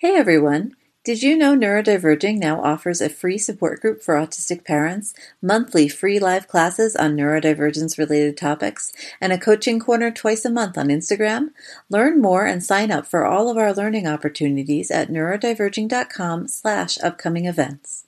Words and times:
Hey 0.00 0.14
everyone! 0.14 0.76
Did 1.02 1.24
you 1.24 1.36
know 1.36 1.56
Neurodiverging 1.56 2.38
now 2.38 2.62
offers 2.62 3.00
a 3.00 3.08
free 3.08 3.36
support 3.36 3.80
group 3.80 4.00
for 4.00 4.14
autistic 4.14 4.64
parents, 4.64 5.12
monthly 5.42 5.88
free 5.88 6.20
live 6.20 6.46
classes 6.46 6.94
on 6.94 7.16
neurodivergence 7.16 7.98
related 7.98 8.36
topics, 8.36 8.92
and 9.20 9.32
a 9.32 9.38
coaching 9.38 9.80
corner 9.80 10.12
twice 10.12 10.44
a 10.44 10.50
month 10.50 10.78
on 10.78 10.86
Instagram? 10.86 11.48
Learn 11.90 12.22
more 12.22 12.46
and 12.46 12.62
sign 12.62 12.92
up 12.92 13.08
for 13.08 13.26
all 13.26 13.50
of 13.50 13.56
our 13.56 13.72
learning 13.72 14.06
opportunities 14.06 14.92
at 14.92 15.08
neurodiverging.com 15.08 16.46
slash 16.46 16.96
upcoming 17.02 17.46
events. 17.46 18.04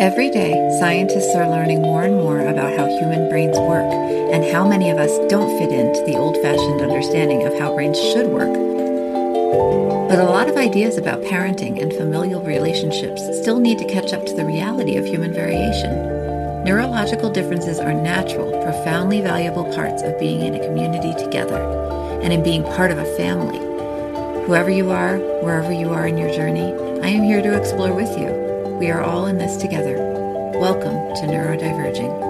Every 0.00 0.30
day, 0.30 0.54
scientists 0.80 1.34
are 1.34 1.46
learning 1.46 1.82
more 1.82 2.04
and 2.04 2.16
more 2.16 2.40
about 2.40 2.74
how 2.74 2.86
human 2.86 3.28
brains 3.28 3.58
work 3.58 3.84
and 4.32 4.42
how 4.50 4.66
many 4.66 4.88
of 4.88 4.96
us 4.96 5.10
don't 5.28 5.58
fit 5.58 5.70
into 5.70 6.02
the 6.06 6.16
old 6.16 6.38
fashioned 6.38 6.80
understanding 6.80 7.46
of 7.46 7.52
how 7.58 7.74
brains 7.74 8.00
should 8.00 8.28
work. 8.28 8.48
But 10.08 10.18
a 10.18 10.24
lot 10.24 10.48
of 10.48 10.56
ideas 10.56 10.96
about 10.96 11.20
parenting 11.24 11.82
and 11.82 11.92
familial 11.92 12.42
relationships 12.42 13.20
still 13.42 13.60
need 13.60 13.76
to 13.76 13.84
catch 13.84 14.14
up 14.14 14.24
to 14.24 14.32
the 14.32 14.46
reality 14.46 14.96
of 14.96 15.04
human 15.04 15.34
variation. 15.34 15.92
Neurological 16.64 17.28
differences 17.28 17.78
are 17.78 17.92
natural, 17.92 18.52
profoundly 18.62 19.20
valuable 19.20 19.70
parts 19.74 20.02
of 20.02 20.18
being 20.18 20.40
in 20.40 20.54
a 20.54 20.66
community 20.66 21.12
together 21.22 21.60
and 22.22 22.32
in 22.32 22.42
being 22.42 22.64
part 22.64 22.90
of 22.90 22.96
a 22.96 23.16
family. 23.18 23.58
Whoever 24.46 24.70
you 24.70 24.92
are, 24.92 25.18
wherever 25.42 25.74
you 25.74 25.90
are 25.90 26.06
in 26.06 26.16
your 26.16 26.32
journey, 26.32 26.72
I 27.02 27.08
am 27.08 27.22
here 27.22 27.42
to 27.42 27.54
explore 27.54 27.92
with 27.92 28.18
you. 28.18 28.49
We 28.80 28.90
are 28.90 29.02
all 29.02 29.26
in 29.26 29.36
this 29.36 29.58
together. 29.58 29.98
Welcome 30.58 31.14
to 31.16 31.26
Neurodiverging. 31.26 32.29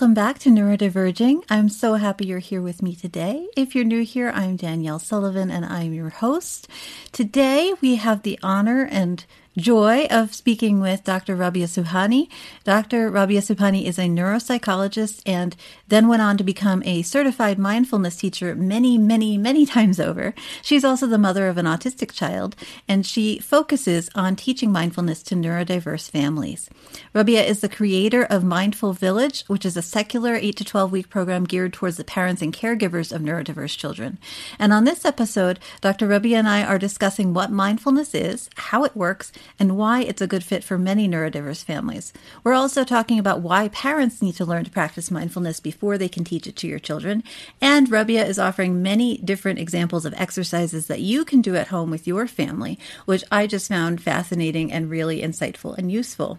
Welcome 0.00 0.14
back 0.14 0.38
to 0.38 0.48
Neurodiverging. 0.48 1.44
I'm 1.50 1.68
so 1.68 1.96
happy 1.96 2.24
you're 2.24 2.38
here 2.38 2.62
with 2.62 2.80
me 2.80 2.94
today. 2.94 3.46
If 3.54 3.74
you're 3.74 3.84
new 3.84 4.02
here, 4.02 4.30
I'm 4.34 4.56
Danielle 4.56 4.98
Sullivan, 4.98 5.50
and 5.50 5.62
I'm 5.62 5.92
your 5.92 6.08
host. 6.08 6.68
Today, 7.12 7.74
we 7.82 7.96
have 7.96 8.22
the 8.22 8.38
honor 8.42 8.88
and 8.90 9.22
joy 9.58 10.06
of 10.10 10.34
speaking 10.34 10.80
with 10.80 11.04
Dr. 11.04 11.34
Rabia 11.34 11.66
Subhani. 11.66 12.28
Dr. 12.64 13.10
Rabia 13.10 13.40
Subhani 13.40 13.84
is 13.84 13.98
a 13.98 14.02
neuropsychologist 14.02 15.22
and 15.26 15.56
then 15.88 16.08
went 16.08 16.22
on 16.22 16.36
to 16.36 16.44
become 16.44 16.82
a 16.84 17.02
certified 17.02 17.58
mindfulness 17.58 18.16
teacher 18.16 18.54
many, 18.54 18.96
many, 18.96 19.36
many 19.36 19.66
times 19.76 19.98
over. 19.98 20.34
She's 20.62 20.84
also 20.84 21.06
the 21.06 21.18
mother 21.18 21.48
of 21.48 21.58
an 21.58 21.66
autistic 21.66 22.12
child, 22.12 22.54
and 22.86 23.04
she 23.04 23.38
focuses 23.38 24.08
on 24.14 24.36
teaching 24.36 24.70
mindfulness 24.70 25.22
to 25.24 25.34
neurodiverse 25.34 26.10
families. 26.10 26.70
Rabia 27.12 27.42
is 27.42 27.60
the 27.60 27.68
creator 27.68 28.24
of 28.24 28.44
Mindful 28.44 28.92
Village, 28.92 29.42
which 29.48 29.66
is 29.66 29.76
a 29.76 29.82
secular 29.82 30.34
8 30.34 30.56
to 30.56 30.64
12 30.64 30.92
week 30.92 31.08
program 31.10 31.44
geared 31.44 31.72
towards 31.72 31.96
the 31.96 32.04
parents 32.04 32.40
and 32.40 32.54
caregivers 32.54 33.12
of 33.12 33.22
neurodiverse 33.22 33.76
children. 33.76 34.18
And 34.58 34.72
on 34.72 34.84
this 34.84 35.04
episode, 35.04 35.58
Dr. 35.80 36.06
Rabia 36.06 36.38
and 36.38 36.48
I 36.48 36.62
are 36.62 36.78
discussing 36.78 37.34
what 37.34 37.50
mindfulness 37.50 38.14
is, 38.14 38.48
how 38.54 38.84
it 38.84 38.96
works, 38.96 39.32
and 39.58 39.76
why 39.76 40.02
it's 40.02 40.22
a 40.22 40.26
good 40.26 40.44
fit 40.44 40.64
for 40.64 40.78
many 40.78 41.08
neurodiverse 41.08 41.64
families. 41.64 42.12
We're 42.42 42.54
also 42.54 42.84
talking 42.84 43.18
about 43.18 43.40
why 43.40 43.68
parents 43.68 44.22
need 44.22 44.36
to 44.36 44.44
learn 44.44 44.64
to 44.64 44.70
practice 44.70 45.10
mindfulness 45.10 45.60
before 45.60 45.98
they 45.98 46.08
can 46.08 46.24
teach 46.24 46.46
it 46.46 46.56
to 46.56 46.68
your 46.68 46.78
children. 46.78 47.22
And 47.60 47.90
Rabia 47.90 48.24
is 48.24 48.38
offering 48.38 48.82
many 48.82 49.18
different 49.18 49.58
examples 49.58 50.06
of 50.06 50.14
exercises 50.16 50.86
that 50.86 51.00
you 51.00 51.24
can 51.24 51.40
do 51.40 51.56
at 51.56 51.68
home 51.68 51.90
with 51.90 52.06
your 52.06 52.26
family, 52.26 52.78
which 53.04 53.24
I 53.30 53.46
just 53.46 53.68
found 53.68 54.02
fascinating 54.02 54.72
and 54.72 54.90
really 54.90 55.20
insightful 55.20 55.76
and 55.76 55.90
useful. 55.90 56.38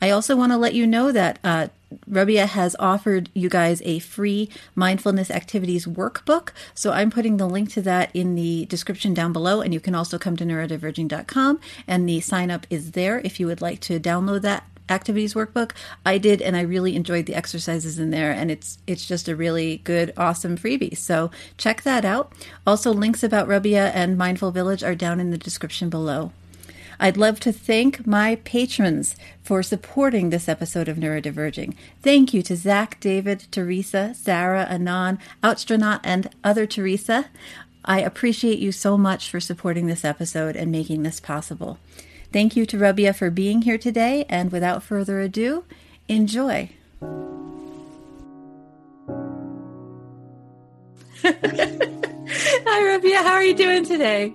I 0.00 0.10
also 0.10 0.36
want 0.36 0.52
to 0.52 0.58
let 0.58 0.74
you 0.74 0.86
know 0.86 1.12
that 1.12 1.38
uh, 1.44 1.68
Rabia 2.06 2.46
has 2.46 2.76
offered 2.78 3.30
you 3.34 3.48
guys 3.48 3.82
a 3.84 3.98
free 3.98 4.48
mindfulness 4.74 5.30
activities 5.30 5.86
workbook. 5.86 6.50
So 6.74 6.92
I'm 6.92 7.10
putting 7.10 7.36
the 7.36 7.48
link 7.48 7.70
to 7.72 7.82
that 7.82 8.10
in 8.14 8.34
the 8.34 8.66
description 8.66 9.14
down 9.14 9.32
below. 9.32 9.60
And 9.60 9.72
you 9.72 9.80
can 9.80 9.94
also 9.94 10.18
come 10.18 10.36
to 10.36 10.44
neurodiverging.com 10.44 11.60
and 11.86 12.08
the 12.08 12.20
sign 12.20 12.50
up 12.50 12.66
is 12.70 12.92
there 12.92 13.20
if 13.20 13.38
you 13.40 13.46
would 13.46 13.60
like 13.60 13.80
to 13.80 14.00
download 14.00 14.42
that 14.42 14.64
activities 14.88 15.32
workbook 15.32 15.70
i 16.04 16.18
did 16.18 16.42
and 16.42 16.56
i 16.56 16.60
really 16.60 16.96
enjoyed 16.96 17.24
the 17.26 17.34
exercises 17.34 17.98
in 17.98 18.10
there 18.10 18.32
and 18.32 18.50
it's 18.50 18.78
it's 18.86 19.06
just 19.06 19.28
a 19.28 19.36
really 19.36 19.78
good 19.78 20.12
awesome 20.16 20.58
freebie 20.58 20.96
so 20.96 21.30
check 21.56 21.82
that 21.82 22.04
out 22.04 22.32
also 22.66 22.92
links 22.92 23.22
about 23.22 23.46
rabia 23.46 23.90
and 23.90 24.18
mindful 24.18 24.50
village 24.50 24.82
are 24.82 24.94
down 24.94 25.20
in 25.20 25.30
the 25.30 25.38
description 25.38 25.88
below 25.88 26.32
I'd 27.02 27.16
love 27.16 27.40
to 27.40 27.50
thank 27.50 28.06
my 28.06 28.36
patrons 28.44 29.16
for 29.42 29.64
supporting 29.64 30.30
this 30.30 30.48
episode 30.48 30.86
of 30.86 30.98
Neurodiverging. 30.98 31.74
Thank 32.00 32.32
you 32.32 32.44
to 32.44 32.54
Zach, 32.54 33.00
David, 33.00 33.46
Teresa, 33.50 34.14
Sarah, 34.14 34.68
Anon, 34.70 35.18
Outstronaut, 35.42 35.98
and 36.04 36.30
other 36.44 36.64
Teresa. 36.64 37.28
I 37.84 38.02
appreciate 38.02 38.60
you 38.60 38.70
so 38.70 38.96
much 38.96 39.28
for 39.28 39.40
supporting 39.40 39.88
this 39.88 40.04
episode 40.04 40.54
and 40.54 40.70
making 40.70 41.02
this 41.02 41.18
possible. 41.18 41.80
Thank 42.32 42.54
you 42.54 42.64
to 42.66 42.78
Rabia 42.78 43.14
for 43.14 43.30
being 43.30 43.62
here 43.62 43.78
today, 43.78 44.24
and 44.28 44.52
without 44.52 44.84
further 44.84 45.20
ado, 45.20 45.64
enjoy. 46.06 46.70
Hi, 51.24 52.86
Rabia. 52.86 53.24
How 53.24 53.32
are 53.32 53.42
you 53.42 53.54
doing 53.54 53.84
today? 53.84 54.32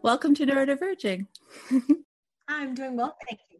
Welcome 0.00 0.34
to 0.36 0.46
Neurodiverging. 0.46 1.26
I'm 2.48 2.74
doing 2.74 2.96
well, 2.96 3.16
thank 3.28 3.40
you. 3.50 3.58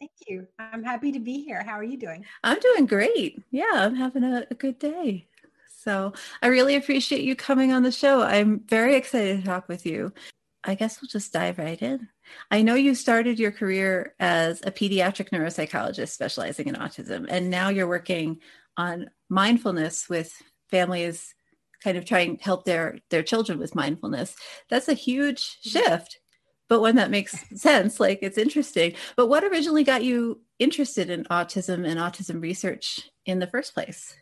Thank 0.00 0.12
you. 0.26 0.46
I'm 0.58 0.82
happy 0.82 1.12
to 1.12 1.20
be 1.20 1.42
here. 1.42 1.62
How 1.62 1.72
are 1.72 1.84
you 1.84 1.96
doing? 1.96 2.24
I'm 2.44 2.58
doing 2.60 2.86
great. 2.86 3.42
Yeah, 3.50 3.72
I'm 3.72 3.94
having 3.94 4.24
a, 4.24 4.46
a 4.50 4.54
good 4.54 4.78
day. 4.78 5.28
So 5.68 6.12
I 6.42 6.48
really 6.48 6.76
appreciate 6.76 7.22
you 7.22 7.36
coming 7.36 7.72
on 7.72 7.82
the 7.82 7.92
show. 7.92 8.22
I'm 8.22 8.60
very 8.68 8.96
excited 8.96 9.40
to 9.40 9.46
talk 9.46 9.68
with 9.68 9.86
you. 9.86 10.12
I 10.64 10.74
guess 10.74 11.00
we'll 11.00 11.08
just 11.08 11.32
dive 11.32 11.58
right 11.58 11.80
in. 11.80 12.08
I 12.50 12.62
know 12.62 12.74
you 12.74 12.94
started 12.94 13.38
your 13.38 13.52
career 13.52 14.14
as 14.18 14.60
a 14.62 14.72
pediatric 14.72 15.30
neuropsychologist 15.30 16.08
specializing 16.08 16.66
in 16.66 16.74
autism, 16.74 17.26
and 17.28 17.50
now 17.50 17.68
you're 17.68 17.86
working 17.86 18.40
on 18.76 19.10
mindfulness 19.28 20.08
with 20.08 20.34
families 20.70 21.34
kind 21.84 21.96
of 21.96 22.04
trying 22.04 22.36
to 22.36 22.42
help 22.42 22.64
their 22.64 22.98
their 23.10 23.22
children 23.22 23.60
with 23.60 23.76
mindfulness. 23.76 24.34
That's 24.68 24.88
a 24.88 24.94
huge 24.94 25.58
mm-hmm. 25.60 25.68
shift 25.70 26.18
but 26.68 26.80
one 26.80 26.96
that 26.96 27.10
makes 27.10 27.34
sense. 27.60 28.00
Like 28.00 28.20
it's 28.22 28.38
interesting. 28.38 28.94
But 29.16 29.28
what 29.28 29.44
originally 29.44 29.84
got 29.84 30.04
you 30.04 30.40
interested 30.58 31.10
in 31.10 31.24
autism 31.24 31.86
and 31.86 31.98
autism 32.00 32.42
research 32.42 33.10
in 33.24 33.38
the 33.38 33.46
first 33.46 33.74
place? 33.74 34.14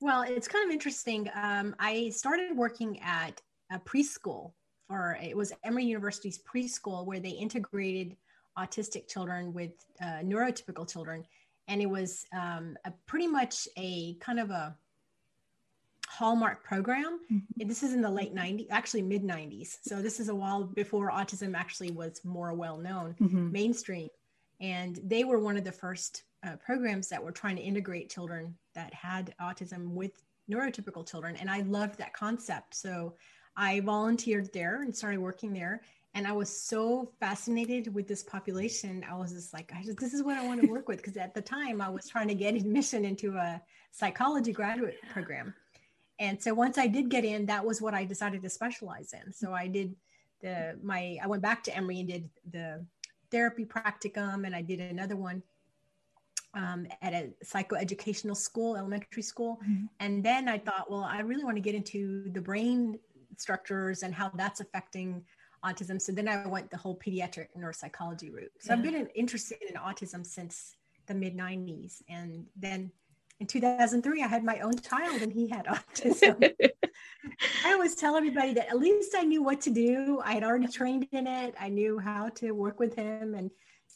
Well, 0.00 0.22
it's 0.22 0.48
kind 0.48 0.64
of 0.66 0.72
interesting. 0.72 1.30
Um, 1.34 1.74
I 1.78 2.10
started 2.10 2.56
working 2.56 3.00
at 3.00 3.40
a 3.72 3.78
preschool, 3.78 4.52
or 4.90 5.18
it 5.22 5.36
was 5.36 5.52
Emory 5.64 5.84
University's 5.84 6.38
preschool, 6.38 7.06
where 7.06 7.18
they 7.18 7.30
integrated 7.30 8.16
autistic 8.58 9.08
children 9.08 9.52
with 9.52 9.72
uh, 10.02 10.20
neurotypical 10.22 10.90
children. 10.90 11.24
And 11.68 11.80
it 11.80 11.86
was 11.86 12.24
um, 12.32 12.76
pretty 13.06 13.26
much 13.26 13.66
a 13.76 14.14
kind 14.20 14.38
of 14.38 14.50
a 14.50 14.76
Hallmark 16.16 16.64
program. 16.64 17.20
Mm-hmm. 17.30 17.68
This 17.68 17.82
is 17.82 17.92
in 17.92 18.00
the 18.00 18.10
late 18.10 18.34
90s, 18.34 18.68
actually 18.70 19.02
mid 19.02 19.22
90s. 19.22 19.76
So 19.82 20.00
this 20.00 20.18
is 20.18 20.30
a 20.30 20.34
while 20.34 20.64
before 20.64 21.10
autism 21.10 21.54
actually 21.54 21.90
was 21.90 22.22
more 22.24 22.54
well 22.54 22.78
known, 22.78 23.14
mm-hmm. 23.20 23.52
mainstream. 23.52 24.08
And 24.58 24.98
they 25.04 25.24
were 25.24 25.38
one 25.38 25.58
of 25.58 25.64
the 25.64 25.72
first 25.72 26.22
uh, 26.42 26.56
programs 26.56 27.08
that 27.08 27.22
were 27.22 27.32
trying 27.32 27.56
to 27.56 27.62
integrate 27.62 28.08
children 28.08 28.54
that 28.74 28.94
had 28.94 29.34
autism 29.42 29.90
with 29.90 30.22
neurotypical 30.50 31.06
children. 31.06 31.36
And 31.36 31.50
I 31.50 31.60
loved 31.60 31.98
that 31.98 32.14
concept. 32.14 32.74
So 32.74 33.14
I 33.54 33.80
volunteered 33.80 34.50
there 34.54 34.80
and 34.80 34.96
started 34.96 35.20
working 35.20 35.52
there. 35.52 35.82
And 36.14 36.26
I 36.26 36.32
was 36.32 36.48
so 36.48 37.12
fascinated 37.20 37.94
with 37.94 38.08
this 38.08 38.22
population. 38.22 39.04
I 39.06 39.14
was 39.16 39.34
just 39.34 39.52
like, 39.52 39.70
just, 39.84 39.98
this 39.98 40.14
is 40.14 40.22
what 40.22 40.38
I 40.38 40.46
want 40.46 40.62
to 40.62 40.66
work 40.68 40.88
with. 40.88 40.96
Because 40.96 41.18
at 41.18 41.34
the 41.34 41.42
time, 41.42 41.82
I 41.82 41.90
was 41.90 42.08
trying 42.08 42.28
to 42.28 42.34
get 42.34 42.54
admission 42.54 43.04
into 43.04 43.36
a 43.36 43.60
psychology 43.92 44.52
graduate 44.52 44.96
program 45.12 45.52
and 46.18 46.42
so 46.42 46.54
once 46.54 46.78
i 46.78 46.86
did 46.86 47.08
get 47.08 47.24
in 47.24 47.46
that 47.46 47.64
was 47.64 47.80
what 47.80 47.94
i 47.94 48.04
decided 48.04 48.42
to 48.42 48.48
specialize 48.48 49.12
in 49.12 49.32
so 49.32 49.52
i 49.52 49.66
did 49.66 49.94
the 50.42 50.76
my 50.82 51.18
i 51.22 51.26
went 51.26 51.42
back 51.42 51.62
to 51.62 51.74
emory 51.76 52.00
and 52.00 52.08
did 52.08 52.28
the 52.50 52.84
therapy 53.30 53.64
practicum 53.64 54.46
and 54.46 54.54
i 54.54 54.62
did 54.62 54.80
another 54.80 55.16
one 55.16 55.42
um, 56.56 56.86
at 57.02 57.12
a 57.12 57.30
psychoeducational 57.44 58.36
school, 58.36 58.76
elementary 58.76 59.22
school. 59.22 59.60
Mm-hmm. 59.62 59.84
And 60.00 60.24
then 60.24 60.48
I 60.48 60.58
thought, 60.58 60.90
well, 60.90 61.04
I 61.04 61.20
really 61.20 61.44
want 61.44 61.56
to 61.56 61.60
get 61.60 61.74
into 61.74 62.30
the 62.32 62.40
brain 62.40 62.98
structures 63.36 64.02
and 64.02 64.14
how 64.14 64.30
that's 64.34 64.60
affecting 64.60 65.22
autism. 65.64 66.00
So 66.00 66.12
then 66.12 66.28
I 66.28 66.46
went 66.46 66.70
the 66.70 66.78
whole 66.78 66.98
pediatric 66.98 67.48
neuropsychology 67.56 68.32
route. 68.32 68.52
So 68.58 68.72
yeah. 68.72 68.78
I've 68.78 68.82
been 68.82 69.06
interested 69.14 69.58
in 69.68 69.76
autism 69.76 70.24
since 70.24 70.76
the 71.06 71.14
mid 71.14 71.36
90s. 71.36 72.02
And 72.08 72.46
then 72.56 72.90
in 73.40 73.46
2003, 73.46 74.22
I 74.22 74.26
had 74.26 74.44
my 74.44 74.60
own 74.60 74.78
child 74.78 75.22
and 75.22 75.32
he 75.32 75.48
had 75.48 75.66
autism. 75.94 76.50
I 77.64 77.72
always 77.72 77.94
tell 77.94 78.16
everybody 78.16 78.54
that 78.54 78.68
at 78.68 78.78
least 78.78 79.14
I 79.16 79.22
knew 79.22 79.42
what 79.42 79.60
to 79.62 79.70
do. 79.70 80.20
I 80.24 80.32
had 80.32 80.44
already 80.44 80.68
trained 80.68 81.06
in 81.12 81.26
it. 81.26 81.54
I 81.60 81.68
knew 81.68 81.98
how 81.98 82.30
to 82.36 82.52
work 82.52 82.78
with 82.80 82.94
him. 82.94 83.34
And 83.34 83.50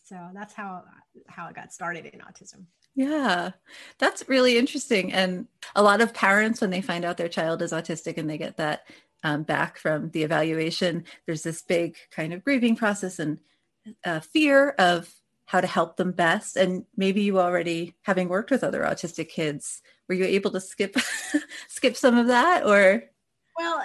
so 0.04 0.16
that's 0.34 0.52
how, 0.52 0.82
how 1.28 1.46
I 1.46 1.52
got 1.52 1.72
started 1.72 2.06
in 2.06 2.20
autism. 2.20 2.64
Yeah, 2.94 3.52
that's 3.98 4.28
really 4.28 4.58
interesting. 4.58 5.12
And 5.12 5.46
a 5.74 5.82
lot 5.82 6.00
of 6.00 6.12
parents, 6.12 6.60
when 6.60 6.70
they 6.70 6.82
find 6.82 7.04
out 7.04 7.16
their 7.16 7.28
child 7.28 7.62
is 7.62 7.72
autistic 7.72 8.18
and 8.18 8.28
they 8.28 8.36
get 8.36 8.56
that 8.58 8.82
um, 9.22 9.44
back 9.44 9.78
from 9.78 10.10
the 10.10 10.22
evaluation, 10.22 11.04
there's 11.26 11.42
this 11.42 11.62
big 11.62 11.96
kind 12.10 12.32
of 12.32 12.44
grieving 12.44 12.76
process 12.76 13.18
and 13.18 13.38
uh, 14.04 14.20
fear 14.20 14.70
of 14.70 15.10
how 15.50 15.60
to 15.60 15.66
help 15.66 15.96
them 15.96 16.12
best. 16.12 16.56
And 16.56 16.84
maybe 16.96 17.22
you 17.22 17.40
already, 17.40 17.96
having 18.02 18.28
worked 18.28 18.52
with 18.52 18.62
other 18.62 18.82
autistic 18.82 19.30
kids, 19.30 19.82
were 20.08 20.14
you 20.14 20.24
able 20.24 20.52
to 20.52 20.60
skip 20.60 20.94
skip 21.68 21.96
some 21.96 22.16
of 22.16 22.28
that, 22.28 22.64
or? 22.64 23.02
Well, 23.58 23.82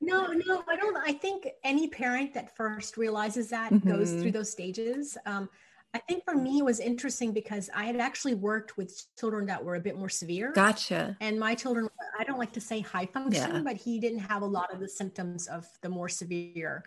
no, 0.00 0.28
no, 0.28 0.62
I 0.68 0.76
don't. 0.76 0.96
I 0.96 1.12
think 1.12 1.48
any 1.64 1.88
parent 1.88 2.34
that 2.34 2.56
first 2.56 2.96
realizes 2.96 3.50
that 3.50 3.72
mm-hmm. 3.72 3.88
goes 3.88 4.12
through 4.12 4.30
those 4.30 4.48
stages. 4.48 5.18
Um, 5.26 5.48
I 5.92 5.98
think 5.98 6.22
for 6.24 6.36
me 6.36 6.58
it 6.58 6.64
was 6.64 6.78
interesting 6.78 7.32
because 7.32 7.68
I 7.74 7.86
had 7.86 7.96
actually 7.96 8.34
worked 8.34 8.76
with 8.76 9.04
children 9.18 9.46
that 9.46 9.64
were 9.64 9.74
a 9.74 9.80
bit 9.80 9.98
more 9.98 10.08
severe. 10.08 10.52
Gotcha. 10.52 11.16
And 11.20 11.40
my 11.40 11.56
children, 11.56 11.88
I 12.16 12.22
don't 12.22 12.38
like 12.38 12.52
to 12.52 12.60
say 12.60 12.78
high 12.78 13.06
function, 13.06 13.54
yeah. 13.56 13.62
but 13.64 13.74
he 13.74 13.98
didn't 13.98 14.20
have 14.20 14.42
a 14.42 14.46
lot 14.46 14.72
of 14.72 14.78
the 14.78 14.88
symptoms 14.88 15.48
of 15.48 15.66
the 15.80 15.88
more 15.88 16.08
severe. 16.08 16.84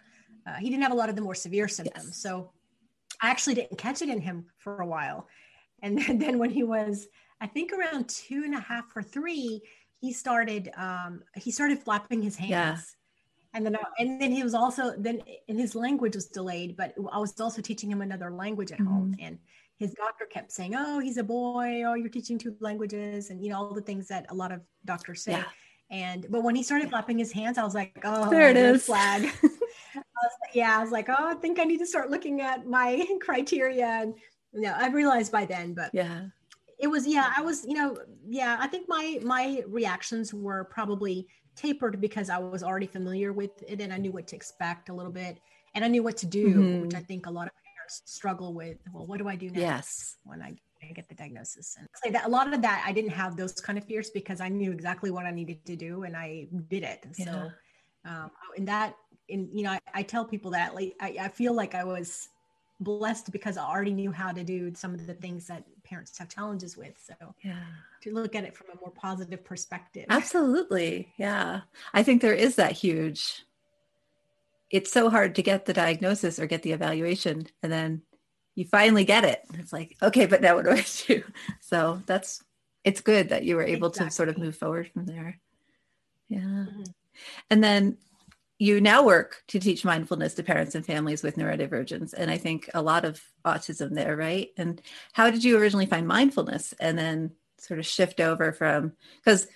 Uh, 0.48 0.54
he 0.54 0.70
didn't 0.70 0.84
have 0.84 0.94
a 0.94 0.96
lot 0.96 1.10
of 1.10 1.18
the 1.18 1.22
more 1.22 1.36
severe 1.36 1.68
symptoms. 1.68 2.06
Yes. 2.08 2.18
So 2.18 2.52
I 3.22 3.30
actually 3.30 3.56
didn't 3.56 3.78
catch 3.78 4.02
it 4.02 4.10
in 4.10 4.22
him 4.22 4.46
for 4.58 4.82
a 4.82 4.86
while. 4.86 5.28
And 5.82 5.98
then, 5.98 6.20
then 6.24 6.40
when 6.40 6.50
he 6.50 6.64
was, 6.64 7.08
I 7.40 7.48
think 7.48 7.72
around 7.72 8.10
two 8.10 8.44
and 8.44 8.56
a 8.56 8.60
half 8.60 8.86
or 8.96 9.04
three, 9.04 9.62
he 10.00 10.14
started 10.14 10.72
um, 10.78 11.22
he 11.36 11.52
started 11.52 11.80
flapping 11.80 12.22
his 12.22 12.36
hands. 12.36 12.50
Yeah 12.52 12.78
and 13.54 13.66
then 13.66 13.78
and 14.00 14.22
then 14.22 14.32
he 14.32 14.44
was 14.44 14.54
also 14.54 14.94
then 14.98 15.22
and 15.48 15.60
his 15.60 15.76
language 15.76 16.16
was 16.16 16.26
delayed 16.28 16.76
but 16.78 16.94
i 17.12 17.18
was 17.18 17.40
also 17.40 17.62
teaching 17.62 17.92
him 17.92 18.02
another 18.02 18.32
language 18.32 18.72
at 18.72 18.80
mm-hmm. 18.80 18.94
home 18.94 19.16
and 19.20 19.38
his 19.78 19.94
doctor 19.94 20.26
kept 20.26 20.52
saying 20.52 20.74
oh 20.76 21.00
he's 21.00 21.18
a 21.18 21.24
boy 21.24 21.84
oh 21.86 21.94
you're 21.94 22.10
teaching 22.10 22.38
two 22.38 22.56
languages 22.60 23.30
and 23.30 23.44
you 23.44 23.50
know 23.50 23.58
all 23.58 23.74
the 23.74 23.82
things 23.82 24.08
that 24.08 24.26
a 24.30 24.34
lot 24.34 24.52
of 24.52 24.62
doctors 24.86 25.24
say 25.24 25.34
yeah. 25.34 25.44
and 25.90 26.28
but 26.30 26.44
when 26.44 26.56
he 26.56 26.64
started 26.64 26.90
flapping 26.90 27.18
his 27.18 27.32
hands 27.32 27.58
i 27.58 27.64
was 27.64 27.76
like 27.76 28.00
oh 28.04 28.30
there 28.30 28.50
it 28.50 28.58
is 28.58 28.86
flag 28.86 29.30
was, 30.24 30.32
yeah 30.54 30.78
i 30.78 30.82
was 30.82 30.92
like 30.92 31.10
oh 31.10 31.28
i 31.30 31.34
think 31.36 31.60
i 31.60 31.64
need 31.64 31.80
to 31.80 31.86
start 31.86 32.10
looking 32.10 32.42
at 32.42 32.68
my 32.68 33.06
criteria 33.22 33.86
and 33.86 34.14
you 34.54 34.62
know 34.62 34.74
i 34.78 34.88
realized 34.90 35.32
by 35.32 35.46
then 35.46 35.74
but 35.74 35.90
yeah 35.94 36.22
it 36.80 36.88
was 36.88 37.08
yeah 37.08 37.32
i 37.38 37.42
was 37.42 37.66
you 37.66 37.74
know 37.74 37.98
yeah 38.28 38.58
i 38.60 38.68
think 38.68 38.88
my 38.90 39.20
my 39.24 39.64
reactions 39.68 40.34
were 40.34 40.64
probably 40.66 41.28
tapered 41.56 42.00
because 42.00 42.30
I 42.30 42.38
was 42.38 42.64
already 42.64 42.88
familiar 42.88 43.34
with 43.34 43.64
it 43.68 43.82
and 43.82 43.94
I 43.94 43.98
knew 43.98 44.12
what 44.12 44.28
to 44.28 44.36
expect 44.36 44.90
a 44.90 44.94
little 44.94 45.12
bit 45.12 45.40
and 45.76 45.86
I 45.86 45.88
knew 45.88 46.04
what 46.04 46.18
to 46.18 46.26
do, 46.26 46.48
mm-hmm. 46.48 46.82
which 46.82 46.96
I 46.96 47.00
think 47.00 47.26
a 47.26 47.32
lot 47.32 47.48
of 47.48 47.54
parents 47.76 48.02
struggle 48.06 48.54
with. 48.54 48.78
Well, 48.94 49.06
what 49.06 49.20
do 49.20 49.28
I 49.28 49.36
do 49.36 49.50
now 49.50 49.60
yes. 49.60 50.18
when 50.24 50.42
I, 50.42 50.54
I 50.84 50.92
get 50.94 51.08
the 51.08 51.16
diagnosis? 51.16 51.76
And 51.78 51.88
say 52.04 52.10
that 52.12 52.26
a 52.26 52.30
lot 52.30 52.54
of 52.54 52.62
that 52.62 52.84
I 52.86 52.92
didn't 52.92 53.12
have 53.12 53.36
those 53.36 53.54
kind 53.54 53.78
of 53.78 53.86
fears 53.86 54.10
because 54.10 54.42
I 54.42 54.50
knew 54.50 54.72
exactly 54.72 55.12
what 55.12 55.26
I 55.26 55.32
needed 55.32 55.66
to 55.66 55.76
do 55.76 56.04
and 56.04 56.16
I 56.16 56.48
did 56.70 56.84
it. 56.84 57.06
Yeah. 57.18 57.26
So 57.26 57.52
um, 58.06 58.32
in 58.58 58.66
that, 58.66 58.96
in 59.32 59.50
you 59.52 59.64
know, 59.64 59.72
I, 59.72 59.80
I 59.94 60.04
tell 60.04 60.26
people 60.26 60.52
that 60.52 60.76
like 60.76 60.96
I, 61.00 61.18
I 61.22 61.28
feel 61.30 61.54
like 61.54 61.76
I 61.76 61.84
was 61.84 62.30
blessed 62.80 63.32
because 63.32 63.58
I 63.58 63.64
already 63.64 63.94
knew 63.94 64.12
how 64.12 64.32
to 64.32 64.44
do 64.44 64.74
some 64.76 64.94
of 64.94 65.06
the 65.06 65.14
things 65.14 65.48
that 65.48 65.64
parents 65.84 66.18
have 66.18 66.30
challenges 66.30 66.78
with. 66.78 66.94
So 67.04 67.14
yeah, 67.44 67.64
to 68.02 68.14
look 68.14 68.36
at 68.36 68.44
it 68.44 68.56
from 68.56 68.68
a 68.74 68.80
more 68.80 68.92
positive 68.92 69.44
perspective. 69.44 70.06
Absolutely. 70.10 71.14
Yeah. 71.18 71.62
I 71.94 72.04
think 72.04 72.22
there 72.22 72.34
is 72.34 72.56
that 72.56 72.74
huge 72.74 73.46
it's 74.72 74.92
so 74.92 75.10
hard 75.10 75.36
to 75.36 75.44
get 75.44 75.66
the 75.66 75.74
diagnosis 75.74 76.40
or 76.40 76.46
get 76.48 76.64
the 76.64 76.72
evaluation 76.72 77.46
and 77.62 77.72
then 77.72 78.02
you 78.56 78.66
finally 78.66 79.06
get 79.06 79.24
it. 79.24 79.42
It's 79.54 79.74
like, 79.74 79.96
okay, 80.02 80.26
but 80.26 80.42
now 80.42 80.56
what 80.56 80.66
do 80.66 80.72
I 80.72 80.86
do? 81.08 81.24
So 81.60 82.02
that's 82.06 82.44
it's 82.84 83.02
good 83.02 83.30
that 83.30 83.44
you 83.44 83.56
were 83.56 83.64
able 83.64 83.90
exactly. 83.90 84.10
to 84.10 84.16
sort 84.16 84.30
of 84.30 84.38
move 84.38 84.56
forward 84.56 84.90
from 84.92 85.06
there. 85.06 85.40
Yeah. 86.30 86.40
Mm-hmm. 86.40 86.84
And 87.50 87.64
then 87.64 87.98
you 88.62 88.80
now 88.80 89.04
work 89.04 89.42
to 89.48 89.60
teach 89.60 89.84
mindfulness 89.84 90.36
to 90.36 90.44
parents 90.44 90.76
and 90.76 90.86
families 90.86 91.24
with 91.24 91.36
neurodivergence. 91.36 92.14
And 92.14 92.30
i 92.30 92.38
think 92.38 92.70
a 92.76 92.82
lot 92.82 93.06
of 93.06 93.20
autism 93.44 93.96
there 93.96 94.16
right? 94.16 94.50
And 94.56 94.80
how 95.14 95.32
did 95.32 95.44
you 95.44 95.58
originally 95.58 95.88
find 95.88 96.08
mindfulness? 96.08 96.72
And 96.80 96.96
then 96.96 97.32
sort 97.58 97.80
of 97.80 97.88
shift 97.88 98.20
over 98.20 98.52
from 98.52 98.94
because 99.18 99.48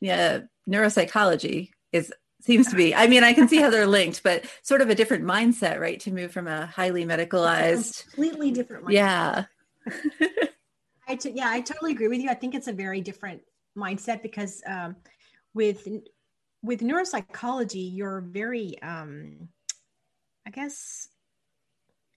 yeah 0.00 0.40
neuropsychology 0.68 1.70
is 1.92 2.12
seems 2.40 2.68
to 2.68 2.76
be 2.76 2.94
i 2.94 3.06
mean 3.08 3.24
i 3.24 3.32
can 3.32 3.48
see 3.48 3.56
how 3.56 3.70
they're 3.70 3.86
linked 3.86 4.22
but 4.24 4.44
sort 4.62 4.80
of 4.80 4.90
a 4.90 4.94
different 4.94 5.24
mindset 5.24 5.80
right? 5.80 6.00
To 6.00 6.12
move 6.12 6.30
from 6.32 6.46
a 6.46 6.66
highly 6.66 7.04
medicalized 7.04 8.04
completely 8.04 8.52
different 8.52 8.84
mindset. 8.84 8.92
yeah. 8.92 9.44
I 11.08 11.16
t- 11.16 11.32
yeah 11.34 11.50
i 11.50 11.60
totally 11.60 11.90
agree 11.90 12.08
with 12.08 12.20
you. 12.20 12.30
I 12.30 12.34
think 12.34 12.54
it's 12.54 12.68
a 12.68 12.72
very 12.72 13.00
different 13.00 13.42
mindset 13.76 14.22
because 14.22 14.62
um, 14.64 14.94
with 15.54 15.88
with 16.62 16.80
neuropsychology, 16.80 17.94
you're 17.94 18.20
very, 18.20 18.80
um, 18.82 19.48
I 20.46 20.50
guess, 20.50 21.08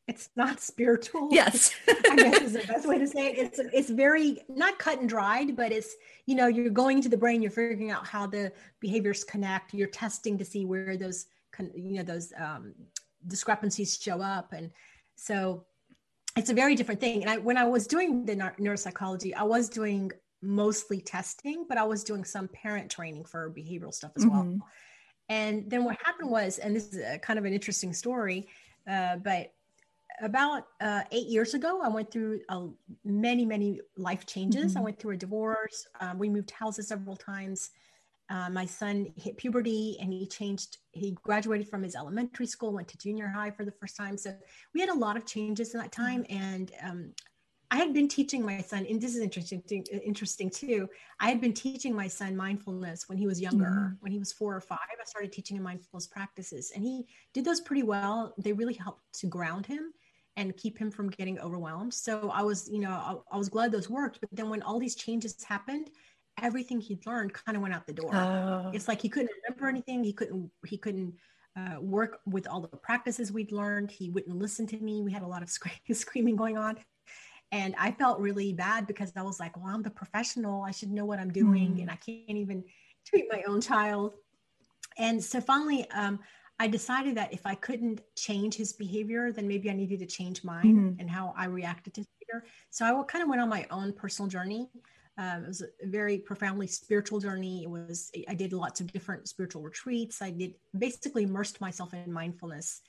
it's 0.08 0.30
not 0.36 0.60
spiritual. 0.72 1.30
Yes, 1.32 1.74
I 1.88 2.16
guess 2.16 2.42
is 2.42 2.54
the 2.54 2.68
best 2.68 2.88
way 2.88 2.98
to 2.98 3.08
say 3.08 3.28
it. 3.28 3.38
It's 3.38 3.60
it's 3.60 3.90
very 3.90 4.42
not 4.50 4.80
cut 4.80 5.00
and 5.00 5.08
dried, 5.08 5.56
but 5.56 5.72
it's 5.72 5.96
you 6.26 6.36
know 6.36 6.48
you're 6.48 6.70
going 6.70 6.98
into 6.98 7.10
the 7.10 7.18
brain, 7.18 7.42
you're 7.42 7.52
figuring 7.52 7.92
out 7.92 8.06
how 8.06 8.28
the 8.28 8.52
behaviors 8.80 9.24
connect, 9.24 9.74
you're 9.74 9.88
testing 9.88 10.38
to 10.38 10.46
see 10.46 10.66
where 10.66 10.98
those 10.98 11.28
you 11.76 11.94
know 11.94 12.04
those 12.04 12.34
um, 12.38 12.74
discrepancies 13.28 13.98
show 14.02 14.22
up, 14.22 14.54
and 14.54 14.72
so 15.16 15.66
it's 16.38 16.50
a 16.50 16.54
very 16.54 16.76
different 16.76 17.00
thing. 17.00 17.22
And 17.22 17.30
I, 17.30 17.38
when 17.38 17.58
I 17.58 17.66
was 17.66 17.88
doing 17.88 18.26
the 18.26 18.36
neuropsychology, 18.36 19.34
I 19.36 19.44
was 19.44 19.70
doing 19.70 20.12
mostly 20.42 21.02
testing, 21.02 21.66
but 21.68 21.78
I 21.78 21.84
was 21.84 22.04
doing 22.04 22.24
some 22.24 22.48
parent 22.48 22.90
training 22.90 23.26
for 23.26 23.50
behavioral 23.50 23.94
stuff 23.94 24.12
as 24.16 24.26
mm-hmm. 24.26 24.58
well. 24.58 24.68
And 25.30 25.70
then 25.70 25.84
what 25.86 25.98
happened 26.04 26.30
was, 26.30 26.58
and 26.58 26.76
this 26.76 26.94
is 26.94 27.00
a, 27.00 27.18
kind 27.18 27.40
of 27.40 27.46
an 27.46 27.54
interesting 27.54 27.94
story, 27.94 28.48
uh, 28.90 29.18
but 29.18 29.54
about 30.22 30.68
uh, 30.82 31.02
eight 31.12 31.28
years 31.28 31.54
ago, 31.54 31.82
I 31.82 31.88
went 31.88 32.12
through 32.12 32.42
a, 32.50 32.68
many, 33.06 33.46
many 33.46 33.80
life 33.98 34.26
changes. 34.26 34.72
Mm-hmm. 34.72 34.78
I 34.78 34.82
went 34.82 35.00
through 35.00 35.14
a 35.14 35.18
divorce. 35.18 35.88
Um, 36.00 36.20
we 36.20 36.30
moved 36.30 36.52
houses 36.52 36.90
several 36.90 37.16
times. 37.16 37.72
Uh, 38.30 38.50
my 38.50 38.66
son 38.66 39.12
hit 39.18 39.36
puberty 39.38 39.98
and 40.00 40.14
he 40.14 40.26
changed. 40.26 40.78
He 40.92 41.18
graduated 41.24 41.68
from 41.68 41.84
his 41.84 41.96
elementary 41.96 42.46
school, 42.46 42.72
went 42.72 42.88
to 42.90 42.98
junior 42.98 43.28
high 43.28 43.52
for 43.52 43.66
the 43.66 43.72
first 43.72 43.98
time. 43.98 44.18
So 44.18 44.34
we 44.74 44.80
had 44.80 44.90
a 44.90 44.94
lot 44.94 45.18
of 45.18 45.26
changes 45.26 45.74
in 45.74 45.82
that 45.82 45.92
time. 45.92 46.24
Mm-hmm. 46.24 46.44
And 46.44 46.72
um, 46.84 47.14
I 47.72 47.78
had 47.78 47.94
been 47.94 48.10
teaching 48.10 48.46
my 48.46 48.60
son, 48.62 48.86
and 48.88 49.00
this 49.00 49.16
is 49.16 49.22
interesting, 49.22 49.64
interesting 50.06 50.50
too. 50.50 50.90
I 51.22 51.30
had 51.30 51.40
been 51.40 51.54
teaching 51.54 51.96
my 51.96 52.10
son 52.10 52.36
mindfulness 52.36 53.08
when 53.08 53.18
he 53.18 53.26
was 53.26 53.40
younger. 53.40 53.66
Mm-hmm. 53.66 53.94
When 54.02 54.12
he 54.12 54.20
was 54.20 54.34
four 54.34 54.54
or 54.54 54.60
five, 54.60 54.80
I 54.92 55.06
started 55.06 55.32
teaching 55.32 55.56
him 55.56 55.64
mindfulness 55.64 56.06
practices, 56.06 56.74
and 56.76 56.84
he 56.84 57.06
did 57.34 57.46
those 57.46 57.62
pretty 57.62 57.84
well. 57.84 58.34
They 58.38 58.52
really 58.52 58.74
helped 58.74 59.02
to 59.20 59.28
ground 59.28 59.66
him 59.66 59.94
and 60.36 60.56
keep 60.58 60.78
him 60.78 60.92
from 60.92 61.10
getting 61.10 61.40
overwhelmed. 61.40 61.94
So 61.94 62.30
I 62.30 62.42
was, 62.42 62.70
you 62.70 62.80
know, 62.80 62.92
I, 62.92 63.36
I 63.36 63.38
was 63.38 63.48
glad 63.48 63.72
those 63.72 63.90
worked. 63.90 64.20
But 64.20 64.30
then 64.34 64.50
when 64.50 64.62
all 64.64 64.78
these 64.78 64.96
changes 64.96 65.42
happened, 65.42 65.92
everything 66.42 66.82
he'd 66.82 67.06
learned 67.06 67.34
kind 67.34 67.56
of 67.56 67.62
went 67.62 67.74
out 67.74 67.88
the 67.88 67.94
door. 67.94 68.14
Oh. 68.14 68.72
It's 68.74 68.90
like 68.90 69.02
he 69.02 69.08
couldn't 69.08 69.32
remember 69.46 69.70
anything. 69.70 70.04
He 70.04 70.14
couldn't. 70.14 70.52
He 70.66 70.78
couldn't. 70.78 71.14
Uh, 71.54 71.82
work 71.82 72.22
with 72.26 72.48
all 72.48 72.62
the 72.62 72.78
practices 72.78 73.30
we'd 73.30 73.52
learned. 73.52 73.92
He 73.92 74.10
wouldn't 74.10 74.38
listen 74.38 74.66
to 74.68 74.78
me. 74.78 75.02
We 75.02 75.12
had 75.12 75.22
a 75.22 75.28
lot 75.28 75.44
of 75.44 75.50
screaming 75.92 76.38
going 76.38 76.58
on. 76.58 76.78
And 77.52 77.76
I 77.78 77.92
felt 77.92 78.20
really 78.20 78.54
bad 78.54 78.88
because 78.88 79.12
I 79.16 79.24
was 79.24 79.40
like, 79.40 79.58
well, 79.58 79.74
I'm 79.74 79.84
the 79.84 79.90
professional. 79.90 80.64
I 80.64 80.72
should 80.72 80.92
know 80.92 81.06
what 81.06 81.20
I'm 81.20 81.32
doing. 81.32 81.76
Mm. 81.76 81.82
And 81.82 81.92
I 81.92 81.96
can't 81.96 82.30
even 82.30 82.64
treat 83.06 83.26
my 83.30 83.44
own 83.48 83.60
child. 83.60 84.14
And 84.98 85.22
so 85.22 85.42
finally, 85.42 85.90
um, 85.92 86.20
I 86.60 86.68
decided 86.68 87.16
that 87.18 87.34
if 87.34 87.46
I 87.46 87.56
couldn't 87.56 88.02
change 88.16 88.56
his 88.56 88.74
behavior, 88.74 89.32
then 89.32 89.48
maybe 89.48 89.70
I 89.70 89.74
needed 89.74 90.00
to 90.00 90.06
change 90.06 90.44
mine 90.44 90.64
mm-hmm. 90.64 91.00
and 91.00 91.10
how 91.10 91.34
I 91.36 91.46
reacted 91.46 91.94
to 91.96 92.06
behavior. 92.20 92.48
So 92.70 92.86
I 92.86 93.04
kind 93.04 93.24
of 93.24 93.30
went 93.30 93.42
on 93.42 93.50
my 93.50 93.66
own 93.72 93.94
personal 93.94 94.30
journey. 94.30 94.70
Um, 95.18 95.44
it 95.44 95.48
was 95.48 95.62
a 95.62 95.88
very 95.88 96.20
profoundly 96.20 96.68
spiritual 96.68 97.20
journey. 97.20 97.64
It 97.64 97.70
was 97.70 98.12
I 98.30 98.34
did 98.34 98.54
lots 98.54 98.80
of 98.80 98.92
different 98.94 99.28
spiritual 99.28 99.62
retreats. 99.62 100.22
I 100.22 100.32
did 100.32 100.54
basically 100.78 101.24
immersed 101.24 101.60
myself 101.60 101.94
in 101.94 102.12
mindfulness 102.14 102.82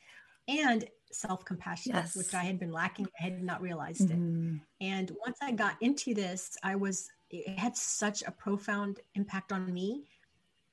and 0.49 0.85
self 1.13 1.45
compassion, 1.45 1.93
yes. 1.95 2.17
which 2.17 2.35
I 2.35 2.45
had 2.45 2.59
been 2.59 2.73
lacking. 2.73 3.07
I 3.21 3.25
had 3.25 3.43
not 3.43 3.61
realized 3.61 4.09
mm-hmm. 4.09 4.57
it. 4.57 4.87
And 4.87 5.11
once 5.25 5.39
I 5.43 5.53
got 5.53 5.77
into 5.81 6.15
this, 6.15 6.57
I 6.63 6.77
was, 6.77 7.09
it 7.31 7.59
had 7.59 7.77
such 7.77 8.23
a 8.23 8.31
profound 8.31 9.01
impact 9.15 9.53
on 9.53 9.73
me 9.73 10.05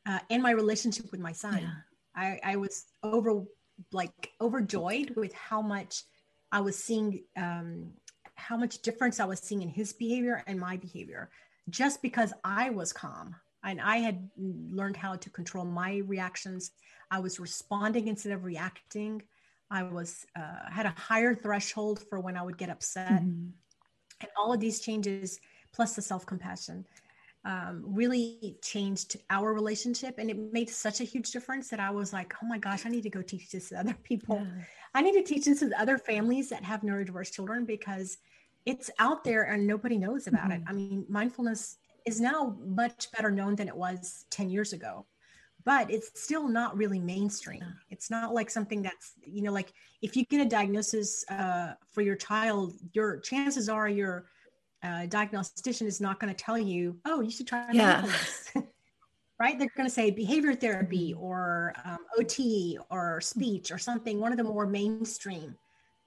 uh, 0.08 0.20
and 0.30 0.42
my 0.42 0.52
relationship 0.52 1.12
with 1.12 1.20
my 1.20 1.32
son. 1.32 1.60
Yeah. 1.60 1.72
I, 2.16 2.40
I 2.44 2.56
was 2.56 2.86
over, 3.04 3.44
like, 3.92 4.32
overjoyed 4.42 5.14
with 5.16 5.34
how 5.34 5.62
much 5.62 6.04
I 6.52 6.62
was 6.62 6.78
seeing, 6.78 7.24
um, 7.38 7.92
how 8.36 8.58
much 8.58 8.82
difference 8.82 9.20
I 9.20 9.26
was 9.26 9.40
seeing 9.40 9.62
in 9.62 9.70
his 9.70 9.94
behavior 9.94 10.44
and 10.48 10.60
my 10.60 10.78
behavior 10.78 11.30
just 11.70 12.02
because 12.02 12.34
I 12.44 12.70
was 12.70 12.94
calm 12.94 13.36
and 13.64 13.82
I 13.82 13.98
had 13.98 14.30
learned 14.38 14.98
how 14.98 15.16
to 15.16 15.30
control 15.30 15.66
my 15.66 15.98
reactions. 16.06 16.72
I 17.12 17.20
was 17.20 17.40
responding 17.40 18.08
instead 18.08 18.32
of 18.34 18.44
reacting. 18.44 19.22
I 19.72 19.84
was 19.84 20.26
uh, 20.36 20.70
had 20.72 20.86
a 20.86 20.94
higher 20.98 21.36
threshold 21.36 22.04
for 22.10 22.20
when 22.20 22.36
I 22.36 22.44
would 22.44 22.58
get 22.58 22.70
upset, 22.70 23.12
mm-hmm. 23.12 23.50
and 24.22 24.30
all 24.38 24.54
of 24.54 24.60
these 24.60 24.80
changes, 24.80 25.40
plus 25.74 25.96
the 25.96 26.02
self 26.02 26.26
compassion, 26.26 26.86
um, 27.46 27.84
really 27.86 28.58
changed 28.64 29.18
our 29.30 29.54
relationship, 29.54 30.16
and 30.18 30.30
it 30.30 30.38
made 30.52 30.70
such 30.70 31.02
a 31.02 31.04
huge 31.04 31.32
difference 31.32 31.70
that 31.70 31.80
I 31.80 31.90
was 31.90 32.14
like, 32.14 32.34
oh 32.44 32.48
my 32.48 32.58
gosh, 32.58 32.86
I 32.86 32.90
need 32.90 33.04
to 33.04 33.10
go 33.10 33.22
teach 33.22 33.52
this 33.52 33.70
to 33.70 33.80
other 33.80 33.96
people. 34.04 34.38
Yeah. 34.38 34.64
I 34.96 35.02
need 35.02 35.14
to 35.14 35.24
teach 35.24 35.46
this 35.46 35.60
to 35.60 35.72
other 35.80 35.98
families 35.98 36.50
that 36.50 36.64
have 36.64 36.82
neurodiverse 36.82 37.32
children 37.32 37.66
because 37.66 38.18
it's 38.66 38.90
out 39.00 39.24
there 39.24 39.44
and 39.44 39.66
nobody 39.66 39.98
knows 39.98 40.28
about 40.28 40.50
mm-hmm. 40.50 40.64
it. 40.64 40.68
I 40.68 40.74
mean, 40.74 41.06
mindfulness 41.08 41.78
is 42.06 42.20
now 42.20 42.58
much 42.60 43.12
better 43.12 43.32
known 43.32 43.56
than 43.56 43.68
it 43.68 43.76
was 43.76 44.26
10 44.32 44.50
years 44.50 44.74
ago 44.74 45.06
but 45.66 45.90
it's 45.92 46.22
still 46.22 46.48
not 46.48 46.76
really 46.78 47.00
mainstream 47.00 47.64
it's 47.90 48.10
not 48.10 48.34
like 48.34 48.50
something 48.50 48.82
that's 48.82 49.14
you 49.24 49.42
know 49.42 49.52
like 49.52 49.74
if 50.02 50.16
you 50.16 50.26
get 50.26 50.42
a 50.42 50.46
diagnosis 50.46 51.26
uh, 51.30 51.74
for 51.92 52.02
your 52.02 52.16
child 52.16 52.74
your 52.94 53.20
chances 53.20 53.70
are 53.70 53.90
your 53.90 54.26
uh, 54.84 55.06
diagnostician 55.08 55.88
is 55.88 56.00
not 56.00 56.20
going 56.20 56.34
to 56.34 56.44
tell 56.44 56.58
you 56.58 56.98
oh 57.06 57.22
you 57.22 57.32
should 57.32 57.48
try 57.48 57.66
yeah. 57.72 58.06
right 59.40 59.60
they're 59.60 59.72
going 59.76 59.88
to 59.88 59.94
say 59.94 60.10
behavior 60.10 60.54
therapy 60.54 61.14
mm-hmm. 61.14 61.24
or 61.24 61.74
um, 61.86 62.00
ot 62.20 62.78
or 62.90 63.22
speech 63.22 63.72
or 63.72 63.78
something 63.78 64.20
one 64.20 64.32
of 64.32 64.38
the 64.38 64.44
more 64.44 64.66
mainstream 64.66 65.56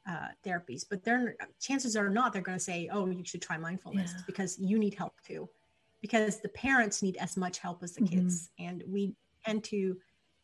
uh, 0.08 0.28
therapies 0.44 0.84
but 0.88 1.04
their 1.04 1.36
chances 1.60 1.96
are 1.96 2.10
not 2.10 2.32
they're 2.32 2.42
going 2.42 2.58
to 2.58 2.64
say 2.64 2.88
oh 2.92 3.06
you 3.06 3.24
should 3.24 3.42
try 3.42 3.56
mindfulness 3.56 4.12
yeah. 4.16 4.22
because 4.26 4.58
you 4.58 4.78
need 4.78 4.94
help 4.94 5.14
too 5.24 5.48
because 6.00 6.40
the 6.40 6.48
parents 6.48 7.02
need 7.02 7.16
as 7.18 7.36
much 7.36 7.58
help 7.58 7.82
as 7.82 7.92
the 7.92 8.00
mm-hmm. 8.00 8.18
kids 8.18 8.50
and 8.58 8.82
we 8.88 9.14
tend 9.44 9.64
to 9.64 9.96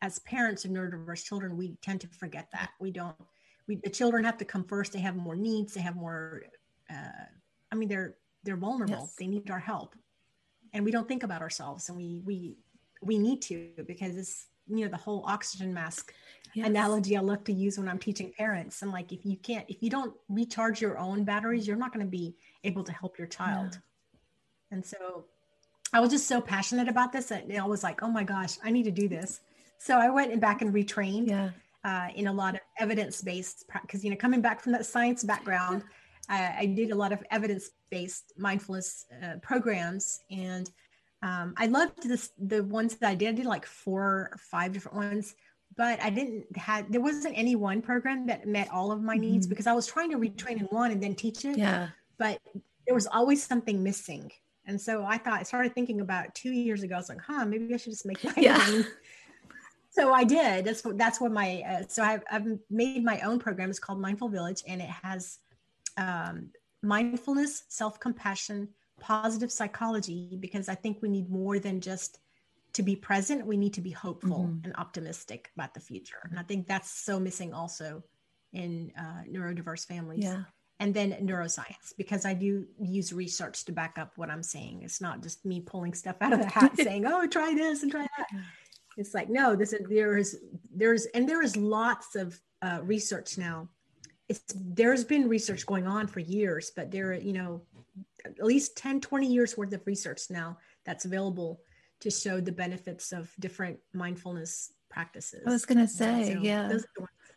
as 0.03 0.19
parents 0.21 0.65
of 0.65 0.71
neurodiverse 0.71 1.25
children 1.25 1.57
we 1.57 1.77
tend 1.83 2.01
to 2.01 2.09
forget 2.09 2.49
that. 2.53 2.71
We 2.81 2.91
don't 2.91 3.17
we 3.67 3.77
the 3.77 3.91
children 3.91 4.25
have 4.25 4.39
to 4.39 4.45
come 4.45 4.65
first 4.65 4.93
they 4.93 5.01
have 5.01 5.17
more 5.17 5.37
needs 5.37 5.75
they 5.75 5.81
have 5.81 5.97
more 5.97 6.43
uh, 6.91 7.27
i 7.71 7.75
mean 7.75 7.89
they're 7.89 8.15
they're 8.45 8.57
vulnerable. 8.57 9.01
Yes. 9.01 9.15
they 9.19 9.27
need 9.27 9.51
our 9.51 9.59
help. 9.59 9.95
And 10.73 10.85
we 10.85 10.91
don't 10.91 11.09
think 11.09 11.23
about 11.23 11.43
ourselves 11.43 11.89
and 11.89 11.99
we 11.99 12.23
we 12.25 12.57
we 13.03 13.19
need 13.19 13.43
to 13.43 13.71
because 13.87 14.17
it's 14.17 14.47
you 14.67 14.85
know 14.85 14.91
the 14.91 14.97
whole 14.97 15.25
oxygen 15.27 15.73
mask 15.73 16.13
yes. 16.55 16.67
analogy 16.67 17.17
i 17.17 17.21
love 17.21 17.43
to 17.45 17.53
use 17.53 17.79
when 17.79 17.89
i'm 17.89 17.99
teaching 17.99 18.33
parents. 18.37 18.83
And 18.83 18.91
like 18.91 19.13
if 19.13 19.25
you 19.25 19.37
can't 19.37 19.65
if 19.69 19.83
you 19.83 19.91
don't 19.91 20.15
recharge 20.29 20.81
your 20.81 20.99
own 20.99 21.25
batteries 21.25 21.67
you're 21.67 21.77
not 21.77 21.93
going 21.93 22.05
to 22.05 22.11
be 22.11 22.37
able 22.65 22.85
to 22.85 22.93
help 22.93 23.19
your 23.19 23.27
child. 23.29 23.79
And 24.71 24.85
so 24.85 25.25
I 25.93 26.01
was 26.01 26.11
just 26.11 26.29
so 26.29 26.41
passionate 26.41 26.89
about 26.89 27.13
this 27.13 27.31
And 27.31 27.57
I 27.57 27.67
was 27.67 27.83
like, 27.83 28.03
oh 28.03 28.11
my 28.11 28.25
gosh, 28.25 28.59
I 28.63 28.71
need 28.71 28.85
to 28.85 28.91
do 28.91 29.09
this. 29.09 29.41
So 29.79 29.97
I 29.97 30.11
went 30.11 30.33
and 30.33 30.41
back 30.41 30.61
and 30.61 30.75
retrained 30.75 31.29
yeah. 31.29 31.51
uh, 31.85 32.09
in 32.15 32.27
a 32.27 32.33
lot 32.33 32.55
of 32.55 32.61
evidence 32.79 33.23
based, 33.23 33.65
because, 33.83 34.05
you 34.05 34.11
know, 34.11 34.17
coming 34.17 34.41
back 34.41 34.61
from 34.61 34.73
that 34.73 34.85
science 34.85 35.25
background, 35.25 35.85
I, 36.29 36.55
I 36.59 36.67
did 36.67 36.91
a 36.91 36.95
lot 36.95 37.13
of 37.13 37.23
evidence 37.31 37.71
based 37.91 38.33
mindfulness 38.37 39.07
uh, 39.23 39.37
programs. 39.41 40.21
And 40.31 40.71
um, 41.23 41.55
I 41.57 41.67
loved 41.67 42.07
this, 42.07 42.31
the 42.39 42.65
ones 42.65 42.97
that 42.97 43.09
I 43.09 43.15
did. 43.15 43.29
I 43.29 43.33
did 43.33 43.47
like 43.47 43.65
four 43.65 44.31
or 44.33 44.39
five 44.51 44.73
different 44.73 44.97
ones, 44.97 45.35
but 45.77 46.03
I 46.03 46.11
didn't 46.11 46.55
have, 46.57 46.93
there 46.93 47.01
wasn't 47.01 47.39
any 47.39 47.57
one 47.57 47.81
program 47.81 48.27
that 48.27 48.47
met 48.47 48.69
all 48.71 48.93
of 48.93 49.01
my 49.01 49.15
mm-hmm. 49.15 49.23
needs 49.23 49.47
because 49.47 49.67
I 49.67 49.73
was 49.73 49.87
trying 49.87 50.11
to 50.11 50.19
retrain 50.19 50.61
in 50.61 50.67
one 50.67 50.91
and 50.91 51.03
then 51.03 51.15
teach 51.15 51.45
it. 51.45 51.57
Yeah. 51.57 51.89
But 52.19 52.41
there 52.85 52.95
was 52.95 53.07
always 53.07 53.43
something 53.43 53.83
missing. 53.83 54.31
And 54.69 54.79
so 54.79 55.05
I 55.05 55.17
thought, 55.17 55.41
I 55.41 55.43
started 55.43 55.75
thinking 55.75 56.03
about 56.03 56.35
two 56.35 56.53
years 56.53 56.83
ago. 56.83 56.95
I 56.95 56.99
was 56.99 57.09
like, 57.09 57.23
huh, 57.23 57.47
maybe 57.47 57.73
I 57.73 57.79
should 57.79 57.93
just 57.93 58.07
make 58.07 58.23
my 58.23 58.35
yeah. 58.37 58.65
own. 58.69 58.87
So 59.91 60.13
I 60.13 60.23
did. 60.23 60.67
That's 60.67 60.85
what, 60.85 60.99
that's 60.99 61.21
what 61.21 61.33
my, 61.33 61.63
uh, 61.67 61.83
so 61.89 62.03
I've, 62.03 62.23
I've 62.31 62.47
made 62.71 63.03
my 63.03 63.19
own 63.21 63.39
program. 63.39 63.71
It's 63.71 63.79
called 63.79 63.99
Mindful 63.99 64.29
Village 64.29 64.63
and 64.69 64.83
it 64.83 64.91
has 64.91 65.39
um, 65.97 66.51
mindfulness, 66.83 67.65
self-compassion, 67.69 68.69
positive 69.01 69.51
psychology, 69.51 70.37
because 70.39 70.69
I 70.69 70.75
think 70.75 70.99
we 71.01 71.09
need 71.09 71.31
more 71.31 71.59
than 71.59 71.81
just 71.81 72.19
to 72.75 72.83
be 72.83 72.95
present. 72.95 73.47
We 73.47 73.57
need 73.57 73.73
to 73.75 73.81
be 73.81 73.91
hopeful 73.91 74.45
mm-hmm. 74.45 74.67
and 74.67 74.77
optimistic 74.77 75.51
about 75.57 75.73
the 75.73 75.81
future. 75.81 76.29
And 76.31 76.39
I 76.39 76.43
think 76.43 76.69
that's 76.69 76.91
so 76.91 77.19
missing 77.19 77.55
also 77.55 78.05
in 78.53 78.93
uh, 78.99 79.23
neurodiverse 79.27 79.87
families. 79.87 80.25
Yeah 80.25 80.43
and 80.81 80.95
then 80.95 81.13
neuroscience 81.23 81.93
because 81.97 82.25
I 82.25 82.35
do 82.35 82.67
use 82.81 83.13
research 83.13 83.65
to 83.65 83.73
back 83.73 83.99
up 83.99 84.13
what 84.17 84.31
I'm 84.31 84.43
saying. 84.43 84.83
It's 84.83 85.01
not 85.01 85.23
just 85.23 85.45
me 85.45 85.61
pulling 85.61 85.93
stuff 85.93 86.17
out 86.21 86.33
of 86.33 86.41
the 86.41 86.47
hat 86.47 86.73
saying, 86.77 87.05
"Oh, 87.07 87.27
try 87.27 87.55
this 87.55 87.83
and 87.83 87.91
try 87.91 88.07
that." 88.17 88.27
It's 88.97 89.15
like, 89.15 89.29
no, 89.29 89.57
this 89.57 89.73
is 89.73 89.87
there 89.89 90.17
is 90.17 90.39
there's 90.75 91.07
and 91.07 91.29
there 91.29 91.43
is 91.43 91.57
lots 91.57 92.15
of 92.15 92.41
uh, 92.63 92.81
research 92.83 93.39
now. 93.39 93.69
It's 94.29 94.55
there's 94.55 95.05
been 95.05 95.29
research 95.29 95.67
going 95.67 95.87
on 95.87 96.07
for 96.07 96.21
years, 96.21 96.71
but 96.75 96.91
there, 96.91 97.11
are 97.11 97.15
you 97.15 97.33
know, 97.33 97.63
at 98.25 98.45
least 98.45 98.77
10, 98.77 99.01
20 99.01 99.27
years 99.27 99.57
worth 99.57 99.73
of 99.73 99.87
research 99.87 100.23
now 100.31 100.59
that's 100.85 101.07
available 101.07 101.61
to 102.01 102.11
show 102.11 102.41
the 102.41 102.53
benefits 102.53 103.13
of 103.13 103.33
different 103.41 103.79
mindfulness 103.93 104.73
practices. 104.91 105.43
I 105.47 105.51
was 105.51 105.65
going 105.65 105.79
to 105.79 105.89
say, 105.89 106.35
so 106.35 106.41
yeah 106.41 106.71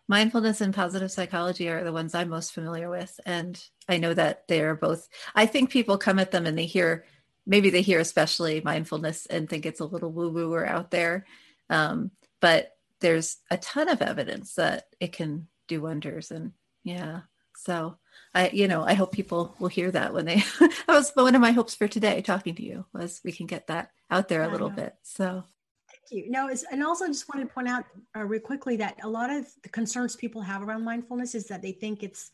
mindfulness 0.08 0.62
and 0.62 0.74
positive 0.74 1.12
psychology 1.12 1.70
are 1.70 1.84
the 1.84 1.94
ones 1.94 2.14
I'm 2.14 2.30
most 2.30 2.54
familiar 2.54 2.90
with. 2.90 3.20
And 3.26 3.62
I 3.88 3.98
know 3.98 4.14
that 4.14 4.48
they're 4.48 4.76
both, 4.76 5.08
I 5.36 5.46
think 5.46 5.70
people 5.70 5.98
come 5.98 6.20
at 6.20 6.32
them 6.32 6.46
and 6.46 6.58
they 6.58 6.66
hear, 6.66 7.06
maybe 7.46 7.70
they 7.70 7.82
hear 7.82 8.00
especially 8.00 8.62
mindfulness 8.62 9.26
and 9.26 9.50
think 9.50 9.66
it's 9.66 9.80
a 9.80 9.86
little 9.86 10.12
woo 10.12 10.30
woo 10.30 10.54
or 10.54 10.66
out 10.66 10.92
there. 10.92 11.26
Um, 11.70 12.12
but 12.40 12.76
there's 13.00 13.38
a 13.50 13.58
ton 13.58 13.90
of 13.90 14.02
evidence 14.02 14.56
that 14.56 14.86
it 15.00 15.12
can 15.12 15.48
do 15.68 15.82
wonders. 15.82 16.32
And 16.32 16.52
yeah, 16.84 17.22
so 17.56 17.98
I, 18.34 18.50
you 18.50 18.68
know, 18.68 18.84
I 18.84 18.94
hope 18.94 19.12
people 19.12 19.56
will 19.60 19.68
hear 19.68 19.92
that 19.92 20.14
when 20.14 20.26
they, 20.26 20.44
that 20.60 20.84
was 20.88 21.12
one 21.14 21.36
of 21.36 21.42
my 21.42 21.52
hopes 21.52 21.76
for 21.76 21.88
today 21.88 22.22
talking 22.22 22.56
to 22.56 22.64
you 22.64 22.86
was 22.94 23.22
we 23.24 23.32
can 23.32 23.46
get 23.48 23.68
that 23.68 23.92
out 24.10 24.28
there 24.28 24.44
a 24.44 24.50
little 24.50 24.70
bit. 24.70 24.96
So 25.04 25.44
you. 26.12 26.30
No, 26.30 26.50
and 26.72 26.84
also 26.84 27.08
just 27.08 27.28
wanted 27.34 27.48
to 27.48 27.54
point 27.54 27.68
out 27.68 27.86
uh, 28.16 28.24
real 28.24 28.42
quickly 28.42 28.76
that 28.78 28.98
a 29.04 29.08
lot 29.10 29.30
of 29.30 29.48
the 29.64 29.70
concerns 29.70 30.16
people 30.16 30.42
have 30.42 30.62
around 30.62 30.84
mindfulness 30.84 31.36
is 31.36 31.48
that 31.48 31.62
they 31.62 31.72
think 31.72 32.04
it's 32.04 32.32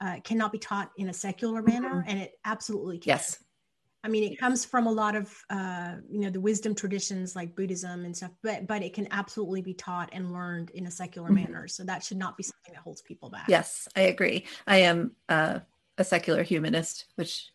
uh, 0.00 0.16
cannot 0.24 0.52
be 0.52 0.58
taught 0.58 0.90
in 0.96 1.08
a 1.08 1.12
secular 1.12 1.62
manner, 1.62 2.00
mm-hmm. 2.00 2.10
and 2.10 2.18
it 2.20 2.38
absolutely 2.44 2.98
can. 2.98 3.10
Yes. 3.10 3.38
I 4.04 4.08
mean, 4.08 4.32
it 4.32 4.38
comes 4.38 4.64
from 4.64 4.86
a 4.86 4.92
lot 4.92 5.16
of 5.16 5.36
uh, 5.50 5.96
you 6.08 6.20
know 6.20 6.30
the 6.30 6.40
wisdom 6.40 6.74
traditions 6.74 7.34
like 7.34 7.56
Buddhism 7.56 8.04
and 8.04 8.16
stuff, 8.16 8.30
but 8.42 8.66
but 8.66 8.82
it 8.82 8.94
can 8.94 9.08
absolutely 9.10 9.60
be 9.60 9.74
taught 9.74 10.08
and 10.12 10.32
learned 10.32 10.70
in 10.70 10.86
a 10.86 10.90
secular 10.90 11.28
mm-hmm. 11.28 11.52
manner. 11.52 11.68
So 11.68 11.84
that 11.84 12.04
should 12.04 12.16
not 12.16 12.36
be 12.36 12.44
something 12.44 12.74
that 12.74 12.82
holds 12.82 13.02
people 13.02 13.28
back. 13.28 13.46
Yes, 13.48 13.88
I 13.96 14.02
agree. 14.02 14.46
I 14.66 14.78
am 14.78 15.12
uh, 15.28 15.60
a 15.98 16.04
secular 16.04 16.44
humanist, 16.44 17.06
which 17.16 17.50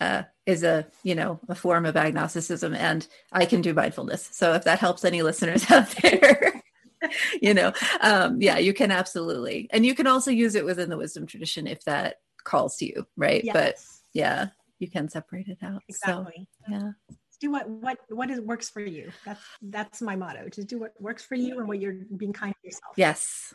uh, 0.00 0.22
is 0.44 0.62
a 0.62 0.86
you 1.02 1.14
know 1.14 1.40
a 1.48 1.54
form 1.54 1.86
of 1.86 1.96
agnosticism 1.96 2.74
and 2.74 3.08
i 3.32 3.44
can 3.44 3.60
do 3.60 3.74
mindfulness. 3.74 4.28
So 4.32 4.52
if 4.54 4.64
that 4.64 4.78
helps 4.78 5.04
any 5.04 5.22
listeners 5.22 5.64
out 5.70 5.88
there 6.02 6.62
you 7.42 7.54
know 7.54 7.72
um, 8.00 8.40
yeah 8.40 8.58
you 8.58 8.74
can 8.74 8.90
absolutely. 8.90 9.68
And 9.70 9.84
you 9.84 9.94
can 9.94 10.06
also 10.06 10.30
use 10.30 10.54
it 10.54 10.64
within 10.64 10.88
the 10.88 10.96
wisdom 10.96 11.26
tradition 11.26 11.66
if 11.66 11.84
that 11.84 12.16
calls 12.44 12.76
to 12.76 12.86
you 12.86 13.06
right? 13.16 13.42
Yes. 13.44 13.54
but 13.54 13.76
yeah 14.12 14.48
you 14.78 14.90
can 14.90 15.08
separate 15.08 15.48
it 15.48 15.58
out. 15.62 15.82
Exactly. 15.88 16.48
so, 16.68 16.72
yeah 16.72 16.90
do 17.38 17.50
what 17.50 17.68
what 17.68 17.98
what 18.08 18.30
is 18.30 18.40
works 18.40 18.70
for 18.70 18.80
you. 18.80 19.10
That's 19.26 19.40
that's 19.60 20.00
my 20.00 20.16
motto 20.16 20.48
just 20.48 20.68
do 20.68 20.78
what 20.78 20.92
works 20.98 21.22
for 21.22 21.34
you 21.34 21.58
and 21.58 21.68
what 21.68 21.80
you're 21.80 21.96
being 22.16 22.32
kind 22.32 22.54
to 22.54 22.66
yourself. 22.66 22.94
Yes 22.96 23.54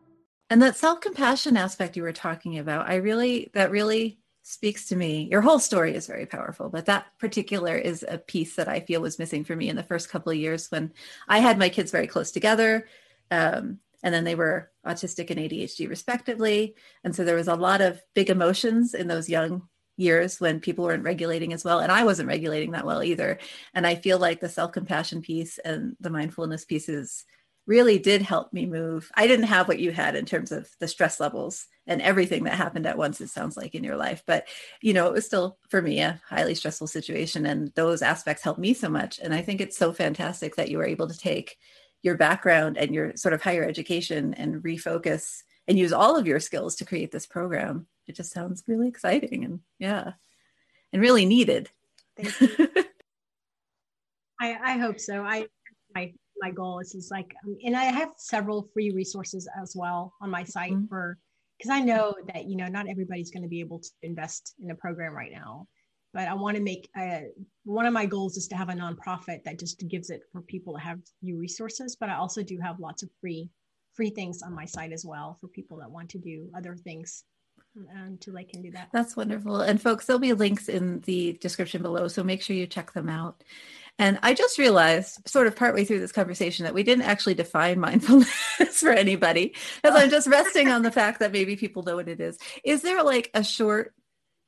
And 0.51 0.61
that 0.61 0.75
self 0.75 0.99
compassion 0.99 1.55
aspect 1.55 1.95
you 1.95 2.03
were 2.03 2.11
talking 2.11 2.59
about, 2.59 2.89
I 2.89 2.95
really, 2.95 3.49
that 3.53 3.71
really 3.71 4.19
speaks 4.43 4.89
to 4.89 4.97
me. 4.97 5.29
Your 5.31 5.39
whole 5.39 5.59
story 5.59 5.95
is 5.95 6.07
very 6.07 6.25
powerful, 6.25 6.67
but 6.67 6.87
that 6.87 7.05
particular 7.19 7.77
is 7.77 8.03
a 8.05 8.17
piece 8.17 8.57
that 8.57 8.67
I 8.67 8.81
feel 8.81 8.99
was 8.99 9.17
missing 9.17 9.45
for 9.45 9.55
me 9.55 9.69
in 9.69 9.77
the 9.77 9.83
first 9.83 10.09
couple 10.09 10.29
of 10.29 10.37
years 10.37 10.67
when 10.69 10.91
I 11.29 11.39
had 11.39 11.57
my 11.57 11.69
kids 11.69 11.89
very 11.89 12.05
close 12.05 12.31
together. 12.31 12.85
Um, 13.31 13.79
and 14.03 14.13
then 14.13 14.25
they 14.25 14.35
were 14.35 14.69
autistic 14.85 15.29
and 15.29 15.39
ADHD 15.39 15.87
respectively. 15.87 16.75
And 17.05 17.15
so 17.15 17.23
there 17.23 17.37
was 17.37 17.47
a 17.47 17.55
lot 17.55 17.79
of 17.79 18.03
big 18.13 18.29
emotions 18.29 18.93
in 18.93 19.07
those 19.07 19.29
young 19.29 19.69
years 19.95 20.41
when 20.41 20.59
people 20.59 20.83
weren't 20.83 21.05
regulating 21.05 21.53
as 21.53 21.63
well. 21.63 21.79
And 21.79 21.93
I 21.93 22.03
wasn't 22.03 22.27
regulating 22.27 22.71
that 22.71 22.85
well 22.85 23.03
either. 23.03 23.39
And 23.73 23.87
I 23.87 23.95
feel 23.95 24.19
like 24.19 24.41
the 24.41 24.49
self 24.49 24.73
compassion 24.73 25.21
piece 25.21 25.59
and 25.59 25.95
the 26.01 26.09
mindfulness 26.09 26.65
pieces 26.65 27.23
really 27.67 27.99
did 27.99 28.21
help 28.21 28.51
me 28.51 28.65
move. 28.65 29.11
I 29.15 29.27
didn't 29.27 29.45
have 29.45 29.67
what 29.67 29.79
you 29.79 29.91
had 29.91 30.15
in 30.15 30.25
terms 30.25 30.51
of 30.51 30.69
the 30.79 30.87
stress 30.87 31.19
levels 31.19 31.67
and 31.87 32.01
everything 32.01 32.43
that 32.43 32.55
happened 32.55 32.85
at 32.85 32.97
once, 32.97 33.21
it 33.21 33.29
sounds 33.29 33.55
like 33.57 33.75
in 33.75 33.83
your 33.83 33.97
life. 33.97 34.23
But, 34.25 34.47
you 34.81 34.93
know, 34.93 35.07
it 35.07 35.13
was 35.13 35.25
still 35.25 35.57
for 35.69 35.81
me 35.81 35.99
a 35.99 36.21
highly 36.27 36.55
stressful 36.55 36.87
situation. 36.87 37.45
And 37.45 37.71
those 37.75 38.01
aspects 38.01 38.43
helped 38.43 38.59
me 38.59 38.73
so 38.73 38.89
much. 38.89 39.19
And 39.19 39.33
I 39.33 39.41
think 39.41 39.61
it's 39.61 39.77
so 39.77 39.93
fantastic 39.93 40.55
that 40.55 40.69
you 40.69 40.77
were 40.77 40.85
able 40.85 41.07
to 41.07 41.17
take 41.17 41.57
your 42.01 42.17
background 42.17 42.77
and 42.77 42.93
your 42.93 43.15
sort 43.15 43.33
of 43.33 43.41
higher 43.41 43.63
education 43.63 44.33
and 44.33 44.63
refocus 44.63 45.43
and 45.67 45.77
use 45.77 45.93
all 45.93 46.17
of 46.17 46.27
your 46.27 46.39
skills 46.39 46.75
to 46.77 46.85
create 46.85 47.11
this 47.11 47.27
program. 47.27 47.87
It 48.07 48.15
just 48.15 48.31
sounds 48.31 48.63
really 48.67 48.87
exciting 48.87 49.45
and 49.45 49.59
yeah, 49.77 50.13
and 50.91 51.01
really 51.01 51.25
needed. 51.25 51.69
I, 54.39 54.57
I 54.63 54.77
hope 54.79 54.99
so. 54.99 55.23
I 55.23 55.47
my 55.93 56.13
my 56.41 56.51
goal 56.51 56.79
is 56.79 56.95
is 56.95 57.09
like, 57.11 57.33
um, 57.45 57.57
and 57.63 57.75
I 57.75 57.85
have 57.85 58.09
several 58.17 58.69
free 58.73 58.91
resources 58.91 59.47
as 59.61 59.75
well 59.75 60.13
on 60.21 60.29
my 60.29 60.43
site 60.43 60.73
mm-hmm. 60.73 60.87
for 60.87 61.17
because 61.57 61.71
I 61.71 61.79
know 61.79 62.15
that 62.33 62.45
you 62.45 62.57
know 62.57 62.67
not 62.67 62.89
everybody's 62.89 63.31
going 63.31 63.43
to 63.43 63.49
be 63.49 63.59
able 63.59 63.79
to 63.79 63.89
invest 64.01 64.55
in 64.61 64.71
a 64.71 64.75
program 64.75 65.13
right 65.13 65.31
now, 65.31 65.67
but 66.13 66.27
I 66.27 66.33
want 66.33 66.57
to 66.57 66.63
make 66.63 66.89
a, 66.97 67.27
one 67.63 67.85
of 67.85 67.93
my 67.93 68.05
goals 68.05 68.37
is 68.37 68.47
to 68.49 68.55
have 68.55 68.69
a 68.69 68.73
nonprofit 68.73 69.43
that 69.45 69.59
just 69.59 69.87
gives 69.87 70.09
it 70.09 70.21
for 70.31 70.41
people 70.41 70.73
to 70.73 70.79
have 70.79 70.99
few 71.21 71.37
resources. 71.37 71.95
But 71.99 72.09
I 72.09 72.15
also 72.15 72.43
do 72.43 72.57
have 72.61 72.79
lots 72.79 73.03
of 73.03 73.09
free 73.21 73.49
free 73.93 74.09
things 74.09 74.41
on 74.41 74.53
my 74.53 74.65
site 74.65 74.93
as 74.93 75.05
well 75.05 75.37
for 75.39 75.47
people 75.47 75.77
that 75.77 75.91
want 75.91 76.09
to 76.09 76.17
do 76.17 76.49
other 76.55 76.75
things 76.75 77.23
until 77.75 78.33
they 78.33 78.43
can 78.43 78.61
do 78.61 78.71
that. 78.71 78.89
That's 78.91 79.15
wonderful. 79.15 79.61
And 79.61 79.81
folks, 79.81 80.05
there'll 80.05 80.19
be 80.19 80.33
links 80.33 80.67
in 80.69 81.01
the 81.01 81.33
description 81.33 81.81
below, 81.81 82.07
so 82.07 82.23
make 82.23 82.41
sure 82.41 82.55
you 82.55 82.67
check 82.67 82.93
them 82.93 83.09
out. 83.09 83.43
And 83.99 84.17
I 84.23 84.33
just 84.33 84.57
realized, 84.57 85.27
sort 85.27 85.47
of 85.47 85.55
partway 85.55 85.85
through 85.85 85.99
this 85.99 86.11
conversation, 86.11 86.65
that 86.65 86.73
we 86.73 86.83
didn't 86.83 87.05
actually 87.05 87.35
define 87.35 87.79
mindfulness 87.79 88.29
for 88.79 88.89
anybody, 88.89 89.53
as 89.83 89.93
I'm 89.93 90.09
just 90.09 90.27
resting 90.27 90.69
on 90.69 90.81
the 90.81 90.91
fact 90.91 91.19
that 91.19 91.31
maybe 91.31 91.55
people 91.55 91.83
know 91.83 91.97
what 91.97 92.07
it 92.07 92.19
is. 92.19 92.37
Is 92.63 92.81
there 92.81 93.03
like 93.03 93.29
a 93.33 93.43
short 93.43 93.93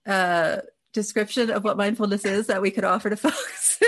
uh, 0.06 0.58
description 0.94 1.50
of 1.52 1.64
what 1.64 1.78
mindfulness 1.78 2.26
is 2.26 2.48
that 2.48 2.62
we 2.62 2.72
could 2.72 2.84
offer 2.84 3.10
to 3.10 3.16
folks? 3.18 3.80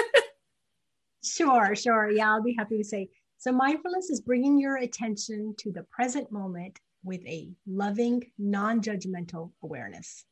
sure, 1.24 1.76
sure. 1.76 2.12
Yeah, 2.12 2.32
I'll 2.32 2.44
be 2.44 2.56
happy 2.58 2.78
to 2.78 2.84
say. 2.84 3.10
So, 3.38 3.52
mindfulness 3.52 4.10
is 4.10 4.22
bringing 4.22 4.60
your 4.60 4.78
attention 4.78 5.56
to 5.60 5.72
the 5.72 5.84
present 5.84 6.32
moment 6.32 6.80
with 7.06 7.26
a 7.26 7.52
loving, 7.68 8.32
non 8.38 8.82
judgmental 8.82 9.52
awareness. 9.64 10.26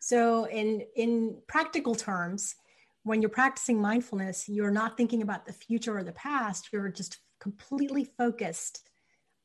So, 0.00 0.46
in, 0.46 0.82
in 0.96 1.36
practical 1.46 1.94
terms, 1.94 2.56
when 3.02 3.22
you're 3.22 3.28
practicing 3.28 3.80
mindfulness, 3.80 4.48
you're 4.48 4.70
not 4.70 4.96
thinking 4.96 5.22
about 5.22 5.46
the 5.46 5.52
future 5.52 5.96
or 5.96 6.02
the 6.02 6.12
past. 6.12 6.68
You're 6.72 6.88
just 6.88 7.18
completely 7.38 8.04
focused 8.18 8.88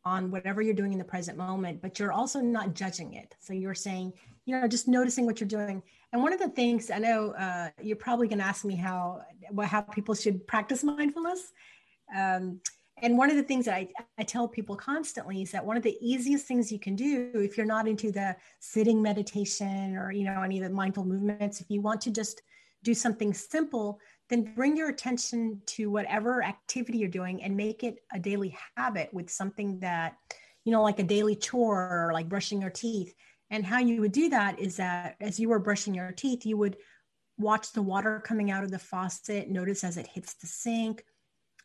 on 0.03 0.29
whatever 0.29 0.62
you're 0.62 0.74
doing 0.74 0.93
in 0.93 1.00
the 1.00 1.05
present 1.05 1.38
moment, 1.38 1.81
but 1.81 2.00
you're 2.00 2.12
also 2.12 2.39
not 2.39 2.75
judging 2.75 3.13
it. 3.13 3.35
So 3.39 3.53
you're 3.53 3.74
saying, 3.74 4.13
you 4.45 4.59
know, 4.59 4.67
just 4.67 4.88
noticing 4.88 5.25
what 5.25 5.39
you're 5.39 5.47
doing. 5.47 5.81
And 6.13 6.21
one 6.21 6.31
of 6.31 6.39
the 6.39 6.50
things 6.50 6.91
I 6.91 7.00
know 7.00 7.31
uh, 7.31 7.69
you're 7.81 7.97
probably 7.97 8.27
going 8.27 8.39
to 8.39 8.45
ask 8.45 8.63
me 8.63 8.75
how 8.75 9.21
how 9.63 9.81
people 9.81 10.15
should 10.15 10.45
practice 10.47 10.83
mindfulness. 10.83 11.51
Um, 12.15 12.62
and 13.01 13.17
one 13.17 13.29
of 13.29 13.35
the 13.35 13.43
things 13.43 13.65
that 13.65 13.75
I, 13.75 13.89
I 14.17 14.23
tell 14.23 14.47
people 14.47 14.75
constantly 14.75 15.41
is 15.41 15.51
that 15.51 15.65
one 15.65 15.75
of 15.75 15.83
the 15.83 15.97
easiest 15.99 16.45
things 16.45 16.71
you 16.71 16.79
can 16.79 16.95
do 16.95 17.31
if 17.35 17.57
you're 17.57 17.65
not 17.65 17.87
into 17.87 18.11
the 18.11 18.35
sitting 18.59 19.01
meditation 19.01 19.96
or 19.98 20.11
you 20.11 20.24
know 20.24 20.41
any 20.41 20.61
of 20.61 20.63
the 20.63 20.74
mindful 20.74 21.05
movements, 21.05 21.59
if 21.59 21.70
you 21.70 21.81
want 21.81 22.01
to 22.01 22.11
just 22.11 22.41
do 22.83 22.93
something 22.93 23.33
simple, 23.33 24.00
then 24.29 24.53
bring 24.55 24.77
your 24.77 24.89
attention 24.89 25.61
to 25.65 25.89
whatever 25.89 26.43
activity 26.43 27.00
you're 27.00 27.09
doing 27.09 27.43
and 27.43 27.57
make 27.57 27.83
it 27.83 27.98
a 28.13 28.20
daily 28.20 28.55
habit 28.77 29.09
with 29.11 29.29
something 29.29 29.79
that, 29.79 30.15
you 30.63 30.72
know, 30.72 30.83
like 30.83 31.00
a 31.00 31.03
daily 31.03 31.35
chore 31.35 32.07
or 32.07 32.13
like 32.13 32.29
brushing 32.29 32.61
your 32.61 32.70
teeth. 32.70 33.13
And 33.50 33.65
how 33.65 33.79
you 33.79 34.01
would 34.01 34.11
do 34.11 34.29
that 34.29 34.59
is 34.59 34.77
that 34.77 35.15
as 35.20 35.39
you 35.39 35.50
were 35.50 35.59
brushing 35.59 35.96
your 35.96 36.11
teeth, 36.11 36.46
you 36.46 36.57
would 36.57 36.77
watch 37.37 37.74
the 37.74 37.81
water 37.81 38.22
coming 38.24 38.51
out 38.51 38.63
of 38.63 38.72
the 38.72 38.79
faucet, 38.79 39.50
notice 39.50 39.83
as 39.83 39.98
it 39.98 40.07
hits 40.07 40.35
the 40.35 40.48
sink, 40.48 41.03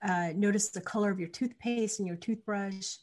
uh, 0.02 0.30
notice 0.34 0.70
the 0.70 0.80
color 0.80 1.10
of 1.10 1.20
your 1.20 1.28
toothpaste 1.28 1.98
and 1.98 2.08
your 2.08 2.16
toothbrush 2.16 2.96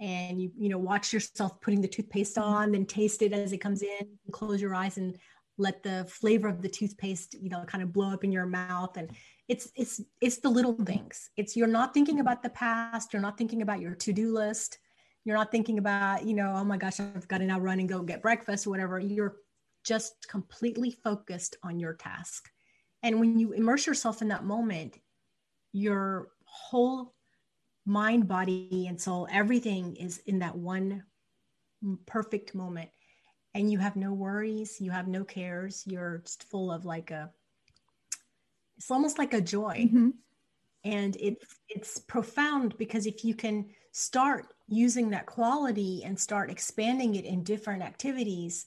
and 0.00 0.40
you 0.40 0.50
you 0.56 0.68
know 0.68 0.78
watch 0.78 1.12
yourself 1.12 1.60
putting 1.60 1.80
the 1.80 1.88
toothpaste 1.88 2.36
mm-hmm. 2.36 2.52
on 2.52 2.72
then 2.72 2.86
taste 2.86 3.22
it 3.22 3.32
as 3.32 3.52
it 3.52 3.58
comes 3.58 3.82
in 3.82 4.08
close 4.32 4.60
your 4.60 4.74
eyes 4.74 4.96
and 4.96 5.16
let 5.58 5.82
the 5.82 6.04
flavor 6.08 6.48
of 6.48 6.62
the 6.62 6.68
toothpaste 6.68 7.34
you 7.40 7.50
know 7.50 7.64
kind 7.64 7.82
of 7.82 7.92
blow 7.92 8.12
up 8.12 8.24
in 8.24 8.32
your 8.32 8.46
mouth. 8.46 8.96
And 8.96 9.10
it's 9.48 9.70
it's 9.76 10.00
it's 10.20 10.38
the 10.38 10.48
little 10.48 10.74
things. 10.74 11.30
It's 11.36 11.56
you're 11.56 11.66
not 11.66 11.94
thinking 11.94 12.20
about 12.20 12.42
the 12.42 12.50
past. 12.50 13.12
You're 13.12 13.22
not 13.22 13.38
thinking 13.38 13.62
about 13.62 13.80
your 13.80 13.94
to-do 13.94 14.32
list. 14.32 14.78
You're 15.24 15.36
not 15.36 15.50
thinking 15.50 15.78
about 15.78 16.26
you 16.26 16.34
know 16.34 16.52
oh 16.54 16.64
my 16.64 16.76
gosh 16.76 16.98
i've 17.00 17.28
got 17.28 17.38
to 17.38 17.44
now 17.44 17.60
run 17.60 17.80
and 17.80 17.88
go 17.88 18.02
get 18.02 18.22
breakfast 18.22 18.66
or 18.66 18.70
whatever. 18.70 18.98
You're 18.98 19.36
just 19.84 20.28
completely 20.28 20.90
focused 20.90 21.56
on 21.62 21.78
your 21.78 21.94
task. 21.94 22.48
And 23.02 23.18
when 23.18 23.38
you 23.38 23.52
immerse 23.52 23.86
yourself 23.86 24.22
in 24.22 24.28
that 24.28 24.44
moment 24.44 24.98
your 25.72 26.28
whole 26.44 27.14
mind 27.84 28.28
body 28.28 28.86
and 28.88 29.00
soul 29.00 29.26
everything 29.30 29.96
is 29.96 30.18
in 30.26 30.38
that 30.38 30.56
one 30.56 31.02
perfect 32.06 32.54
moment 32.54 32.88
and 33.54 33.70
you 33.70 33.78
have 33.78 33.96
no 33.96 34.12
worries, 34.12 34.80
you 34.80 34.90
have 34.90 35.08
no 35.08 35.24
cares, 35.24 35.82
you're 35.86 36.18
just 36.24 36.44
full 36.44 36.72
of 36.72 36.84
like 36.84 37.10
a 37.10 37.30
it's 38.76 38.90
almost 38.90 39.18
like 39.18 39.34
a 39.34 39.40
joy. 39.40 39.86
Mm-hmm. 39.86 40.10
And 40.84 41.16
it's 41.20 41.54
it's 41.68 41.98
profound 41.98 42.76
because 42.78 43.06
if 43.06 43.24
you 43.24 43.34
can 43.34 43.66
start 43.92 44.46
using 44.68 45.10
that 45.10 45.26
quality 45.26 46.02
and 46.04 46.18
start 46.18 46.50
expanding 46.50 47.14
it 47.14 47.24
in 47.24 47.44
different 47.44 47.82
activities, 47.82 48.66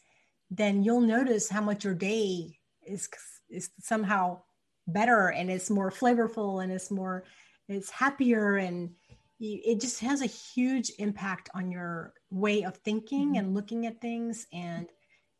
then 0.51 0.83
you'll 0.83 1.01
notice 1.01 1.49
how 1.49 1.61
much 1.61 1.83
your 1.83 1.95
day 1.95 2.59
is 2.85 3.09
is 3.49 3.69
somehow 3.79 4.41
better 4.87 5.29
and 5.29 5.49
it's 5.49 5.69
more 5.69 5.91
flavorful 5.91 6.63
and 6.63 6.71
it's 6.71 6.91
more 6.91 7.23
it's 7.67 7.89
happier 7.89 8.57
and 8.57 8.91
it 9.39 9.81
just 9.81 9.99
has 9.99 10.21
a 10.21 10.27
huge 10.27 10.91
impact 10.97 11.49
on 11.53 11.69
your 11.69 12.13
way 12.29 12.63
of 12.63 12.77
thinking 12.77 13.29
mm-hmm. 13.29 13.35
and 13.35 13.53
looking 13.53 13.85
at 13.85 13.99
things 13.99 14.47
and 14.53 14.87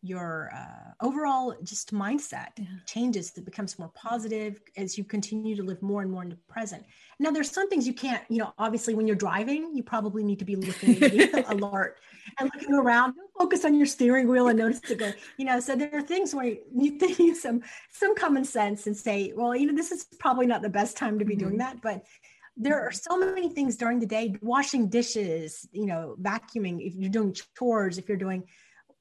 your 0.05 0.51
uh, 0.55 1.05
overall 1.05 1.55
just 1.63 1.93
mindset 1.93 2.49
yeah. 2.57 2.65
changes 2.85 3.31
it 3.37 3.45
becomes 3.45 3.77
more 3.79 3.91
positive 3.95 4.61
as 4.77 4.97
you 4.97 5.03
continue 5.03 5.55
to 5.55 5.63
live 5.63 5.81
more 5.81 6.01
and 6.01 6.11
more 6.11 6.23
in 6.23 6.29
the 6.29 6.37
present 6.47 6.85
now 7.19 7.31
there's 7.31 7.49
some 7.49 7.67
things 7.69 7.87
you 7.87 7.93
can't 7.93 8.23
you 8.29 8.37
know 8.37 8.53
obviously 8.57 8.93
when 8.93 9.07
you're 9.07 9.15
driving 9.15 9.75
you 9.75 9.81
probably 9.81 10.23
need 10.23 10.39
to 10.39 10.45
be 10.45 10.55
looking 10.55 11.01
alert 11.47 11.97
and 12.39 12.51
looking 12.53 12.75
around 12.75 13.13
focus 13.37 13.65
on 13.65 13.73
your 13.73 13.85
steering 13.85 14.27
wheel 14.27 14.47
and 14.47 14.59
notice 14.59 14.79
it 14.89 14.99
go 14.99 15.11
you 15.37 15.45
know 15.45 15.59
so 15.59 15.75
there 15.75 15.89
are 15.93 16.01
things 16.01 16.35
where 16.35 16.45
you 16.45 16.59
need 16.71 16.99
to 16.99 17.11
use 17.23 17.41
some 17.41 17.61
some 17.91 18.15
common 18.15 18.45
sense 18.45 18.85
and 18.87 18.95
say 18.95 19.33
well 19.35 19.55
you 19.55 19.65
know 19.65 19.75
this 19.75 19.91
is 19.91 20.05
probably 20.19 20.45
not 20.45 20.61
the 20.61 20.69
best 20.69 20.95
time 20.95 21.17
to 21.17 21.25
be 21.25 21.35
mm-hmm. 21.35 21.45
doing 21.45 21.57
that 21.57 21.81
but 21.81 22.05
there 22.57 22.79
are 22.79 22.91
so 22.91 23.17
many 23.17 23.49
things 23.49 23.75
during 23.75 23.99
the 23.99 24.05
day 24.05 24.35
washing 24.41 24.87
dishes 24.87 25.67
you 25.71 25.85
know 25.85 26.15
vacuuming 26.21 26.85
if 26.85 26.95
you're 26.95 27.09
doing 27.09 27.35
chores 27.57 27.97
if 27.97 28.07
you're 28.07 28.17
doing 28.17 28.43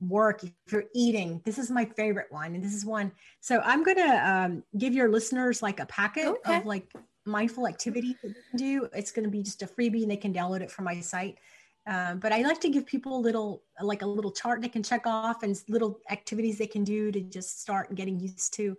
work 0.01 0.43
if 0.43 0.53
you're 0.71 0.85
eating 0.95 1.41
this 1.45 1.59
is 1.59 1.71
my 1.71 1.85
favorite 1.85 2.27
one 2.31 2.55
and 2.55 2.63
this 2.63 2.75
is 2.75 2.85
one 2.85 3.13
so 3.41 3.61
i'm 3.65 3.83
going 3.83 3.97
to 3.97 4.31
um, 4.31 4.63
give 4.77 4.93
your 4.93 5.09
listeners 5.09 5.63
like 5.63 5.81
a 5.81 5.87
packet 5.87 6.27
okay. 6.27 6.59
of 6.59 6.67
like 6.67 6.93
mindful 7.27 7.67
activity 7.67 8.17
that 8.23 8.29
you 8.29 8.35
can 8.51 8.59
do 8.59 8.89
it's 8.93 9.11
going 9.11 9.25
to 9.25 9.31
be 9.31 9.43
just 9.43 9.63
a 9.63 9.67
freebie 9.67 10.03
and 10.03 10.11
they 10.11 10.17
can 10.17 10.33
download 10.33 10.61
it 10.61 10.71
from 10.71 10.85
my 10.85 11.01
site 11.01 11.39
um, 11.87 12.19
but 12.19 12.33
i 12.33 12.43
like 12.43 12.61
to 12.61 12.69
give 12.69 12.85
people 12.85 13.17
a 13.17 13.21
little 13.21 13.63
like 13.81 14.03
a 14.03 14.07
little 14.07 14.31
chart 14.31 14.61
they 14.61 14.69
can 14.69 14.83
check 14.83 15.07
off 15.07 15.43
and 15.43 15.61
little 15.69 15.99
activities 16.11 16.59
they 16.59 16.67
can 16.67 16.85
do 16.85 17.11
to 17.11 17.21
just 17.21 17.61
start 17.61 17.95
getting 17.95 18.21
used 18.21 18.53
to 18.53 18.77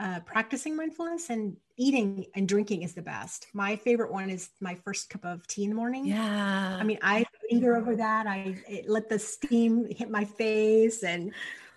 uh, 0.00 0.18
practicing 0.20 0.74
mindfulness 0.74 1.28
and 1.28 1.56
eating 1.76 2.24
and 2.34 2.48
drinking 2.48 2.82
is 2.82 2.94
the 2.94 3.02
best. 3.02 3.46
My 3.52 3.76
favorite 3.76 4.10
one 4.10 4.30
is 4.30 4.48
my 4.60 4.74
first 4.74 5.10
cup 5.10 5.26
of 5.26 5.46
tea 5.46 5.64
in 5.64 5.68
the 5.68 5.76
morning. 5.76 6.06
Yeah. 6.06 6.78
I 6.80 6.82
mean, 6.84 6.98
I 7.02 7.26
over 7.52 7.96
that. 7.96 8.26
I 8.26 8.56
let 8.86 9.08
the 9.08 9.18
steam 9.18 9.86
hit 9.90 10.10
my 10.10 10.24
face 10.24 11.02
and 11.02 11.32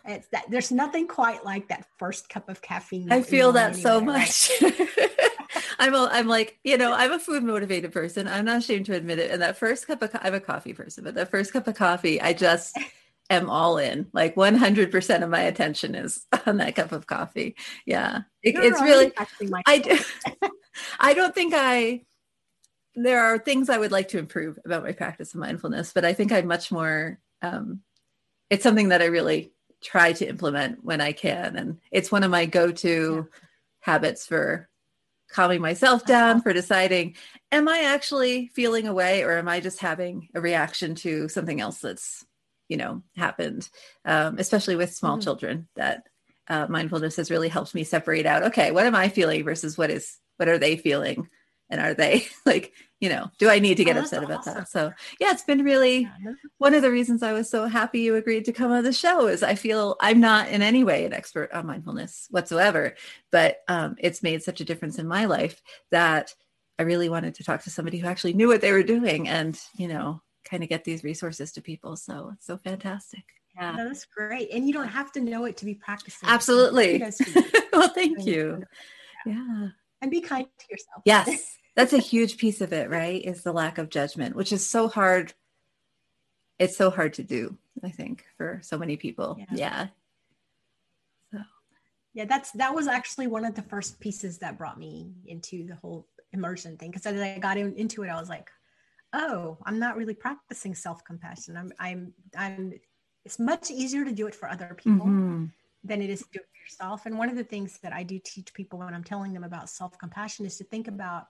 it's 0.06 0.28
that 0.28 0.46
there's 0.50 0.72
nothing 0.72 1.08
quite 1.08 1.46
like 1.46 1.70
that 1.70 1.86
first 1.98 2.30
cup 2.30 2.50
of 2.50 2.62
caffeine. 2.62 3.12
I 3.12 3.22
feel 3.22 3.54
that 3.54 3.76
so 3.76 4.02
much. 4.02 4.52
I'm 5.80 5.96
a, 5.96 6.10
I'm 6.12 6.28
like, 6.28 6.60
you 6.64 6.78
know, 6.78 6.94
I'm 6.94 7.12
a 7.12 7.20
food 7.20 7.44
motivated 7.44 7.92
person. 7.92 8.28
I'm 8.28 8.46
not 8.46 8.58
ashamed 8.58 8.86
to 8.88 8.96
admit 8.96 9.20
it. 9.20 9.32
And 9.32 9.42
that 9.42 9.58
first 9.58 9.88
cup 9.88 10.02
of, 10.02 10.12
co- 10.12 10.20
I'm 10.22 10.34
a 10.34 10.40
coffee 10.40 10.74
person, 10.74 11.04
but 11.04 11.16
that 11.16 11.32
first 11.32 11.54
cup 11.54 11.68
of 11.68 11.76
coffee, 11.76 12.22
I 12.22 12.34
just 12.34 12.78
am 13.30 13.50
all 13.50 13.78
in. 13.78 14.08
Like 14.14 14.36
100% 14.36 15.24
of 15.24 15.30
my 15.30 15.42
attention 15.42 15.96
is 15.96 16.26
on 16.46 16.58
that 16.58 16.76
cup 16.76 16.92
of 16.92 17.08
coffee. 17.08 17.56
Yeah. 17.86 18.22
It, 18.42 18.56
it's 18.58 18.82
really, 18.82 19.12
I 19.66 19.78
do. 19.80 19.98
I 21.00 21.14
don't 21.14 21.34
think 21.34 21.54
I, 21.56 22.02
there 22.96 23.24
are 23.24 23.38
things 23.38 23.70
I 23.70 23.78
would 23.78 23.92
like 23.92 24.10
to 24.10 24.20
improve 24.20 24.60
about 24.66 24.84
my 24.84 24.92
practice 24.92 25.34
of 25.34 25.40
mindfulness, 25.40 25.94
but 25.94 26.06
I 26.06 26.14
think 26.14 26.32
I'm 26.32 26.48
much 26.48 26.72
more, 26.72 27.20
um, 27.42 27.82
it's 28.50 28.64
something 28.64 28.90
that 28.90 29.02
I 29.02 29.06
really 29.06 29.52
try 29.82 30.14
to 30.14 30.28
implement 30.28 30.84
when 30.84 31.02
I 31.02 31.12
can. 31.12 31.56
And 31.56 31.80
it's 31.92 32.12
one 32.12 32.24
of 32.24 32.32
my 32.32 32.46
go 32.46 32.72
to 32.72 33.28
yeah. 33.30 33.40
habits 33.80 34.26
for 34.28 34.70
calming 35.30 35.62
myself 35.62 36.06
down, 36.06 36.42
for 36.42 36.54
deciding, 36.54 37.16
am 37.52 37.68
I 37.68 37.82
actually 37.86 38.48
feeling 38.54 38.88
away 38.88 39.24
or 39.24 39.38
am 39.38 39.48
I 39.48 39.60
just 39.60 39.80
having 39.80 40.30
a 40.36 40.42
reaction 40.42 40.94
to 40.96 41.28
something 41.28 41.60
else 41.60 41.80
that's, 41.80 42.24
you 42.70 42.78
know, 42.78 43.02
happened? 43.16 43.68
Um, 44.06 44.38
especially 44.38 44.76
with 44.76 44.94
small 44.94 45.14
mm-hmm. 45.14 45.24
children, 45.24 45.68
that 45.76 46.04
uh, 46.48 46.68
mindfulness 46.70 47.16
has 47.16 47.32
really 47.32 47.50
helped 47.50 47.74
me 47.74 47.84
separate 47.84 48.28
out, 48.28 48.44
okay, 48.44 48.72
what 48.72 48.86
am 48.86 48.96
I 48.96 49.10
feeling 49.10 49.44
versus 49.44 49.78
what 49.78 49.90
is, 49.90 50.18
what 50.38 50.48
are 50.48 50.60
they 50.60 50.78
feeling? 50.78 51.28
And 51.74 51.82
are 51.82 51.96
they 51.96 52.28
like 52.46 52.72
you 53.00 53.10
know, 53.10 53.30
do 53.38 53.50
I 53.50 53.60
need 53.60 53.76
to 53.76 53.84
get 53.84 53.98
oh, 53.98 54.00
upset 54.00 54.24
about 54.24 54.46
that? 54.46 54.70
So 54.70 54.94
yeah, 55.20 55.32
it's 55.32 55.44
been 55.44 55.66
really 55.66 56.10
one 56.58 56.74
of 56.74 56.82
the 56.82 56.92
reasons 56.92 57.22
I 57.22 57.34
was 57.34 57.50
so 57.50 57.66
happy 57.66 58.00
you 58.00 58.16
agreed 58.16 58.46
to 58.46 58.54
come 58.54 58.72
on 58.72 58.86
the 58.86 58.94
show 58.94 59.28
is 59.28 59.44
I 59.44 59.56
feel 59.56 59.98
I'm 60.00 60.22
not 60.22 60.48
in 60.48 60.62
any 60.62 60.86
way 60.86 61.04
an 61.04 61.12
expert 61.12 61.52
on 61.52 61.68
mindfulness 61.68 62.28
whatsoever, 62.32 62.96
but 63.30 63.58
um, 63.68 63.98
it's 64.00 64.24
made 64.24 64.42
such 64.42 64.62
a 64.62 64.64
difference 64.64 65.00
in 65.00 65.08
my 65.08 65.26
life 65.26 65.62
that 65.92 66.34
I 66.80 66.84
really 66.84 67.10
wanted 67.10 67.36
to 67.36 67.44
talk 67.44 67.64
to 67.64 67.70
somebody 67.70 67.98
who 67.98 68.08
actually 68.08 68.36
knew 68.36 68.48
what 68.48 68.62
they 68.62 68.72
were 68.72 68.84
doing 68.84 69.28
and, 69.28 69.60
you 69.76 69.90
know, 69.90 70.22
kind 70.46 70.64
of 70.64 70.70
get 70.70 70.86
these 70.86 71.04
resources 71.04 71.52
to 71.54 71.62
people. 71.62 71.98
So 71.98 72.32
it's 72.36 72.46
so 72.46 72.56
fantastic. 72.56 73.26
Yeah. 73.54 73.72
No, 73.72 73.88
that's 73.90 74.06
great. 74.06 74.50
And 74.54 74.66
you 74.66 74.72
don't 74.72 74.88
have 74.88 75.12
to 75.12 75.20
know 75.20 75.44
it 75.44 75.58
to 75.58 75.66
be 75.66 75.76
practicing. 75.76 76.30
Absolutely. 76.30 77.04
well, 77.74 77.90
thank 77.90 78.26
you. 78.26 78.64
Yeah. 79.26 79.68
And 80.02 80.10
be 80.10 80.22
kind 80.22 80.46
to 80.46 80.66
yourself. 80.70 81.02
Yes 81.04 81.58
that's 81.76 81.94
a 81.94 81.98
huge 81.98 82.38
piece 82.38 82.62
of 82.62 82.74
it 82.74 82.90
right 82.90 83.24
is 83.24 83.44
the 83.44 83.52
lack 83.54 83.78
of 83.78 83.90
judgment 83.90 84.36
which 84.36 84.52
is 84.52 84.68
so 84.70 84.88
hard. 84.88 85.34
It's 86.60 86.78
so 86.78 86.90
hard 86.90 87.14
to 87.16 87.24
do 87.24 87.58
i 87.84 87.90
think 87.90 88.26
for 88.38 88.60
so 88.64 88.78
many 88.78 88.96
people. 88.98 89.36
Yeah, 89.40 89.46
yeah. 89.52 89.88
so. 91.32 91.40
Yeah 92.14 92.26
that's 92.26 92.52
that 92.52 92.74
was 92.74 92.88
actually 92.88 93.28
one 93.28 93.46
of 93.46 93.56
the 93.56 93.64
first 93.64 94.00
pieces 94.00 94.38
that 94.40 94.58
brought 94.58 94.78
me 94.78 95.14
into 95.26 95.66
the 95.66 95.76
whole 95.76 96.08
immersion 96.32 96.78
thing 96.78 96.90
because 96.90 97.06
as 97.06 97.20
i 97.20 97.38
got 97.38 97.58
in, 97.58 97.76
into 97.76 98.04
it 98.04 98.10
i 98.10 98.20
was 98.20 98.30
like 98.30 98.50
oh 99.14 99.58
i'm 99.66 99.80
not 99.80 99.96
really 99.96 100.16
practicing 100.16 100.76
self-compassion. 100.76 101.56
I'm 101.58 101.72
i'm 101.80 102.14
i'm 102.38 102.74
it's 103.26 103.40
much 103.40 103.72
easier 103.72 104.04
to 104.04 104.12
do 104.12 104.28
it 104.28 104.36
for 104.36 104.50
other 104.50 104.76
people 104.78 105.06
mm-hmm. 105.06 105.46
than 105.84 106.02
it 106.02 106.10
is 106.10 106.20
to 106.20 106.28
do 106.34 106.40
it 106.40 106.46
for 106.52 106.62
yourself. 106.62 107.06
And 107.06 107.18
one 107.18 107.30
of 107.30 107.36
the 107.36 107.44
things 107.44 107.80
that 107.84 107.94
i 107.94 108.04
do 108.04 108.20
teach 108.24 108.54
people 108.54 108.80
when 108.80 108.94
i'm 108.94 109.04
telling 109.04 109.34
them 109.34 109.44
about 109.44 109.70
self-compassion 109.70 110.46
is 110.46 110.58
to 110.58 110.64
think 110.66 110.88
about 110.88 111.28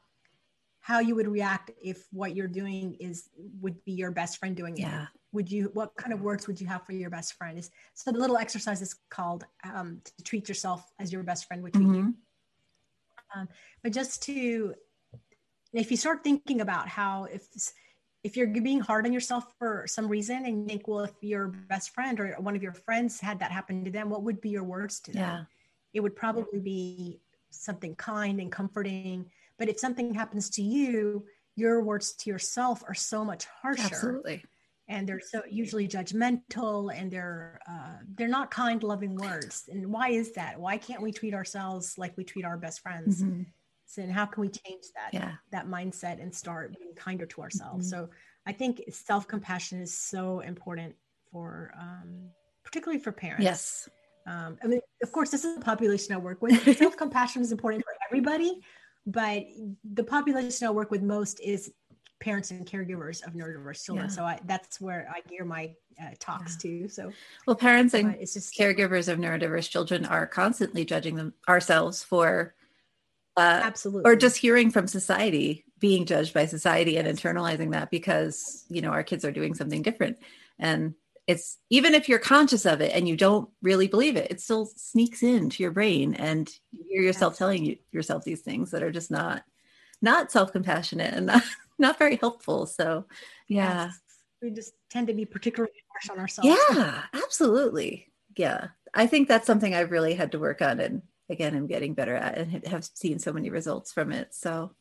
how 0.83 0.99
you 0.99 1.15
would 1.15 1.29
react 1.29 1.71
if 1.81 2.05
what 2.11 2.35
you're 2.35 2.45
doing 2.45 2.95
is 2.99 3.29
would 3.61 3.81
be 3.85 3.93
your 3.93 4.11
best 4.11 4.37
friend 4.37 4.53
doing 4.53 4.77
it. 4.77 4.81
Yeah. 4.81 5.07
Would 5.31 5.49
you 5.49 5.71
what 5.73 5.95
kind 5.95 6.11
of 6.11 6.21
words 6.21 6.45
would 6.45 6.59
you 6.59 6.67
have 6.67 6.85
for 6.85 6.91
your 6.91 7.09
best 7.09 7.35
friend? 7.35 7.57
Is 7.57 7.71
so 7.93 8.11
the 8.11 8.19
little 8.19 8.37
exercise 8.37 8.81
is 8.81 8.93
called 9.09 9.45
um, 9.63 10.01
to 10.03 10.23
treat 10.23 10.49
yourself 10.49 10.85
as 10.99 11.11
your 11.11 11.23
best 11.23 11.47
friend 11.47 11.63
would 11.63 11.73
treat 11.73 11.87
mm-hmm. 11.87 11.95
you. 11.95 12.13
Um, 13.33 13.47
but 13.81 13.93
just 13.93 14.23
to 14.23 14.75
if 15.71 15.89
you 15.89 15.95
start 15.95 16.21
thinking 16.21 16.59
about 16.59 16.89
how 16.89 17.29
if 17.31 17.47
if 18.25 18.35
you're 18.35 18.47
being 18.47 18.81
hard 18.81 19.05
on 19.05 19.13
yourself 19.13 19.45
for 19.57 19.85
some 19.87 20.09
reason 20.09 20.45
and 20.45 20.63
you 20.63 20.67
think 20.67 20.85
well 20.89 21.05
if 21.05 21.13
your 21.21 21.47
best 21.47 21.91
friend 21.91 22.19
or 22.19 22.35
one 22.39 22.57
of 22.57 22.61
your 22.61 22.73
friends 22.73 23.21
had 23.21 23.39
that 23.39 23.53
happen 23.53 23.85
to 23.85 23.91
them 23.91 24.09
what 24.09 24.23
would 24.23 24.41
be 24.41 24.49
your 24.49 24.65
words 24.65 24.99
to 24.99 25.13
them 25.13 25.21
yeah. 25.21 25.43
it 25.93 26.01
would 26.01 26.15
probably 26.15 26.59
be 26.59 27.21
something 27.51 27.95
kind 27.95 28.41
and 28.41 28.51
comforting 28.51 29.29
but 29.57 29.69
if 29.69 29.79
something 29.79 30.13
happens 30.13 30.49
to 30.51 30.61
you, 30.61 31.25
your 31.55 31.83
words 31.83 32.13
to 32.13 32.29
yourself 32.29 32.83
are 32.87 32.93
so 32.93 33.23
much 33.23 33.45
harsher. 33.61 33.83
Absolutely. 33.83 34.43
And 34.89 35.07
they're 35.07 35.21
so 35.21 35.41
usually 35.49 35.87
judgmental 35.87 36.93
and 36.93 37.09
they're 37.09 37.59
uh, 37.69 37.97
they're 38.15 38.27
not 38.27 38.51
kind, 38.51 38.83
loving 38.83 39.15
words. 39.15 39.63
And 39.71 39.87
why 39.91 40.09
is 40.09 40.33
that? 40.33 40.59
Why 40.59 40.77
can't 40.77 41.01
we 41.01 41.11
treat 41.11 41.33
ourselves 41.33 41.97
like 41.97 42.17
we 42.17 42.23
treat 42.25 42.43
our 42.43 42.57
best 42.57 42.81
friends? 42.81 43.23
Mm-hmm. 43.23 43.43
So, 43.85 44.01
and 44.01 44.11
how 44.11 44.25
can 44.25 44.41
we 44.41 44.49
change 44.49 44.83
that 44.95 45.13
yeah. 45.13 45.33
that 45.51 45.67
mindset 45.67 46.21
and 46.21 46.35
start 46.35 46.77
being 46.77 46.93
kinder 46.95 47.25
to 47.27 47.41
ourselves? 47.41 47.93
Mm-hmm. 47.93 48.05
So 48.05 48.09
I 48.45 48.51
think 48.51 48.81
self 48.89 49.27
compassion 49.27 49.79
is 49.79 49.97
so 49.97 50.41
important 50.41 50.95
for 51.31 51.73
um, 51.79 52.29
particularly 52.63 53.01
for 53.01 53.11
parents. 53.11 53.43
Yes. 53.43 53.89
Um, 54.25 54.57
I 54.63 54.67
mean, 54.67 54.79
of 55.01 55.11
course, 55.11 55.31
this 55.31 55.43
is 55.43 55.55
the 55.55 55.61
population 55.61 56.13
I 56.13 56.17
work 56.17 56.41
with. 56.41 56.77
Self 56.77 56.95
compassion 56.95 57.41
is 57.41 57.51
important 57.51 57.83
for 57.83 57.93
everybody, 58.07 58.61
but 59.05 59.43
the 59.83 60.03
population 60.03 60.67
I 60.67 60.71
work 60.71 60.91
with 60.91 61.01
most 61.01 61.39
is 61.41 61.71
parents 62.19 62.51
and 62.51 62.65
caregivers 62.65 63.25
of 63.27 63.33
neurodiverse 63.33 63.83
children. 63.83 64.07
Yeah. 64.07 64.15
So 64.15 64.23
I, 64.23 64.39
that's 64.45 64.79
where 64.79 65.11
I 65.13 65.27
gear 65.27 65.43
my 65.43 65.71
uh, 66.01 66.11
talks 66.19 66.57
yeah. 66.63 66.81
to. 66.83 66.87
So, 66.87 67.11
well, 67.45 67.55
parents 67.55 67.93
and 67.93 68.15
it's 68.15 68.33
just 68.33 68.57
caregivers 68.57 69.11
of 69.11 69.19
neurodiverse 69.19 69.69
children 69.69 70.05
are 70.05 70.25
constantly 70.25 70.85
judging 70.85 71.15
them 71.15 71.33
ourselves 71.49 72.03
for, 72.03 72.55
uh, 73.35 73.61
absolutely, 73.63 74.09
or 74.09 74.15
just 74.15 74.37
hearing 74.37 74.71
from 74.71 74.87
society, 74.87 75.65
being 75.79 76.05
judged 76.05 76.33
by 76.33 76.45
society 76.45 76.97
and 76.97 77.07
internalizing 77.07 77.71
that 77.71 77.91
because 77.91 78.65
you 78.69 78.81
know 78.81 78.89
our 78.89 79.03
kids 79.03 79.25
are 79.25 79.31
doing 79.31 79.53
something 79.53 79.81
different, 79.81 80.17
and 80.59 80.93
it's 81.27 81.57
even 81.69 81.93
if 81.93 82.09
you're 82.09 82.19
conscious 82.19 82.65
of 82.65 82.81
it 82.81 82.91
and 82.93 83.07
you 83.07 83.15
don't 83.15 83.49
really 83.61 83.87
believe 83.87 84.17
it, 84.17 84.29
it 84.29 84.41
still 84.41 84.65
sneaks 84.65 85.23
into 85.23 85.63
your 85.63 85.71
brain 85.71 86.15
and 86.15 86.49
you 86.71 86.83
hear 86.89 87.01
yourself 87.01 87.37
telling 87.37 87.63
you, 87.63 87.77
yourself 87.91 88.23
these 88.23 88.41
things 88.41 88.71
that 88.71 88.83
are 88.83 88.91
just 88.91 89.09
not 89.09 89.43
not 90.01 90.31
self-compassionate 90.31 91.13
and 91.13 91.25
not, 91.27 91.43
not 91.79 91.99
very 91.99 92.17
helpful. 92.17 92.65
So 92.65 93.05
yeah. 93.47 93.85
Yes. 93.85 93.99
We 94.41 94.51
just 94.51 94.73
tend 94.89 95.07
to 95.07 95.13
be 95.13 95.25
particularly 95.25 95.71
harsh 95.93 96.09
on 96.09 96.19
ourselves. 96.19 96.49
Yeah, 96.49 97.03
absolutely. 97.13 98.11
Yeah. 98.35 98.67
I 98.93 99.07
think 99.07 99.29
that's 99.29 99.47
something 99.47 99.73
I've 99.73 99.91
really 99.91 100.15
had 100.15 100.33
to 100.33 100.39
work 100.39 100.61
on 100.61 100.81
and 100.81 101.01
again 101.29 101.55
I'm 101.55 101.67
getting 101.67 101.93
better 101.93 102.15
at 102.15 102.37
and 102.37 102.67
have 102.67 102.83
seen 102.93 103.19
so 103.19 103.31
many 103.31 103.49
results 103.49 103.93
from 103.93 104.11
it. 104.11 104.33
So 104.33 104.71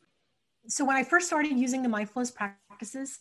so 0.67 0.83
when 0.83 0.97
I 0.97 1.03
first 1.03 1.27
started 1.27 1.57
using 1.57 1.83
the 1.83 1.89
mindfulness 1.89 2.31
practices, 2.31 3.19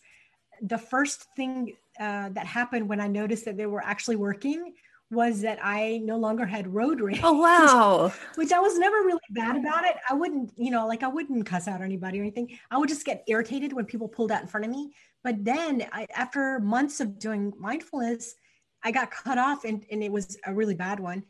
the 0.63 0.79
first 0.79 1.27
thing 1.37 1.77
uh, 2.01 2.31
that 2.31 2.47
happened 2.47 2.89
when 2.89 3.01
I 3.01 3.09
noticed 3.09 3.45
that 3.45 3.57
they 3.57 3.67
were 3.67 3.83
actually 3.83 4.17
working 4.17 4.73
was 5.11 5.43
that 5.43 5.59
I 5.63 5.99
no 5.99 6.17
longer 6.17 6.47
had 6.47 6.73
road 6.73 7.01
rage. 7.01 7.21
Oh 7.23 7.33
wow! 7.43 8.13
which 8.37 8.51
I 8.51 8.61
was 8.61 8.79
never 8.79 8.97
really 9.03 9.21
bad 9.31 9.57
about 9.57 9.85
it. 9.85 9.97
I 10.09 10.15
wouldn't, 10.15 10.53
you 10.57 10.71
know, 10.71 10.87
like 10.87 11.03
I 11.03 11.09
wouldn't 11.09 11.45
cuss 11.45 11.69
out 11.69 11.83
anybody 11.83 12.19
or 12.19 12.23
anything. 12.23 12.59
I 12.71 12.79
would 12.79 12.89
just 12.89 13.05
get 13.05 13.25
irritated 13.29 13.75
when 13.75 13.85
people 13.85 14.09
pulled 14.09 14.33
out 14.33 14.41
in 14.41 14.49
front 14.49 14.65
of 14.65 14.73
me. 14.73 14.93
But 15.23 15.45
then, 15.45 15.87
I, 15.93 16.07
after 16.17 16.59
months 16.61 17.01
of 17.01 17.19
doing 17.19 17.53
mindfulness, 17.59 18.35
I 18.83 18.91
got 18.91 19.11
cut 19.11 19.37
off, 19.37 19.65
and 19.65 19.85
and 19.91 20.03
it 20.03 20.11
was 20.11 20.39
a 20.47 20.55
really 20.55 20.75
bad 20.75 20.99
one. 20.99 21.25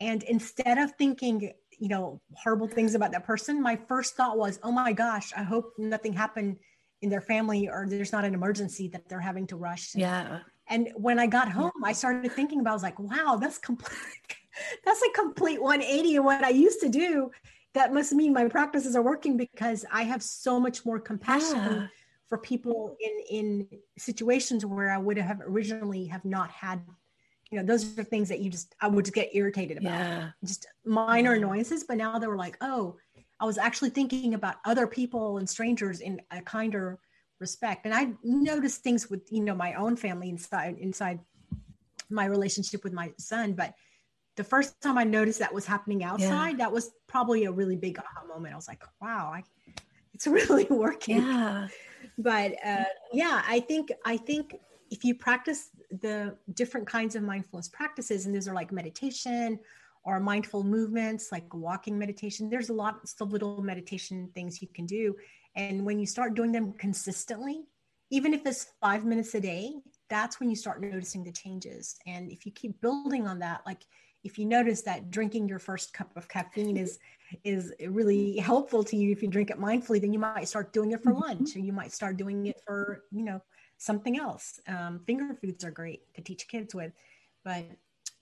And 0.00 0.24
instead 0.24 0.78
of 0.78 0.92
thinking, 0.92 1.52
you 1.78 1.88
know, 1.88 2.20
horrible 2.34 2.68
things 2.68 2.94
about 2.94 3.12
that 3.12 3.24
person, 3.24 3.62
my 3.62 3.76
first 3.76 4.16
thought 4.16 4.36
was, 4.36 4.58
oh 4.62 4.72
my 4.72 4.92
gosh, 4.92 5.32
I 5.36 5.42
hope 5.42 5.74
nothing 5.78 6.12
happened 6.12 6.56
in 7.02 7.10
their 7.10 7.20
family 7.20 7.68
or 7.68 7.86
there's 7.88 8.12
not 8.12 8.24
an 8.24 8.34
emergency 8.34 8.88
that 8.88 9.08
they're 9.08 9.20
having 9.20 9.46
to 9.48 9.56
rush. 9.56 9.94
Yeah. 9.94 10.40
And 10.68 10.90
when 10.96 11.18
I 11.18 11.26
got 11.26 11.50
home, 11.50 11.72
I 11.84 11.92
started 11.92 12.30
thinking 12.32 12.60
about, 12.60 12.70
I 12.70 12.74
was 12.74 12.82
like, 12.82 12.98
wow, 12.98 13.38
that's 13.40 13.58
complete, 13.58 14.36
that's 14.84 15.02
a 15.02 15.10
complete 15.12 15.60
180 15.62 16.16
of 16.16 16.24
what 16.24 16.44
I 16.44 16.50
used 16.50 16.80
to 16.80 16.88
do. 16.88 17.30
That 17.74 17.92
must 17.94 18.12
mean 18.12 18.32
my 18.32 18.48
practices 18.48 18.96
are 18.96 19.02
working 19.02 19.36
because 19.36 19.84
I 19.92 20.02
have 20.02 20.22
so 20.22 20.58
much 20.58 20.84
more 20.84 20.98
compassion 20.98 21.56
yeah. 21.56 21.86
for 22.28 22.38
people 22.38 22.96
in, 23.00 23.20
in 23.30 23.68
situations 23.96 24.66
where 24.66 24.90
I 24.90 24.98
would 24.98 25.18
have 25.18 25.40
originally 25.42 26.06
have 26.06 26.24
not 26.24 26.50
had, 26.50 26.82
you 27.50 27.58
know, 27.58 27.64
those 27.64 27.98
are 27.98 28.04
things 28.04 28.28
that 28.30 28.40
you 28.40 28.50
just, 28.50 28.74
I 28.80 28.88
would 28.88 29.04
just 29.04 29.14
get 29.14 29.34
irritated 29.34 29.78
about. 29.78 29.90
Yeah. 29.90 30.30
Just 30.44 30.66
minor 30.84 31.34
annoyances. 31.34 31.84
But 31.84 31.98
now 31.98 32.18
they 32.18 32.26
were 32.26 32.36
like, 32.36 32.56
oh, 32.60 32.96
I 33.40 33.44
was 33.44 33.58
actually 33.58 33.90
thinking 33.90 34.34
about 34.34 34.56
other 34.64 34.86
people 34.86 35.38
and 35.38 35.48
strangers 35.48 36.00
in 36.00 36.20
a 36.30 36.40
kinder 36.42 36.98
respect. 37.40 37.84
And 37.84 37.94
I 37.94 38.12
noticed 38.22 38.82
things 38.82 39.08
with, 39.08 39.30
you 39.30 39.42
know, 39.42 39.54
my 39.54 39.74
own 39.74 39.96
family 39.96 40.28
inside 40.28 40.76
inside 40.78 41.20
my 42.10 42.24
relationship 42.24 42.84
with 42.84 42.92
my 42.92 43.12
son. 43.18 43.52
But 43.52 43.74
the 44.36 44.44
first 44.44 44.80
time 44.80 44.98
I 44.98 45.04
noticed 45.04 45.38
that 45.40 45.52
was 45.52 45.66
happening 45.66 46.02
outside, 46.02 46.52
yeah. 46.52 46.56
that 46.58 46.72
was 46.72 46.90
probably 47.06 47.44
a 47.44 47.52
really 47.52 47.76
big 47.76 47.98
aha 47.98 48.26
moment. 48.26 48.54
I 48.54 48.56
was 48.56 48.68
like, 48.68 48.82
wow, 49.00 49.32
I, 49.34 49.42
it's 50.14 50.26
really 50.38 50.66
working. 50.70 51.18
Yeah. 51.18 51.68
But 52.16 52.54
uh, 52.64 52.84
yeah, 53.12 53.42
I 53.46 53.60
think 53.60 53.92
I 54.04 54.16
think 54.16 54.56
if 54.90 55.04
you 55.04 55.14
practice 55.14 55.70
the 55.90 56.36
different 56.54 56.86
kinds 56.86 57.14
of 57.14 57.22
mindfulness 57.22 57.68
practices, 57.68 58.26
and 58.26 58.34
those 58.34 58.48
are 58.48 58.54
like 58.54 58.72
meditation 58.72 59.58
or 60.04 60.20
mindful 60.20 60.64
movements 60.64 61.30
like 61.32 61.52
walking 61.54 61.98
meditation. 61.98 62.48
There's 62.48 62.70
a 62.70 62.74
lot 62.74 63.00
of 63.20 63.32
little 63.32 63.62
meditation 63.62 64.30
things 64.34 64.62
you 64.62 64.68
can 64.68 64.86
do. 64.86 65.14
And 65.54 65.84
when 65.84 65.98
you 65.98 66.06
start 66.06 66.34
doing 66.34 66.52
them 66.52 66.72
consistently, 66.74 67.64
even 68.10 68.32
if 68.32 68.46
it's 68.46 68.68
five 68.80 69.04
minutes 69.04 69.34
a 69.34 69.40
day, 69.40 69.74
that's 70.08 70.40
when 70.40 70.48
you 70.48 70.56
start 70.56 70.80
noticing 70.80 71.24
the 71.24 71.32
changes. 71.32 71.96
And 72.06 72.30
if 72.30 72.46
you 72.46 72.52
keep 72.52 72.80
building 72.80 73.26
on 73.26 73.38
that, 73.40 73.60
like 73.66 73.82
if 74.24 74.38
you 74.38 74.46
notice 74.46 74.82
that 74.82 75.10
drinking 75.10 75.48
your 75.48 75.58
first 75.58 75.92
cup 75.92 76.10
of 76.16 76.28
caffeine 76.28 76.76
is 76.76 76.98
is 77.44 77.72
really 77.88 78.36
helpful 78.38 78.82
to 78.82 78.96
you 78.96 79.12
if 79.12 79.22
you 79.22 79.28
drink 79.28 79.50
it 79.50 79.60
mindfully 79.60 80.00
then 80.00 80.12
you 80.12 80.18
might 80.18 80.48
start 80.48 80.72
doing 80.72 80.92
it 80.92 81.02
for 81.02 81.12
mm-hmm. 81.12 81.22
lunch 81.22 81.54
or 81.54 81.60
you 81.60 81.72
might 81.72 81.92
start 81.92 82.16
doing 82.16 82.46
it 82.46 82.60
for 82.66 83.04
you 83.10 83.22
know 83.22 83.40
something 83.76 84.18
else 84.18 84.60
um, 84.66 85.00
finger 85.06 85.34
foods 85.40 85.64
are 85.64 85.70
great 85.70 86.00
to 86.14 86.22
teach 86.22 86.48
kids 86.48 86.74
with 86.74 86.92
but 87.44 87.64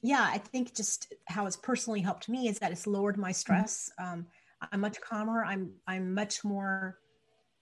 yeah 0.02 0.28
i 0.32 0.38
think 0.38 0.74
just 0.74 1.12
how 1.26 1.46
it's 1.46 1.56
personally 1.56 2.00
helped 2.00 2.28
me 2.28 2.48
is 2.48 2.59
that 2.59 2.72
it's 2.72 2.87
lowered 2.87 3.16
my 3.16 3.30
mm-hmm. 3.30 3.35
stress 3.35 3.90
um, 3.98 4.26
i'm 4.72 4.80
much 4.80 5.00
calmer 5.00 5.44
i'm 5.44 5.70
i'm 5.87 6.14
much 6.14 6.44
more 6.44 6.98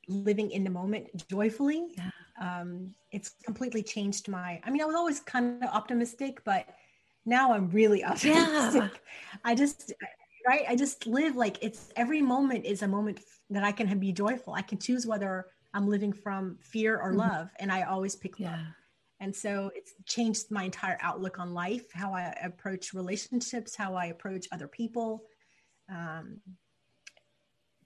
living 0.08 0.50
in 0.50 0.64
the 0.64 0.70
moment 0.70 1.08
joyfully 1.28 1.86
yeah. 1.96 2.10
um, 2.40 2.94
it's 3.10 3.30
completely 3.44 3.82
changed 3.82 4.28
my 4.28 4.60
i 4.64 4.70
mean 4.70 4.82
i 4.82 4.84
was 4.84 4.94
always 4.94 5.20
kind 5.20 5.62
of 5.62 5.70
optimistic 5.70 6.42
but 6.44 6.66
now 7.26 7.52
I'm 7.52 7.68
really 7.70 8.04
optimistic. 8.04 8.82
Yeah. 8.82 8.88
I 9.44 9.54
just 9.54 9.92
right 10.46 10.64
I 10.68 10.76
just 10.76 11.06
live 11.06 11.36
like 11.36 11.58
it's 11.62 11.90
every 11.96 12.22
moment 12.22 12.64
is 12.64 12.82
a 12.82 12.88
moment 12.88 13.20
that 13.50 13.64
I 13.64 13.72
can 13.72 13.98
be 13.98 14.12
joyful. 14.12 14.54
I 14.54 14.62
can 14.62 14.78
choose 14.78 15.06
whether 15.06 15.46
I'm 15.72 15.88
living 15.88 16.12
from 16.12 16.58
fear 16.60 16.98
or 17.00 17.10
mm-hmm. 17.10 17.18
love 17.18 17.48
and 17.58 17.72
I 17.72 17.82
always 17.82 18.16
pick 18.16 18.38
yeah. 18.38 18.52
love. 18.52 18.66
And 19.24 19.34
so 19.34 19.70
it's 19.74 19.94
changed 20.04 20.50
my 20.50 20.64
entire 20.64 20.98
outlook 21.00 21.38
on 21.38 21.54
life, 21.54 21.86
how 21.94 22.12
I 22.12 22.24
approach 22.44 22.92
relationships, 22.92 23.74
how 23.74 23.94
I 23.94 24.06
approach 24.06 24.46
other 24.52 24.68
people. 24.68 25.22
Um, 25.90 26.42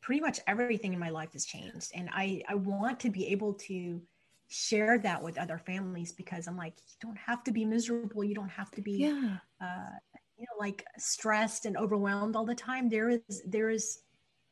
pretty 0.00 0.20
much 0.20 0.40
everything 0.48 0.92
in 0.94 0.98
my 0.98 1.10
life 1.10 1.34
has 1.34 1.44
changed. 1.44 1.92
And 1.94 2.10
I, 2.12 2.42
I 2.48 2.56
want 2.56 2.98
to 3.00 3.10
be 3.10 3.28
able 3.28 3.54
to 3.68 4.02
share 4.48 4.98
that 4.98 5.22
with 5.22 5.38
other 5.38 5.58
families 5.58 6.12
because 6.12 6.48
I'm 6.48 6.56
like, 6.56 6.74
you 6.76 7.08
don't 7.08 7.18
have 7.18 7.44
to 7.44 7.52
be 7.52 7.64
miserable. 7.64 8.24
You 8.24 8.34
don't 8.34 8.48
have 8.48 8.72
to 8.72 8.82
be, 8.82 8.96
yeah. 8.98 9.36
uh, 9.62 9.94
you 10.36 10.44
know, 10.44 10.58
like 10.58 10.84
stressed 10.98 11.66
and 11.66 11.76
overwhelmed 11.76 12.34
all 12.34 12.46
the 12.46 12.54
time. 12.56 12.88
There 12.88 13.10
is, 13.10 13.42
there 13.46 13.70
is, 13.70 14.00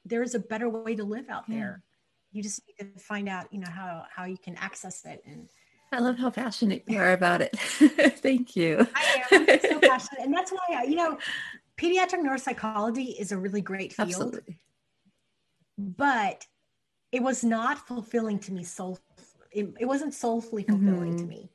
there 0.04 0.22
is 0.22 0.36
a 0.36 0.38
better 0.38 0.68
way 0.68 0.94
to 0.94 1.02
live 1.02 1.28
out 1.30 1.44
yeah. 1.48 1.56
there. 1.56 1.82
You 2.30 2.44
just 2.44 2.60
need 2.68 2.94
to 2.94 3.00
find 3.00 3.28
out, 3.28 3.52
you 3.52 3.58
know, 3.58 3.70
how, 3.70 4.04
how 4.14 4.24
you 4.26 4.38
can 4.38 4.54
access 4.54 5.04
it. 5.04 5.20
And 5.26 5.48
I 5.92 6.00
love 6.00 6.18
how 6.18 6.30
passionate 6.30 6.84
you 6.86 6.98
are 6.98 7.12
about 7.12 7.40
it. 7.40 7.56
Thank 7.58 8.56
you. 8.56 8.86
I 8.94 9.24
am 9.30 9.46
I'm 9.48 9.60
so 9.60 9.80
passionate. 9.82 10.24
And 10.24 10.34
that's 10.34 10.50
why, 10.50 10.82
you 10.82 10.96
know, 10.96 11.18
pediatric 11.78 12.22
neuropsychology 12.24 13.18
is 13.18 13.32
a 13.32 13.38
really 13.38 13.60
great 13.60 13.92
field. 13.92 14.08
Absolutely. 14.08 14.58
But 15.78 16.44
it 17.12 17.22
was 17.22 17.44
not 17.44 17.86
fulfilling 17.86 18.38
to 18.40 18.52
me 18.52 18.64
soul 18.64 18.98
it, 19.52 19.72
it 19.80 19.86
wasn't 19.86 20.12
soulfully 20.12 20.64
fulfilling 20.64 21.14
mm-hmm. 21.14 21.24
to 21.24 21.24
me 21.24 21.50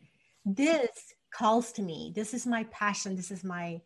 this 0.46 0.90
calls 1.32 1.72
to 1.72 1.82
me 1.82 2.12
this 2.16 2.34
is 2.34 2.48
my 2.48 2.64
passion 2.66 3.16
this 3.16 3.32
is 3.32 3.44
my 3.44 3.80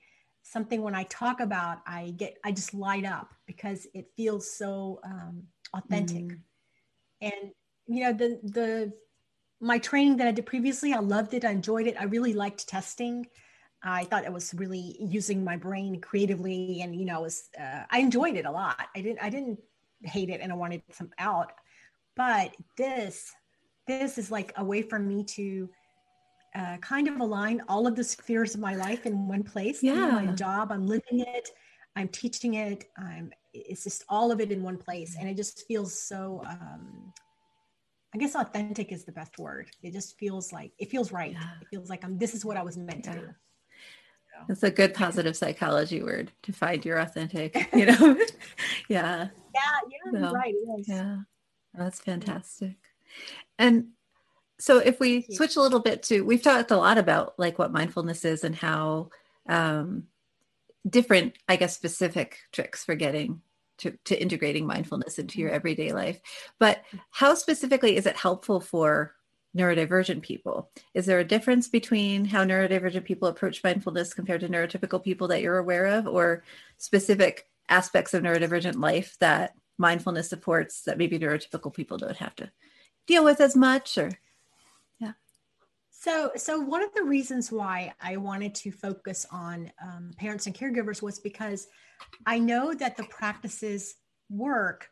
something 0.44 0.82
when 0.82 0.96
i 0.96 1.04
talk 1.04 1.42
about 1.42 1.80
i 1.86 2.14
get 2.18 2.38
i 2.46 2.52
just 2.52 2.74
light 2.74 3.06
up 3.06 3.34
because 3.46 3.88
it 3.94 4.08
feels 4.16 4.50
so 4.50 5.00
um, 5.04 5.44
authentic 5.74 6.24
mm. 6.24 6.40
and 7.22 7.52
you 7.88 8.04
know 8.04 8.14
the 8.14 8.40
the 8.44 8.94
my 9.66 9.78
training 9.80 10.18
that 10.18 10.28
i 10.28 10.32
did 10.32 10.46
previously 10.46 10.94
i 10.94 11.00
loved 11.00 11.34
it 11.34 11.44
i 11.44 11.52
enjoyed 11.52 11.88
it 11.88 11.96
i 12.00 12.04
really 12.04 12.34
liked 12.34 12.68
testing 12.68 13.26
i 13.84 14.04
thought 14.06 14.24
it 14.24 14.32
was 14.32 14.54
really 14.54 14.96
using 15.00 15.44
my 15.44 15.58
brain 15.58 16.00
creatively 16.00 16.82
and 16.82 16.96
you 16.96 17.06
know 17.06 17.22
was 17.22 17.50
uh, 17.60 17.84
i 17.90 18.00
enjoyed 18.00 18.36
it 18.36 18.46
a 18.46 18.52
lot 18.52 18.88
i 18.96 19.02
didn't 19.02 19.20
i 19.22 19.30
didn't 19.30 19.60
hate 20.04 20.30
it 20.30 20.40
and 20.40 20.52
i 20.52 20.56
wanted 20.56 20.82
some 20.92 21.10
out 21.18 21.52
but 22.16 22.56
this 22.78 23.34
this 23.88 24.18
is 24.18 24.32
like 24.32 24.54
a 24.58 24.64
way 24.64 24.82
for 24.82 25.00
me 25.00 25.24
to 25.24 25.70
uh, 26.56 26.78
kind 26.78 27.08
of 27.08 27.20
align 27.20 27.62
all 27.68 27.86
of 27.86 27.96
the 27.96 28.04
spheres 28.04 28.56
of 28.56 28.62
my 28.62 28.76
life 28.76 29.06
in 29.06 29.28
one 29.28 29.44
place. 29.44 29.84
Yeah. 29.84 29.94
You 29.94 30.00
know, 30.00 30.12
my 30.12 30.26
job, 30.28 30.72
I'm 30.72 30.88
living 30.88 31.20
it, 31.20 31.50
I'm 31.96 32.08
teaching 32.08 32.54
it, 32.54 32.86
I'm 32.98 33.32
it's 33.54 33.84
just 33.84 34.04
all 34.10 34.32
of 34.32 34.40
it 34.40 34.52
in 34.52 34.64
one 34.64 34.78
place. 34.78 35.16
And 35.20 35.30
it 35.30 35.36
just 35.36 35.66
feels 35.68 36.00
so 36.00 36.42
um 36.48 37.14
I 38.16 38.18
guess 38.18 38.34
authentic 38.34 38.94
is 38.94 39.04
the 39.04 39.12
best 39.12 39.38
word. 39.38 39.68
It 39.84 39.92
just 39.92 40.18
feels 40.18 40.54
like 40.54 40.72
it 40.80 40.90
feels 40.90 41.12
right. 41.12 41.34
Yeah. 41.34 41.50
It 41.62 41.68
feels 41.70 41.90
like 41.90 42.06
I'm 42.06 42.18
this 42.18 42.34
is 42.34 42.46
what 42.46 42.56
I 42.56 42.64
was 42.64 42.78
meant 42.78 43.06
yeah. 43.06 43.16
to 43.16 43.20
do. 43.20 43.28
It's 44.48 44.64
a 44.64 44.72
good 44.72 44.94
positive 44.94 45.36
psychology 45.36 46.02
word 46.02 46.32
to 46.44 46.54
find 46.54 46.86
your 46.86 46.98
authentic, 46.98 47.68
you 47.74 47.86
know. 47.86 48.18
yeah. 48.90 49.28
Yeah, 49.54 49.62
yeah, 50.14 50.30
so, 50.30 50.32
right. 50.34 50.54
Yeah. 50.88 51.18
That's 51.74 52.00
fantastic. 52.00 52.78
And 53.60 53.88
so 54.60 54.78
if 54.78 55.02
we 55.02 55.24
switch 55.24 55.58
a 55.58 55.62
little 55.62 55.82
bit 55.82 56.02
to 56.04 56.22
we've 56.22 56.42
talked 56.42 56.72
a 56.72 56.78
lot 56.78 56.98
about 56.98 57.38
like 57.38 57.60
what 57.60 57.74
mindfulness 57.74 58.24
is 58.24 58.46
and 58.46 58.56
how 58.56 59.10
um, 59.50 60.04
different 60.90 61.36
i 61.50 61.58
guess 61.58 61.76
specific 61.76 62.38
tricks 62.54 62.86
for 62.86 62.96
getting 62.96 63.42
to, 63.78 63.98
to 64.06 64.20
integrating 64.20 64.66
mindfulness 64.66 65.20
into 65.20 65.40
your 65.40 65.50
mm-hmm. 65.50 65.56
everyday 65.56 65.92
life 65.92 66.20
but 66.60 66.84
how 67.12 67.34
specifically 67.34 67.96
is 67.96 68.06
it 68.06 68.16
helpful 68.16 68.60
for 68.60 69.14
neurodivergent 69.56 70.22
people 70.22 70.70
is 70.94 71.06
there 71.06 71.20
a 71.20 71.24
difference 71.26 71.68
between 71.68 72.26
how 72.26 72.44
neurodivergent 72.44 73.06
people 73.06 73.28
approach 73.28 73.64
mindfulness 73.64 74.14
compared 74.14 74.42
to 74.42 74.50
neurotypical 74.50 75.02
people 75.02 75.28
that 75.28 75.42
you're 75.42 75.58
aware 75.58 75.86
of 75.86 76.08
or 76.08 76.44
specific 76.78 77.48
aspects 77.70 78.14
of 78.14 78.22
neurodivergent 78.22 78.80
life 78.80 79.16
that 79.20 79.54
mindfulness 79.78 80.30
supports 80.30 80.82
that 80.84 80.98
maybe 80.98 81.20
neurotypical 81.20 81.74
people 81.74 81.98
don't 81.98 82.18
have 82.18 82.36
to 82.36 82.50
deal 83.08 83.24
with 83.24 83.40
as 83.42 83.56
much 83.56 83.98
or 83.98 84.12
so 86.06 86.30
so 86.36 86.60
one 86.60 86.84
of 86.84 86.94
the 86.94 87.02
reasons 87.02 87.52
why 87.52 87.92
i 88.00 88.16
wanted 88.16 88.54
to 88.54 88.72
focus 88.72 89.26
on 89.32 89.72
um, 89.84 90.12
parents 90.18 90.46
and 90.46 90.56
caregivers 90.56 91.02
was 91.02 91.18
because 91.20 91.68
i 92.28 92.38
know 92.38 92.74
that 92.74 92.96
the 92.96 93.04
practices 93.06 93.96
work 94.30 94.88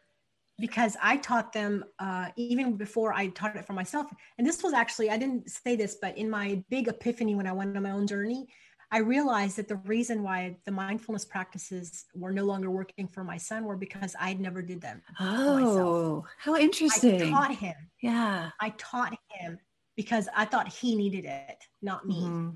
because 0.58 0.98
i 1.02 1.16
taught 1.18 1.54
them 1.54 1.84
uh, 2.00 2.28
even 2.36 2.76
before 2.76 3.14
i 3.14 3.28
taught 3.28 3.56
it 3.56 3.66
for 3.66 3.74
myself 3.74 4.08
and 4.38 4.48
this 4.48 4.64
was 4.64 4.74
actually 4.74 5.10
i 5.12 5.18
didn't 5.18 5.48
say 5.50 5.76
this 5.76 5.98
but 6.02 6.18
in 6.18 6.28
my 6.30 6.64
big 6.70 6.88
epiphany 6.88 7.36
when 7.36 7.46
i 7.48 7.52
went 7.52 7.78
on 7.78 7.84
my 7.84 7.92
own 7.92 8.08
journey 8.08 8.48
I 8.92 9.00
realized 9.00 9.58
that 9.58 9.68
the 9.68 9.78
reason 9.78 10.22
why 10.22 10.56
the 10.66 10.72
mindfulness 10.72 11.26
practices 11.26 12.06
were 12.14 12.32
no 12.32 12.44
longer 12.44 12.70
working 12.70 13.08
for 13.08 13.24
my 13.24 13.38
son 13.38 13.64
were 13.64 13.76
because 13.76 14.16
I 14.20 14.36
never 14.36 14.62
did 14.62 14.82
them. 14.82 15.02
Oh, 15.20 16.24
how 16.38 16.56
interesting. 16.56 17.24
I 17.24 17.32
taught 17.32 17.56
him. 17.56 17.74
Yeah. 18.04 18.52
I 18.62 18.70
taught 18.78 19.18
him 19.32 19.58
because 19.96 20.28
I 20.36 20.46
thought 20.46 20.68
he 20.68 20.96
needed 20.96 21.26
it, 21.26 21.64
not 21.82 22.06
me. 22.06 22.22
Mm-hmm. 22.22 22.50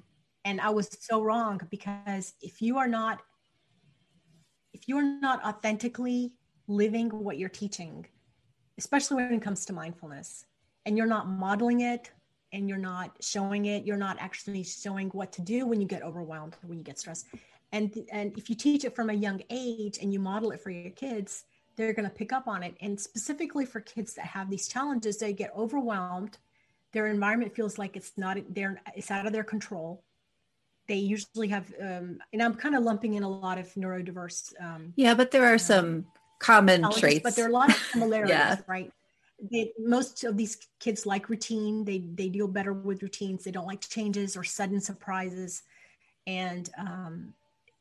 And 0.46 0.62
I 0.62 0.70
was 0.70 0.90
so 1.02 1.22
wrong 1.22 1.60
because 1.70 2.34
if 2.42 2.62
you 2.62 2.78
are 2.78 2.88
not 2.88 3.22
if 4.74 4.88
you're 4.88 5.20
not 5.20 5.44
authentically 5.44 6.34
living 6.68 7.10
what 7.10 7.38
you're 7.38 7.50
teaching, 7.50 8.06
especially 8.78 9.24
when 9.24 9.34
it 9.34 9.42
comes 9.42 9.66
to 9.66 9.74
mindfulness, 9.74 10.46
and 10.86 10.98
you're 10.98 11.08
not 11.08 11.28
modeling 11.28 11.82
it 11.82 12.12
and 12.54 12.70
you're 12.70 12.78
not 12.78 13.12
showing 13.22 13.66
it 13.66 13.86
you're 13.86 13.98
not 13.98 14.18
actually 14.20 14.64
showing 14.64 15.10
what 15.10 15.32
to 15.34 15.42
do 15.42 15.66
when 15.66 15.82
you 15.82 15.88
get 15.88 16.02
overwhelmed 16.02 16.56
when 16.66 16.78
you 16.78 16.84
get 16.84 16.98
stressed 16.98 17.28
and 17.74 17.94
and 18.12 18.36
if 18.38 18.50
you 18.50 18.56
teach 18.56 18.86
it 18.86 18.96
from 18.96 19.10
a 19.10 19.14
young 19.14 19.42
age 19.50 20.00
and 20.02 20.14
you 20.14 20.20
model 20.20 20.52
it 20.52 20.62
for 20.62 20.70
your 20.70 20.92
kids 20.92 21.44
they're 21.76 21.94
going 21.94 22.08
to 22.08 22.16
pick 22.16 22.32
up 22.32 22.48
on 22.48 22.64
it 22.64 22.76
and 22.82 23.00
specifically 23.00 23.66
for 23.66 23.82
kids 23.82 24.14
that 24.14 24.26
have 24.26 24.50
these 24.50 24.68
challenges 24.68 25.18
they 25.18 25.34
get 25.34 25.52
overwhelmed 25.58 26.38
their 26.94 27.08
environment 27.08 27.56
feels 27.56 27.78
like 27.78 27.96
it's 27.96 28.14
not 28.18 28.38
there 28.50 28.82
it's 28.96 29.12
out 29.12 29.26
of 29.26 29.34
their 29.34 29.44
control 29.44 30.04
they 30.88 30.96
usually 30.96 31.48
have 31.48 31.72
um, 31.82 32.20
and 32.34 32.42
i'm 32.42 32.54
kind 32.54 32.76
of 32.76 32.84
lumping 32.84 33.16
in 33.16 33.24
a 33.24 33.30
lot 33.30 33.58
of 33.58 33.72
neurodiverse 33.74 34.54
um, 34.62 34.94
yeah 34.96 35.14
but 35.14 35.32
there 35.32 35.46
are 35.46 35.54
um, 35.54 35.60
some 35.60 36.06
common 36.40 36.90
traits 36.92 37.22
but 37.24 37.36
there 37.36 37.46
are 37.46 37.50
a 37.50 37.54
lot 37.54 37.70
of 37.70 37.76
similarities 37.92 38.30
yeah. 38.36 38.58
right 38.68 38.92
they, 39.52 39.72
most 39.78 40.24
of 40.24 40.36
these 40.36 40.58
kids 40.80 41.06
like 41.06 41.30
routine. 41.30 41.86
They 41.86 42.00
they 42.00 42.30
deal 42.30 42.48
better 42.48 42.74
with 42.74 43.04
routines. 43.04 43.44
They 43.44 43.52
don't 43.52 43.68
like 43.68 43.82
changes 43.82 44.36
or 44.36 44.44
sudden 44.44 44.82
surprises. 44.82 45.64
And 46.26 46.70
um, 46.78 47.34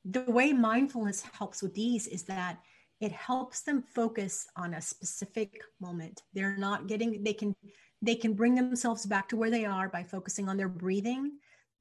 the 0.05 0.23
way 0.23 0.53
mindfulness 0.53 1.23
helps 1.23 1.62
with 1.62 1.75
these 1.75 2.07
is 2.07 2.25
that 2.25 2.59
it 3.00 3.12
helps 3.12 3.62
them 3.62 3.82
focus 3.82 4.46
on 4.56 4.74
a 4.74 4.80
specific 4.80 5.61
moment. 5.80 6.22
They're 6.32 6.56
not 6.56 6.87
getting. 6.87 7.22
They 7.22 7.35
can 7.35 7.54
they 8.02 8.14
can 8.14 8.35
bring 8.35 8.54
themselves 8.54 9.06
back 9.06 9.28
to 9.30 9.37
where 9.37 9.50
they 9.50 9.64
are 9.64 9.88
by 9.88 10.02
focusing 10.02 10.48
on 10.48 10.56
their 10.56 10.68
breathing. 10.68 11.32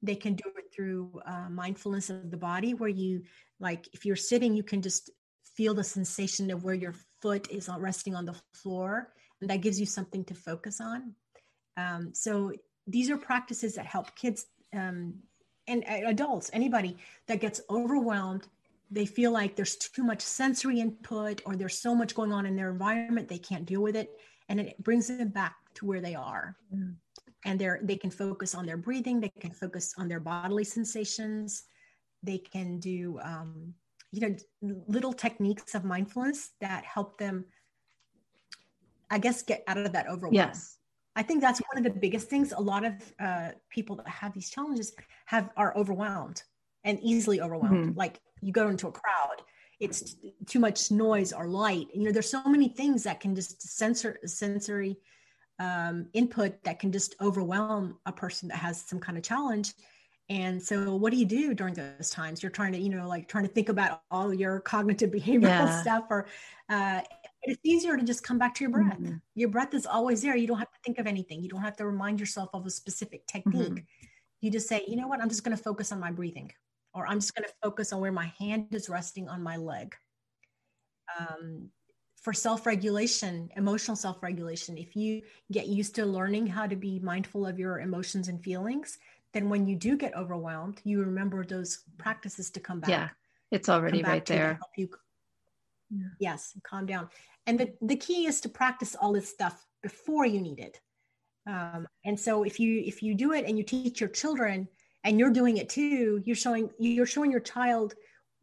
They 0.02 0.16
can 0.16 0.34
do 0.34 0.44
it 0.56 0.74
through 0.74 1.20
uh, 1.26 1.48
mindfulness 1.50 2.10
of 2.10 2.30
the 2.30 2.36
body, 2.36 2.74
where 2.74 2.90
you 2.90 3.22
like 3.60 3.88
if 3.92 4.04
you're 4.04 4.16
sitting, 4.16 4.54
you 4.54 4.62
can 4.62 4.82
just 4.82 5.10
feel 5.56 5.74
the 5.74 5.84
sensation 5.84 6.50
of 6.50 6.64
where 6.64 6.74
your 6.74 6.94
foot 7.22 7.50
is 7.50 7.70
resting 7.78 8.14
on 8.14 8.26
the 8.26 8.36
floor 8.52 9.12
and 9.40 9.50
that 9.50 9.60
gives 9.60 9.78
you 9.78 9.86
something 9.86 10.24
to 10.24 10.34
focus 10.34 10.80
on. 10.80 11.14
Um, 11.76 12.10
so 12.14 12.52
these 12.86 13.10
are 13.10 13.16
practices 13.16 13.74
that 13.74 13.86
help 13.86 14.14
kids 14.16 14.46
um, 14.74 15.14
and 15.68 15.84
adults, 15.88 16.50
anybody 16.52 16.96
that 17.26 17.40
gets 17.40 17.60
overwhelmed 17.68 18.46
they 18.90 19.06
feel 19.06 19.32
like 19.32 19.56
there's 19.56 19.76
too 19.76 20.04
much 20.04 20.20
sensory 20.20 20.80
input 20.80 21.42
or 21.44 21.56
there's 21.56 21.78
so 21.78 21.94
much 21.94 22.14
going 22.14 22.32
on 22.32 22.46
in 22.46 22.54
their 22.54 22.70
environment 22.70 23.28
they 23.28 23.38
can't 23.38 23.66
deal 23.66 23.82
with 23.82 23.96
it. 23.96 24.10
And 24.48 24.60
it 24.60 24.82
brings 24.82 25.08
them 25.08 25.28
back 25.28 25.56
to 25.74 25.86
where 25.86 26.00
they 26.00 26.14
are. 26.14 26.56
Mm. 26.74 26.94
and 27.44 27.58
they're 27.60 27.80
they 27.82 27.96
can 27.96 28.10
focus 28.10 28.54
on 28.54 28.66
their 28.66 28.76
breathing 28.76 29.20
they 29.20 29.32
can 29.40 29.52
focus 29.52 29.94
on 29.98 30.08
their 30.08 30.20
bodily 30.20 30.64
sensations. 30.64 31.64
They 32.22 32.38
can 32.38 32.78
do 32.78 33.18
um, 33.22 33.74
you 34.12 34.20
know 34.20 34.36
little 34.88 35.12
techniques 35.12 35.74
of 35.74 35.84
mindfulness 35.84 36.50
that 36.60 36.84
help 36.84 37.18
them 37.18 37.44
i 39.10 39.18
guess 39.18 39.42
get 39.42 39.62
out 39.66 39.78
of 39.78 39.92
that 39.92 40.08
overwhelm. 40.08 40.34
Yes. 40.34 40.78
I 41.18 41.22
think 41.22 41.40
that's 41.40 41.60
one 41.72 41.78
of 41.78 41.84
the 41.84 41.98
biggest 41.98 42.28
things 42.28 42.52
a 42.52 42.60
lot 42.60 42.84
of 42.84 42.92
uh, 43.18 43.50
people 43.70 43.96
that 43.96 44.06
have 44.06 44.34
these 44.34 44.50
challenges 44.50 44.94
have 45.24 45.48
are 45.56 45.76
overwhelmed 45.76 46.42
and 46.86 46.98
easily 47.02 47.42
overwhelmed. 47.42 47.88
Mm-hmm. 47.88 47.98
like 47.98 48.20
you 48.40 48.52
go 48.52 48.68
into 48.68 48.88
a 48.88 48.92
crowd 48.92 49.42
it's 49.80 50.16
too 50.46 50.58
much 50.58 50.90
noise 50.90 51.32
or 51.32 51.46
light. 51.46 51.88
You 51.92 52.04
know 52.04 52.12
there's 52.12 52.30
so 52.30 52.42
many 52.44 52.68
things 52.68 53.02
that 53.04 53.20
can 53.20 53.34
just 53.34 53.60
censor 53.62 54.18
sensory 54.24 54.96
um, 55.58 56.08
input 56.12 56.62
that 56.64 56.78
can 56.78 56.92
just 56.92 57.14
overwhelm 57.20 57.98
a 58.06 58.12
person 58.12 58.48
that 58.48 58.58
has 58.58 58.80
some 58.80 59.00
kind 59.00 59.18
of 59.18 59.24
challenge. 59.24 59.74
And 60.28 60.60
so 60.60 60.96
what 60.96 61.12
do 61.12 61.18
you 61.18 61.24
do 61.24 61.54
during 61.54 61.74
those 61.74 62.10
times? 62.10 62.42
You're 62.42 62.50
trying 62.50 62.72
to 62.72 62.78
you 62.78 62.88
know 62.88 63.06
like 63.06 63.28
trying 63.28 63.46
to 63.46 63.52
think 63.52 63.68
about 63.68 64.02
all 64.10 64.32
your 64.32 64.60
cognitive 64.60 65.10
behavioral 65.12 65.42
yeah. 65.42 65.82
stuff 65.82 66.04
or 66.10 66.26
uh, 66.70 67.02
it's 67.42 67.60
easier 67.62 67.96
to 67.96 68.02
just 68.02 68.24
come 68.24 68.38
back 68.38 68.54
to 68.54 68.64
your 68.64 68.70
breath. 68.70 68.98
Mm-hmm. 68.98 69.16
your 69.34 69.50
breath 69.50 69.74
is 69.74 69.86
always 69.86 70.22
there. 70.22 70.36
You 70.36 70.46
don't 70.46 70.58
have 70.58 70.72
to 70.72 70.78
think 70.84 70.98
of 70.98 71.06
anything. 71.06 71.42
You 71.42 71.50
don't 71.50 71.62
have 71.62 71.76
to 71.76 71.86
remind 71.86 72.18
yourself 72.18 72.48
of 72.54 72.66
a 72.66 72.70
specific 72.70 73.26
technique. 73.26 73.68
Mm-hmm. 73.68 74.06
you 74.40 74.50
just 74.50 74.68
say 74.68 74.84
you 74.88 74.96
know 74.96 75.06
what? 75.06 75.20
I'm 75.20 75.28
just 75.28 75.44
going 75.44 75.56
to 75.56 75.62
focus 75.62 75.92
on 75.92 76.00
my 76.00 76.10
breathing 76.10 76.50
or 76.96 77.06
I'm 77.06 77.20
just 77.20 77.34
going 77.34 77.46
to 77.46 77.54
focus 77.62 77.92
on 77.92 78.00
where 78.00 78.10
my 78.10 78.32
hand 78.38 78.68
is 78.72 78.88
resting 78.88 79.28
on 79.28 79.42
my 79.42 79.56
leg. 79.56 79.94
Um, 81.20 81.68
for 82.22 82.32
self 82.32 82.66
regulation, 82.66 83.50
emotional 83.56 83.96
self 83.96 84.22
regulation, 84.22 84.76
if 84.78 84.96
you 84.96 85.22
get 85.52 85.68
used 85.68 85.94
to 85.96 86.06
learning 86.06 86.46
how 86.46 86.66
to 86.66 86.74
be 86.74 86.98
mindful 86.98 87.46
of 87.46 87.58
your 87.58 87.80
emotions 87.80 88.28
and 88.28 88.42
feelings, 88.42 88.98
then 89.32 89.48
when 89.48 89.66
you 89.66 89.76
do 89.76 89.96
get 89.96 90.16
overwhelmed, 90.16 90.80
you 90.82 91.00
remember 91.00 91.44
those 91.44 91.84
practices 91.98 92.50
to 92.50 92.60
come 92.60 92.80
back. 92.80 92.90
Yeah, 92.90 93.08
it's 93.52 93.68
already 93.68 94.02
right 94.02 94.24
there. 94.24 94.54
Help 94.54 94.72
you, 94.76 94.88
yeah. 95.90 96.08
Yes, 96.18 96.58
calm 96.64 96.86
down. 96.86 97.10
And 97.46 97.60
the, 97.60 97.72
the 97.82 97.96
key 97.96 98.26
is 98.26 98.40
to 98.40 98.48
practice 98.48 98.96
all 98.96 99.12
this 99.12 99.28
stuff 99.28 99.64
before 99.82 100.26
you 100.26 100.40
need 100.40 100.58
it. 100.58 100.80
Um, 101.46 101.86
and 102.04 102.18
so 102.18 102.42
if 102.42 102.58
you 102.58 102.82
if 102.84 103.04
you 103.04 103.14
do 103.14 103.32
it 103.32 103.44
and 103.44 103.56
you 103.56 103.62
teach 103.62 104.00
your 104.00 104.08
children 104.08 104.66
and 105.06 105.18
you're 105.18 105.30
doing 105.30 105.56
it 105.56 105.68
too 105.68 106.20
you're 106.26 106.36
showing 106.36 106.68
you're 106.78 107.06
showing 107.06 107.30
your 107.30 107.40
child 107.40 107.94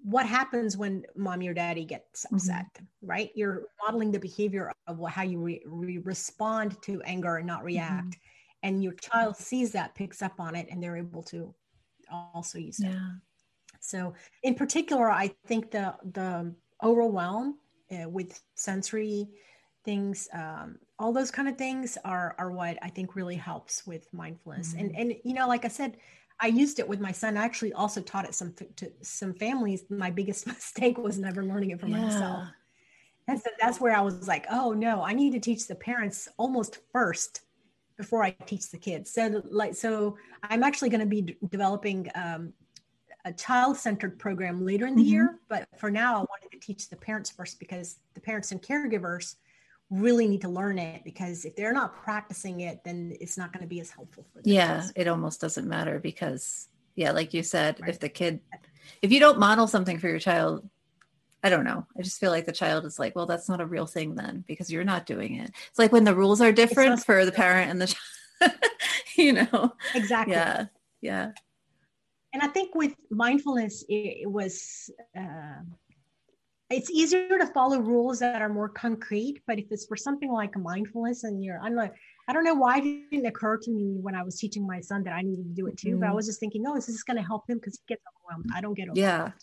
what 0.04 0.26
happens 0.26 0.76
when 0.76 1.04
mommy 1.15 1.47
or 1.47 1.54
daddy 1.54 1.86
gets 1.86 2.26
mm-hmm. 2.26 2.36
upset 2.36 2.65
mm-hmm. 2.76 3.08
right 3.08 3.32
you're 3.36 3.63
modeling 3.86 4.12
the 4.12 4.19
behavior 4.19 4.71
of 4.88 4.99
how 5.10 5.21
you 5.21 5.39
re- 5.39 5.62
re- 5.65 5.99
respond 5.99 6.82
to 6.82 7.02
anger 7.04 7.38
and 7.38 7.45
not 7.45 7.60
mm-hmm. 7.60 7.67
react 7.67 8.08
mm-hmm. 8.08 8.67
and 8.67 8.84
your 8.84 8.93
child 8.93 9.36
sees 9.36 9.71
that 9.71 9.93
picks 9.93 10.21
up 10.21 10.39
on 10.39 10.56
it 10.56 10.67
and 10.71 10.82
they're 10.82 10.97
able 10.97 11.21
to 11.21 11.54
also 12.34 12.58
use 12.58 12.80
it 12.80 12.88
yeah. 12.88 13.10
so 13.80 14.13
in 14.43 14.56
particular 14.56 15.12
i 15.12 15.30
think 15.45 15.69
the 15.69 15.93
the 16.13 16.54
overwhelm 16.82 17.58
uh, 17.91 18.10
with 18.10 18.41
sensory 18.56 19.28
things 19.86 20.30
um, 20.34 20.78
all 20.99 21.12
those 21.12 21.32
kind 21.32 21.49
of 21.49 21.58
things 21.58 21.97
are 22.06 22.36
are 22.38 22.52
what 22.52 22.78
i 22.82 22.89
think 22.89 23.15
really 23.15 23.36
helps 23.36 23.86
with 23.86 24.08
mindfulness 24.13 24.69
mm-hmm. 24.69 24.86
and 24.86 24.95
and 24.95 25.15
you 25.23 25.34
know 25.34 25.47
like 25.47 25.65
i 25.65 25.67
said 25.67 25.97
I 26.43 26.47
used 26.47 26.79
it 26.79 26.88
with 26.89 26.99
my 26.99 27.13
son. 27.13 27.38
I 27.38 27.45
actually 27.45 27.71
also 27.71 28.01
taught 28.01 28.25
it 28.25 28.36
some 28.36 28.53
to 28.75 28.91
some 29.01 29.34
families. 29.34 29.86
My 29.89 30.12
biggest 30.12 30.45
mistake 30.56 30.97
was 30.97 31.17
never 31.17 31.41
learning 31.41 31.71
it 31.71 31.79
for 31.79 31.88
yeah. 31.88 32.01
myself. 32.01 32.47
And 33.29 33.39
so 33.39 33.49
that's 33.62 33.79
where 33.79 33.95
I 33.95 34.01
was 34.01 34.27
like, 34.27 34.45
oh 34.51 34.73
no, 34.73 35.01
I 35.01 35.13
need 35.13 35.32
to 35.32 35.39
teach 35.39 35.67
the 35.67 35.75
parents 35.75 36.27
almost 36.38 36.79
first 36.91 37.41
before 37.95 38.21
I 38.23 38.32
teach 38.32 38.69
the 38.71 38.77
kids. 38.77 39.13
So 39.13 39.41
like, 39.49 39.73
so 39.73 40.17
I'm 40.43 40.63
actually 40.63 40.89
going 40.89 40.99
to 40.99 41.06
be 41.06 41.21
d- 41.21 41.38
developing 41.47 42.10
um, 42.15 42.51
a 43.23 43.32
child-centered 43.32 44.19
program 44.19 44.65
later 44.65 44.86
in 44.86 44.95
the 44.95 45.01
mm-hmm. 45.01 45.12
year. 45.12 45.39
But 45.47 45.69
for 45.77 45.89
now, 45.89 46.15
I 46.15 46.17
wanted 46.17 46.51
to 46.51 46.60
teach 46.60 46.89
the 46.89 46.97
parents 46.97 47.29
first 47.29 47.58
because 47.58 47.99
the 48.15 48.19
parents 48.19 48.51
and 48.51 48.62
caregivers 48.62 49.36
really 49.93 50.27
need 50.27 50.41
to 50.41 50.49
learn 50.49 50.79
it 50.79 51.03
because 51.03 51.45
if 51.45 51.56
they're 51.56 51.73
not 51.73 51.95
practicing 52.03 52.62
it, 52.62 52.84
then 52.84 53.15
it's 53.21 53.38
not 53.38 53.53
going 53.53 53.62
to 53.62 53.67
be 53.67 53.79
as 53.79 53.91
helpful 53.91 54.25
for 54.34 54.41
them. 54.41 54.51
Yeah, 54.51 54.79
kids. 54.82 54.93
it 54.95 55.08
almost 55.08 55.39
doesn't 55.39 55.67
matter 55.67 55.99
because, 55.99 56.67
yeah, 56.95 57.12
like 57.12 57.34
you 57.34 57.43
said, 57.43 57.79
right. 57.79 57.89
if 57.89 57.99
the 57.99 58.10
kid, 58.10 58.39
if 59.01 59.12
you 59.12 59.19
don't 59.19 59.39
model 59.39 59.67
something 59.67 59.99
for 59.99 60.08
your 60.08 60.19
child, 60.19 60.67
I 61.43 61.49
don't 61.49 61.65
know. 61.65 61.86
I 61.97 62.01
just 62.01 62.19
feel 62.19 62.32
like 62.32 62.45
the 62.45 62.51
child 62.51 62.86
is 62.86 62.97
like, 62.97 63.15
well, 63.15 63.25
that's 63.25 63.49
not 63.49 63.62
a 63.62 63.65
real 63.65 63.86
thing 63.86 64.15
then 64.15 64.43
because 64.47 64.71
you're 64.71 64.84
not 64.84 65.06
doing 65.06 65.36
it. 65.36 65.51
It's 65.69 65.79
like 65.79 65.91
when 65.91 66.06
the 66.06 66.15
rules 66.15 66.41
are 66.41 66.51
different 66.51 67.03
for 67.03 67.25
the 67.25 67.32
parent 67.32 67.69
and 67.69 67.82
the 67.82 67.88
child, 67.88 68.53
you 69.17 69.34
know? 69.34 69.73
Exactly. 69.93 70.34
Yeah. 70.34 70.65
Yeah. 71.01 71.32
And 72.32 72.41
I 72.41 72.47
think 72.47 72.73
with 72.73 72.95
mindfulness, 73.12 73.84
it, 73.89 74.21
it 74.21 74.32
was, 74.32 74.89
uh, 75.15 75.62
it's 76.73 76.89
easier 76.89 77.38
to 77.38 77.47
follow 77.47 77.79
rules 77.79 78.19
that 78.19 78.41
are 78.41 78.49
more 78.49 78.69
concrete 78.69 79.41
but 79.47 79.59
if 79.59 79.65
it's 79.71 79.86
for 79.86 79.95
something 79.95 80.31
like 80.31 80.57
mindfulness 80.57 81.23
and 81.23 81.43
you're 81.43 81.59
i'm 81.62 81.75
like 81.75 81.93
i 82.27 82.33
don't 82.33 82.43
know 82.43 82.53
why 82.53 82.77
it 82.79 83.09
didn't 83.12 83.25
occur 83.25 83.57
to 83.57 83.71
me 83.71 83.97
when 84.01 84.15
i 84.15 84.23
was 84.23 84.38
teaching 84.38 84.65
my 84.65 84.79
son 84.79 85.03
that 85.03 85.13
i 85.13 85.21
needed 85.21 85.43
to 85.43 85.53
do 85.53 85.67
it 85.67 85.77
too 85.77 85.89
mm-hmm. 85.89 85.99
but 85.99 86.05
i 86.05 86.09
mm-hmm. 86.09 86.15
was 86.15 86.25
just 86.25 86.39
thinking 86.39 86.63
oh 86.67 86.75
is 86.75 86.88
this 86.88 87.03
going 87.03 87.17
to 87.17 87.23
help 87.23 87.49
him 87.49 87.57
because 87.57 87.79
he 87.79 87.93
gets 87.93 88.03
overwhelmed 88.15 88.49
i 88.55 88.62
don't 88.62 88.75
get 88.75 88.89
overwhelmed 88.89 89.33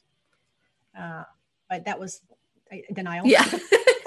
yeah 0.96 1.20
uh, 1.20 1.24
but 1.68 1.84
that 1.84 1.98
was 1.98 2.20
uh, 2.72 2.76
denial 2.94 3.26
yeah 3.26 3.44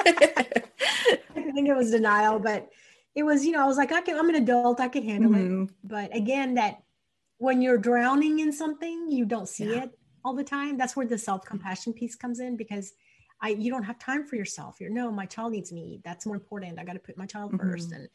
i 0.05 1.51
think 1.55 1.67
it 1.67 1.75
was 1.75 1.91
denial 1.91 2.39
but 2.39 2.69
it 3.15 3.23
was 3.23 3.45
you 3.45 3.51
know 3.51 3.61
i 3.61 3.65
was 3.65 3.77
like 3.77 3.91
i 3.91 4.01
can 4.01 4.17
i'm 4.17 4.29
an 4.29 4.35
adult 4.35 4.79
i 4.79 4.87
can 4.87 5.03
handle 5.03 5.31
mm-hmm. 5.31 5.63
it 5.63 5.69
but 5.83 6.15
again 6.15 6.55
that 6.55 6.81
when 7.37 7.61
you're 7.61 7.77
drowning 7.77 8.39
in 8.39 8.51
something 8.51 9.07
you 9.09 9.25
don't 9.25 9.49
see 9.49 9.71
yeah. 9.71 9.83
it 9.83 9.91
all 10.25 10.33
the 10.33 10.43
time 10.43 10.77
that's 10.77 10.95
where 10.95 11.05
the 11.05 11.17
self-compassion 11.17 11.93
piece 11.93 12.15
comes 12.15 12.39
in 12.39 12.55
because 12.57 12.93
I 13.43 13.49
you 13.49 13.69
don't 13.69 13.83
have 13.83 13.99
time 13.99 14.25
for 14.25 14.37
yourself. 14.37 14.77
You're 14.79 14.89
no, 14.89 15.11
my 15.11 15.25
child 15.25 15.51
needs 15.51 15.71
me. 15.71 15.99
That's 16.03 16.25
more 16.25 16.35
important. 16.35 16.79
I 16.79 16.85
got 16.85 16.93
to 16.93 16.99
put 16.99 17.17
my 17.17 17.25
child 17.25 17.51
mm-hmm. 17.51 17.69
first. 17.69 17.91
And 17.91 18.07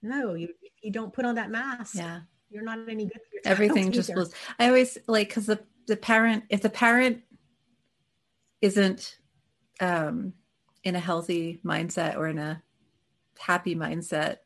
no, 0.00 0.34
you 0.34 0.48
you 0.80 0.92
don't 0.92 1.12
put 1.12 1.26
on 1.26 1.34
that 1.34 1.50
mask. 1.50 1.96
Yeah, 1.96 2.20
you're 2.48 2.62
not 2.62 2.78
any 2.88 3.06
good. 3.06 3.20
Everything 3.44 3.90
just 3.90 4.14
was. 4.14 4.32
I 4.60 4.68
always 4.68 4.96
like 5.08 5.28
because 5.28 5.46
the 5.46 5.58
the 5.88 5.96
parent 5.96 6.44
if 6.48 6.62
the 6.62 6.70
parent 6.70 7.22
isn't 8.62 9.18
um, 9.80 10.32
in 10.84 10.94
a 10.94 11.00
healthy 11.00 11.60
mindset 11.64 12.16
or 12.16 12.28
in 12.28 12.38
a 12.38 12.62
happy 13.38 13.74
mindset 13.74 14.38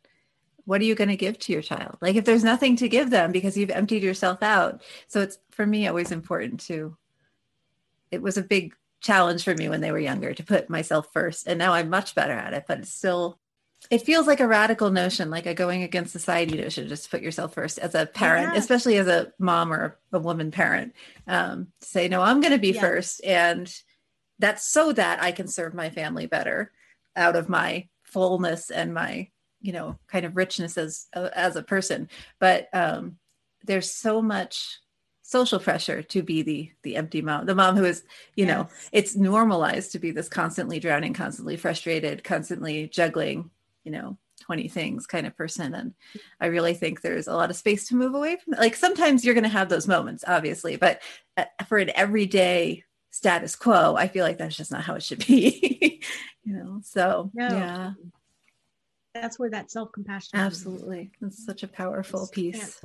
what 0.65 0.81
are 0.81 0.85
you 0.85 0.97
going 0.97 1.09
to 1.09 1.17
give 1.17 1.39
to 1.39 1.53
your 1.53 1.63
child 1.63 1.97
like 2.01 2.17
if 2.17 2.25
there's 2.25 2.43
nothing 2.43 2.75
to 2.75 2.89
give 2.89 3.09
them 3.09 3.31
because 3.31 3.57
you've 3.57 3.71
emptied 3.71 4.03
yourself 4.03 4.43
out 4.43 4.83
so 5.07 5.21
it's 5.21 5.39
for 5.53 5.65
me 5.65 5.87
always 5.87 6.11
important 6.11 6.59
to 6.59 6.97
it 8.11 8.21
was 8.21 8.37
a 8.37 8.43
big 8.43 8.75
challenge 9.01 9.45
for 9.45 9.55
me 9.55 9.69
when 9.69 9.81
they 9.81 9.93
were 9.93 9.99
younger 9.99 10.35
to 10.35 10.45
put 10.45 10.71
myself 10.71 11.09
first. 11.13 11.47
And 11.47 11.59
now 11.59 11.73
I'm 11.73 11.89
much 11.89 12.15
better 12.15 12.33
at 12.33 12.53
it, 12.53 12.65
but 12.69 12.81
it's 12.81 12.93
still, 12.93 13.39
it 13.91 14.03
feels 14.03 14.27
like 14.27 14.41
a 14.41 14.47
radical 14.47 14.91
notion, 14.91 15.31
like 15.31 15.47
a 15.47 15.55
going 15.55 15.83
against 15.83 16.13
society 16.13 16.57
notion, 16.57 16.89
just 16.89 17.11
put 17.11 17.23
yourself 17.23 17.55
first 17.55 17.79
as 17.79 17.95
a 17.95 18.07
parent, 18.07 18.53
yeah. 18.53 18.59
especially 18.59 18.99
as 18.99 19.07
a 19.07 19.33
mom 19.39 19.73
or 19.73 19.99
a 20.13 20.19
woman 20.19 20.51
parent, 20.51 20.93
um, 21.27 21.69
say, 21.81 22.09
no, 22.09 22.21
I'm 22.21 22.41
going 22.41 22.53
to 22.53 22.59
be 22.59 22.73
yeah. 22.73 22.81
first. 22.81 23.25
And 23.25 23.73
that's 24.39 24.71
so 24.71 24.93
that 24.93 25.23
I 25.23 25.33
can 25.33 25.49
serve 25.49 25.75
my 25.75 25.91
family 25.91 26.27
better 26.27 26.73
out 27.17 27.37
of 27.37 27.49
my 27.49 27.89
fullness 28.03 28.71
and 28.71 28.93
my, 28.93 29.29
you 29.63 29.73
know, 29.73 29.99
kind 30.09 30.27
of 30.27 30.37
richness 30.37 30.77
as, 30.77 31.07
as 31.15 31.57
a 31.57 31.63
person. 31.63 32.09
But 32.39 32.69
um, 32.75 33.17
there's 33.65 33.91
so 33.91 34.21
much 34.21 34.79
social 35.31 35.61
pressure 35.61 36.03
to 36.03 36.23
be 36.23 36.43
the 36.43 36.71
the 36.83 36.97
empty 36.97 37.23
mom 37.23 37.47
the 37.47 37.55
mom 37.55 37.77
who 37.77 37.85
is 37.85 38.03
you 38.35 38.47
yes. 38.47 38.49
know 38.49 38.69
it's 38.91 39.15
normalized 39.15 39.93
to 39.93 39.99
be 40.01 40.11
this 40.11 40.29
constantly 40.29 40.81
drowning 40.81 41.15
constantly 41.15 41.57
frustrated 41.57 42.25
constantly 42.25 42.89
juggling 42.89 43.49
you 43.85 43.93
know 43.93 44.19
20 44.41 44.69
things 44.69 45.07
kind 45.07 45.27
of 45.27 45.37
person. 45.37 45.75
And 45.75 45.95
i 46.41 46.47
really 46.47 46.75
think 46.75 47.01
there's 47.01 47.29
a 47.29 47.35
lot 47.35 47.51
of 47.51 47.57
space 47.57 47.87
to 47.89 47.95
move 47.95 48.15
away 48.15 48.39
from 48.43 48.59
like 48.59 48.75
sometimes 48.75 49.25
you're 49.25 49.35
going 49.35 49.45
to 49.45 49.51
have 49.51 49.69
those 49.69 49.87
moments 49.87 50.25
obviously 50.27 50.77
but 50.77 51.01
uh, 51.37 51.45
for 51.69 51.79
an 51.79 51.93
everyday 51.95 52.83
status 53.11 53.55
quo 53.55 53.95
i 53.97 54.09
feel 54.09 54.25
like 54.25 54.39
that's 54.39 54.57
just 54.57 54.73
not 54.73 54.83
how 54.83 54.95
it 54.95 55.03
should 55.03 55.25
be 55.27 56.01
you 56.45 56.55
know? 56.55 56.81
So 56.83 57.31
no. 57.35 57.49
yeah. 57.49 57.93
That's 59.15 59.39
where 59.39 59.51
that 59.51 59.71
self-compassion 59.71 60.39
absolutely. 60.39 61.11
It's 61.21 61.45
such 61.45 61.63
a 61.63 61.69
powerful 61.69 62.29
piece. 62.33 62.81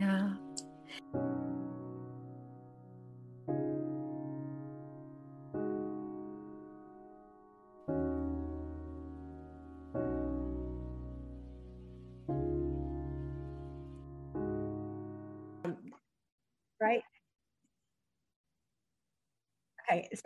Yeah. 0.00 0.30
right 0.30 0.43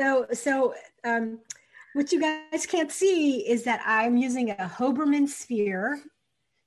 so 0.01 0.27
so 0.33 0.75
um, 1.05 1.39
what 1.95 2.13
you 2.13 2.21
guys 2.21 2.67
can't 2.67 2.93
see 2.93 3.49
is 3.49 3.65
that 3.65 3.83
I'm 3.85 4.17
using 4.17 4.51
a 4.51 4.71
Hoberman 4.73 5.29
sphere 5.29 6.01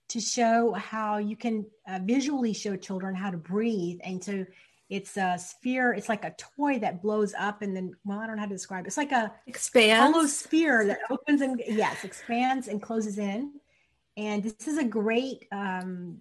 to 0.10 0.20
show 0.20 0.74
how 0.74 1.20
you 1.20 1.38
can 1.38 1.66
uh, 1.88 2.00
visually 2.04 2.52
show 2.52 2.76
children 2.76 3.16
how 3.16 3.32
to 3.32 3.38
breathe. 3.38 4.00
And 4.04 4.22
so 4.22 4.46
it's 4.90 5.16
a 5.16 5.38
sphere, 5.38 5.94
it's 5.94 6.10
like 6.10 6.26
a 6.26 6.32
toy 6.32 6.80
that 6.80 7.02
blows 7.02 7.34
up 7.40 7.62
and 7.62 7.74
then, 7.74 7.96
well, 8.04 8.20
I 8.20 8.28
don't 8.28 8.36
know 8.36 8.42
how 8.42 8.48
to 8.48 8.54
describe 8.54 8.84
it. 8.84 8.88
It's 8.88 8.98
like 8.98 9.14
a 9.14 9.32
expands. 9.48 10.14
hollow 10.14 10.28
sphere 10.28 10.86
that 10.88 11.00
opens 11.10 11.40
and, 11.40 11.64
yes, 11.66 12.04
expands 12.04 12.68
and 12.68 12.82
closes 12.82 13.18
in. 13.18 13.54
And 14.18 14.44
this 14.44 14.68
is 14.68 14.78
a 14.78 14.84
great, 14.84 15.48
um, 15.54 16.18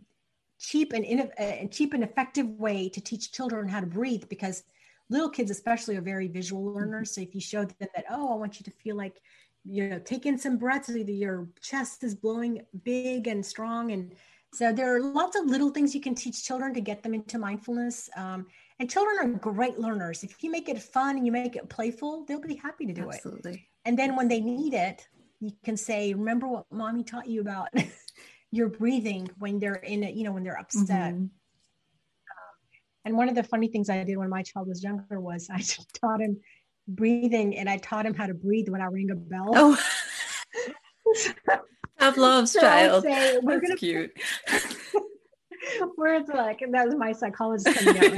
cheap 0.60 0.92
and 0.92 1.04
in, 1.04 1.20
uh, 1.36 1.66
cheap 1.72 1.94
and 1.94 2.04
effective 2.04 2.46
way 2.60 2.88
to 2.90 3.00
teach 3.00 3.32
children 3.32 3.66
how 3.66 3.80
to 3.80 3.86
breathe 3.86 4.28
because 4.28 4.62
little 5.10 5.28
kids 5.28 5.50
especially 5.50 5.96
are 5.96 6.00
very 6.00 6.28
visual 6.28 6.64
mm-hmm. 6.64 6.78
learners 6.78 7.14
so 7.14 7.20
if 7.20 7.34
you 7.34 7.40
show 7.40 7.64
them 7.64 7.88
that 7.94 8.04
oh 8.10 8.32
i 8.32 8.36
want 8.36 8.58
you 8.58 8.64
to 8.64 8.70
feel 8.70 8.96
like 8.96 9.20
you 9.64 9.88
know 9.88 9.98
take 9.98 10.24
in 10.24 10.38
some 10.38 10.56
breaths 10.56 10.88
either 10.88 11.12
your 11.12 11.48
chest 11.60 12.02
is 12.02 12.14
blowing 12.14 12.62
big 12.84 13.26
and 13.26 13.44
strong 13.44 13.92
and 13.92 14.14
so 14.52 14.72
there 14.72 14.94
are 14.94 15.00
lots 15.00 15.36
of 15.36 15.46
little 15.46 15.70
things 15.70 15.94
you 15.94 16.00
can 16.00 16.14
teach 16.14 16.44
children 16.44 16.74
to 16.74 16.80
get 16.80 17.02
them 17.02 17.14
into 17.14 17.38
mindfulness 17.38 18.08
um, 18.16 18.46
and 18.78 18.90
children 18.90 19.18
are 19.18 19.38
great 19.38 19.78
learners 19.78 20.24
if 20.24 20.42
you 20.42 20.50
make 20.50 20.68
it 20.68 20.80
fun 20.80 21.16
and 21.16 21.26
you 21.26 21.32
make 21.32 21.56
it 21.56 21.68
playful 21.68 22.24
they'll 22.26 22.40
be 22.40 22.56
happy 22.56 22.86
to 22.86 22.92
do 22.92 23.10
it. 23.10 23.16
Absolutely. 23.16 23.52
it 23.52 23.60
and 23.84 23.98
then 23.98 24.16
when 24.16 24.28
they 24.28 24.40
need 24.40 24.74
it 24.74 25.06
you 25.40 25.52
can 25.64 25.76
say 25.76 26.14
remember 26.14 26.48
what 26.48 26.64
mommy 26.70 27.04
taught 27.04 27.28
you 27.28 27.40
about 27.40 27.68
your 28.50 28.68
breathing 28.68 29.28
when 29.38 29.58
they're 29.58 29.74
in 29.74 30.02
it 30.02 30.14
you 30.14 30.24
know 30.24 30.32
when 30.32 30.42
they're 30.42 30.58
upset 30.58 31.14
mm-hmm. 31.14 31.26
And 33.04 33.16
one 33.16 33.28
of 33.28 33.34
the 33.34 33.42
funny 33.42 33.68
things 33.68 33.88
I 33.88 34.04
did 34.04 34.16
when 34.16 34.28
my 34.28 34.42
child 34.42 34.68
was 34.68 34.82
younger 34.82 35.20
was 35.20 35.48
I 35.50 35.62
taught 36.00 36.20
him 36.20 36.38
breathing 36.88 37.56
and 37.56 37.68
I 37.68 37.78
taught 37.78 38.06
him 38.06 38.14
how 38.14 38.26
to 38.26 38.34
breathe 38.34 38.68
when 38.68 38.80
I 38.80 38.86
ring 38.86 39.10
a 39.10 39.14
bell. 39.14 39.52
Oh. 39.54 39.78
Pavlov's 41.98 42.52
so 42.52 42.60
child. 42.60 43.04
Say, 43.04 43.38
We're 43.42 43.60
That's 43.60 43.78
cute. 43.78 44.12
Words 45.96 46.30
like, 46.34 46.62
and 46.62 46.72
that 46.74 46.86
was 46.86 46.96
my 46.96 47.12
psychologist 47.12 47.78
coming 47.78 47.98
out. 47.98 48.16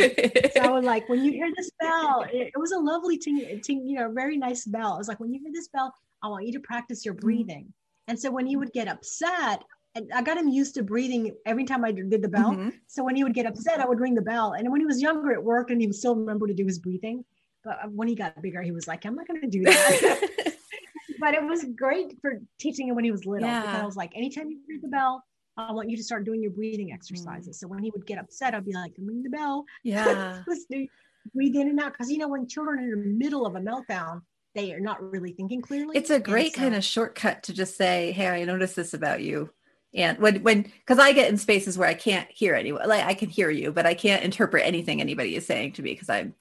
so 0.55 0.61
I 0.61 0.71
was 0.71 0.85
like, 0.85 1.09
when 1.09 1.25
you 1.25 1.33
hear 1.33 1.51
this 1.57 1.71
bell, 1.81 2.25
it, 2.33 2.53
it 2.55 2.59
was 2.59 2.71
a 2.71 2.79
lovely, 2.79 3.19
ting, 3.19 3.61
ting, 3.63 3.87
you 3.87 3.97
know, 3.97 4.11
very 4.13 4.37
nice 4.37 4.65
bell. 4.65 4.95
It 4.95 4.99
was 4.99 5.09
like, 5.09 5.19
when 5.19 5.35
you 5.35 5.41
hear 5.41 5.51
this 5.53 5.69
bell, 5.69 5.93
I 6.23 6.29
want 6.29 6.47
you 6.47 6.53
to 6.53 6.61
practice 6.61 7.05
your 7.05 7.15
mm-hmm. 7.15 7.27
breathing. 7.27 7.73
And 8.09 8.19
so 8.19 8.31
when 8.31 8.47
he 8.47 8.57
would 8.57 8.73
get 8.73 8.89
upset, 8.89 9.63
I 9.95 10.23
got 10.23 10.39
him 10.39 10.49
used 10.49 10.75
to 10.77 10.83
breathing 10.83 11.37
every 11.45 11.65
time 11.65 11.85
I 11.85 11.93
did 11.93 12.23
the 12.23 12.29
bell. 12.29 12.53
Mm-hmm. 12.53 12.71
So 12.87 13.05
when 13.05 13.15
he 13.15 13.25
would 13.25 13.35
get 13.35 13.45
upset, 13.45 13.79
I 13.79 13.87
would 13.87 14.01
ring 14.01 14.15
the 14.15 14.23
bell. 14.23 14.53
And 14.53 14.71
when 14.71 14.81
he 14.81 14.87
was 14.87 15.03
younger, 15.03 15.33
it 15.33 15.43
worked, 15.43 15.71
and 15.71 15.81
he 15.81 15.87
would 15.87 15.97
still 15.97 16.17
remember 16.17 16.47
to 16.47 16.55
do 16.55 16.65
his 16.65 16.79
breathing. 16.79 17.25
But 17.63 17.79
uh, 17.85 17.89
when 17.89 18.09
he 18.09 18.15
got 18.15 18.41
bigger, 18.41 18.63
he 18.63 18.73
was 18.73 18.89
like, 18.89 19.05
"I'm 19.05 19.15
not 19.15 19.29
going 19.29 19.41
to 19.43 19.49
do 19.49 19.65
that." 19.65 20.31
but 21.21 21.35
it 21.35 21.43
was 21.45 21.65
great 21.77 22.19
for 22.21 22.41
teaching 22.59 22.89
him 22.89 22.95
when 22.95 23.05
he 23.05 23.11
was 23.11 23.27
little 23.27 23.47
yeah. 23.47 23.61
because 23.61 23.81
I 23.81 23.85
was 23.85 23.97
like, 23.97 24.13
anytime 24.17 24.51
you 24.51 24.59
ring 24.69 24.81
the 24.83 24.89
bell, 24.89 25.23
I 25.57 25.73
want 25.73 25.91
you 25.91 25.97
to 25.97 26.03
start 26.03 26.25
doing 26.25 26.43
your 26.43 26.53
breathing 26.53 26.93
exercises. 26.93 27.57
Mm. 27.57 27.61
So 27.61 27.69
when 27.69 27.83
he 27.83 27.91
would 27.91 28.07
get 28.07 28.19
upset, 28.19 28.55
I'd 28.55 28.65
be 28.65 28.73
like, 28.73 28.95
ring 28.99 29.23
the 29.23 29.31
bell. 29.31 29.65
Yeah. 29.85 30.43
breathe 31.35 31.55
in 31.55 31.69
and 31.69 31.79
out. 31.79 31.93
Because, 31.93 32.11
you 32.11 32.19
know, 32.19 32.29
when 32.29 32.49
children 32.49 32.81
are 32.81 32.93
in 32.95 33.03
the 33.03 33.25
middle 33.25 33.47
of 33.47 33.55
a 33.55 33.61
meltdown, 33.61 34.23
they 34.55 34.73
are 34.73 34.81
not 34.81 35.01
really 35.01 35.33
thinking 35.33 35.63
clearly. 35.63 35.97
It's 35.97 36.11
a 36.11 36.19
great 36.19 36.55
so, 36.55 36.63
kind 36.63 36.75
of 36.75 36.83
shortcut 36.83 37.45
to 37.45 37.53
just 37.53 37.77
say, 37.77 38.11
hey, 38.13 38.29
I 38.29 38.45
noticed 38.45 38.75
this 38.75 38.95
about 38.95 39.23
you 39.23 39.51
and 39.95 40.19
when 40.19 40.43
when 40.43 40.63
because 40.63 40.99
i 40.99 41.13
get 41.13 41.29
in 41.29 41.37
spaces 41.37 41.77
where 41.77 41.89
i 41.89 41.95
can't 41.95 42.31
hear 42.31 42.55
anyone 42.55 42.87
like 42.89 43.05
i 43.05 43.15
can 43.15 43.29
hear 43.29 43.51
you 43.51 43.73
but 43.73 43.87
i 43.87 43.95
can't 43.95 44.25
interpret 44.25 44.65
anything 44.67 45.01
anybody 45.01 45.37
is 45.37 45.47
saying 45.47 45.73
to 45.73 45.83
me 45.83 45.93
because 45.93 46.09
i'm 46.09 46.35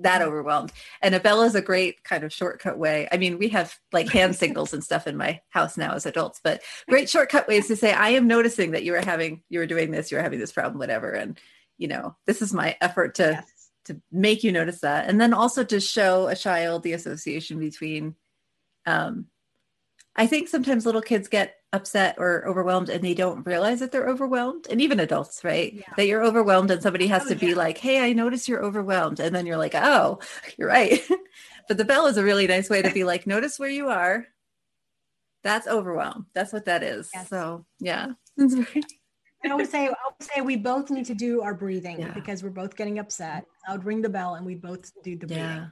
that 0.00 0.20
mm-hmm. 0.20 0.28
overwhelmed 0.28 0.72
and 1.02 1.14
a 1.14 1.20
bell 1.20 1.42
is 1.42 1.54
a 1.54 1.62
great 1.62 2.02
kind 2.04 2.24
of 2.24 2.32
shortcut 2.32 2.78
way 2.78 3.08
i 3.12 3.16
mean 3.16 3.38
we 3.38 3.48
have 3.48 3.76
like 3.92 4.08
hand 4.08 4.34
signals 4.36 4.72
and 4.72 4.84
stuff 4.84 5.06
in 5.06 5.16
my 5.16 5.40
house 5.50 5.76
now 5.76 5.92
as 5.92 6.06
adults 6.06 6.40
but 6.42 6.62
great 6.88 7.08
shortcut 7.08 7.48
ways 7.48 7.66
to 7.66 7.76
say 7.76 7.92
i 7.92 8.10
am 8.10 8.26
noticing 8.26 8.72
that 8.72 8.84
you 8.84 8.94
are 8.94 9.04
having 9.04 9.42
you 9.48 9.60
are 9.60 9.66
doing 9.66 9.90
this 9.90 10.10
you're 10.10 10.22
having 10.22 10.38
this 10.38 10.52
problem 10.52 10.78
whatever 10.78 11.10
and 11.10 11.38
you 11.78 11.88
know 11.88 12.16
this 12.26 12.42
is 12.42 12.52
my 12.52 12.76
effort 12.80 13.14
to 13.14 13.30
yes. 13.32 13.70
to 13.84 14.00
make 14.12 14.44
you 14.44 14.52
notice 14.52 14.80
that 14.80 15.08
and 15.08 15.20
then 15.20 15.32
also 15.32 15.64
to 15.64 15.80
show 15.80 16.28
a 16.28 16.36
child 16.36 16.82
the 16.82 16.92
association 16.92 17.58
between 17.58 18.14
um 18.86 19.26
i 20.16 20.26
think 20.26 20.48
sometimes 20.48 20.86
little 20.86 21.02
kids 21.02 21.28
get 21.28 21.57
upset 21.72 22.14
or 22.18 22.46
overwhelmed 22.46 22.88
and 22.88 23.04
they 23.04 23.12
don't 23.12 23.46
realize 23.46 23.80
that 23.80 23.92
they're 23.92 24.08
overwhelmed 24.08 24.66
and 24.70 24.80
even 24.80 24.98
adults 25.00 25.44
right 25.44 25.74
yeah. 25.74 25.82
that 25.96 26.06
you're 26.06 26.24
overwhelmed 26.24 26.70
and 26.70 26.82
somebody 26.82 27.06
has 27.06 27.26
oh, 27.26 27.28
to 27.28 27.34
be 27.34 27.54
like 27.54 27.76
hey 27.76 28.00
i 28.00 28.12
notice 28.14 28.48
you're 28.48 28.64
overwhelmed 28.64 29.20
and 29.20 29.34
then 29.34 29.44
you're 29.44 29.58
like 29.58 29.74
oh 29.74 30.18
you're 30.56 30.68
right 30.68 31.06
but 31.68 31.76
the 31.76 31.84
bell 31.84 32.06
is 32.06 32.16
a 32.16 32.24
really 32.24 32.46
nice 32.46 32.70
way 32.70 32.80
to 32.80 32.90
be 32.90 33.04
like 33.04 33.26
notice 33.26 33.58
where 33.58 33.68
you 33.68 33.88
are 33.88 34.26
that's 35.44 35.66
overwhelm 35.66 36.26
that's 36.32 36.54
what 36.54 36.64
that 36.64 36.82
is 36.82 37.10
yes. 37.12 37.28
so 37.28 37.66
yeah 37.80 38.08
I 39.44 39.54
would 39.54 39.70
say 39.70 39.86
I 39.86 39.88
would 39.88 40.28
say 40.34 40.40
we 40.40 40.56
both 40.56 40.90
need 40.90 41.06
to 41.06 41.14
do 41.14 41.42
our 41.42 41.54
breathing 41.54 42.00
yeah. 42.00 42.12
because 42.12 42.42
we're 42.42 42.50
both 42.50 42.74
getting 42.76 42.98
upset. 42.98 43.44
I 43.68 43.72
would 43.72 43.84
ring 43.84 44.02
the 44.02 44.08
bell 44.08 44.34
and 44.34 44.44
we 44.44 44.56
both 44.56 44.90
do 45.04 45.16
the 45.16 45.26
breathing. 45.28 45.70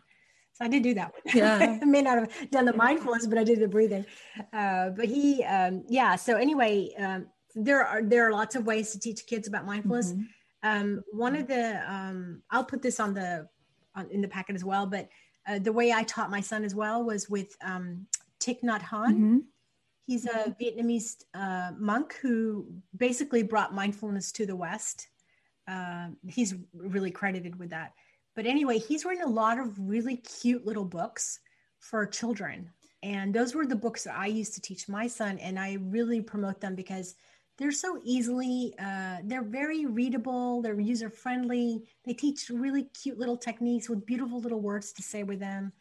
So 0.57 0.65
I 0.65 0.69
did 0.69 0.83
do 0.83 0.95
that 0.95 1.13
one. 1.13 1.23
Yeah. 1.35 1.79
I 1.83 1.85
may 1.85 2.01
not 2.01 2.19
have 2.19 2.51
done 2.51 2.65
the 2.65 2.73
mindfulness, 2.73 3.27
but 3.27 3.37
I 3.37 3.45
did 3.45 3.61
the 3.61 3.69
breathing. 3.69 4.07
Uh, 4.55 4.91
but 4.91 5.05
he, 5.05 5.45
um, 5.45 5.85
yeah. 5.87 6.17
So 6.17 6.37
anyway, 6.37 6.95
um, 6.99 7.27
there 7.55 7.85
are 7.85 8.03
there 8.03 8.27
are 8.27 8.33
lots 8.33 8.55
of 8.55 8.67
ways 8.67 8.91
to 8.93 8.99
teach 8.99 9.27
kids 9.27 9.49
about 9.49 9.67
mindfulness. 9.67 10.13
Mm-hmm. 10.13 10.23
Um, 10.63 11.03
one 11.13 11.37
of 11.37 11.47
the 11.47 11.83
um, 11.93 12.43
I'll 12.51 12.65
put 12.65 12.81
this 12.81 13.01
on 13.01 13.13
the 13.13 13.49
on, 13.95 14.09
in 14.11 14.23
the 14.23 14.29
packet 14.29 14.57
as 14.57 14.65
well. 14.65 14.87
But 14.87 15.09
uh, 15.47 15.59
the 15.59 15.73
way 15.73 15.93
I 15.93 16.05
taught 16.05 16.31
my 16.31 16.41
son 16.41 16.65
as 16.65 16.75
well 16.75 17.05
was 17.05 17.29
with 17.29 17.55
um, 17.63 18.07
Thich 18.41 18.63
Nhat 18.63 18.81
Hanh. 18.81 19.09
Mm-hmm. 19.09 19.39
He's 20.07 20.25
a 20.25 20.57
Vietnamese 20.61 21.25
uh, 21.35 21.73
monk 21.77 22.17
who 22.23 22.67
basically 22.97 23.43
brought 23.43 23.75
mindfulness 23.75 24.33
to 24.33 24.47
the 24.47 24.57
West. 24.57 25.09
Uh, 25.69 26.09
he's 26.27 26.55
really 26.73 27.11
credited 27.11 27.59
with 27.59 27.71
that. 27.71 27.93
But 28.37 28.47
anyway, 28.47 28.79
he's 28.79 29.05
written 29.05 29.25
a 29.25 29.31
lot 29.31 29.59
of 29.59 29.75
really 29.79 30.19
cute 30.19 30.67
little 30.67 30.85
books 30.85 31.41
for 31.81 32.07
children. 32.07 32.71
And 33.03 33.35
those 33.35 33.55
were 33.55 33.67
the 33.67 33.75
books 33.75 34.05
that 34.05 34.17
I 34.17 34.27
used 34.27 34.55
to 34.55 34.61
teach 34.61 34.89
my 34.89 35.07
son. 35.07 35.39
And 35.39 35.59
I 35.59 35.79
really 35.81 36.21
promote 36.21 36.61
them 36.61 36.75
because 36.75 37.15
they're 37.59 37.73
so 37.73 37.99
easily, 38.05 38.75
uh, 38.79 39.19
they're 39.25 39.43
very 39.43 39.87
readable, 39.87 40.61
they're 40.61 40.79
user 40.79 41.09
friendly. 41.09 41.89
They 42.05 42.13
teach 42.13 42.51
really 42.51 42.85
cute 43.03 43.19
little 43.19 43.39
techniques 43.39 43.89
with 43.89 44.05
beautiful 44.05 44.41
little 44.41 44.61
words 44.61 44.93
to 44.93 45.03
say 45.03 45.23
with 45.23 45.41
them. 45.41 45.73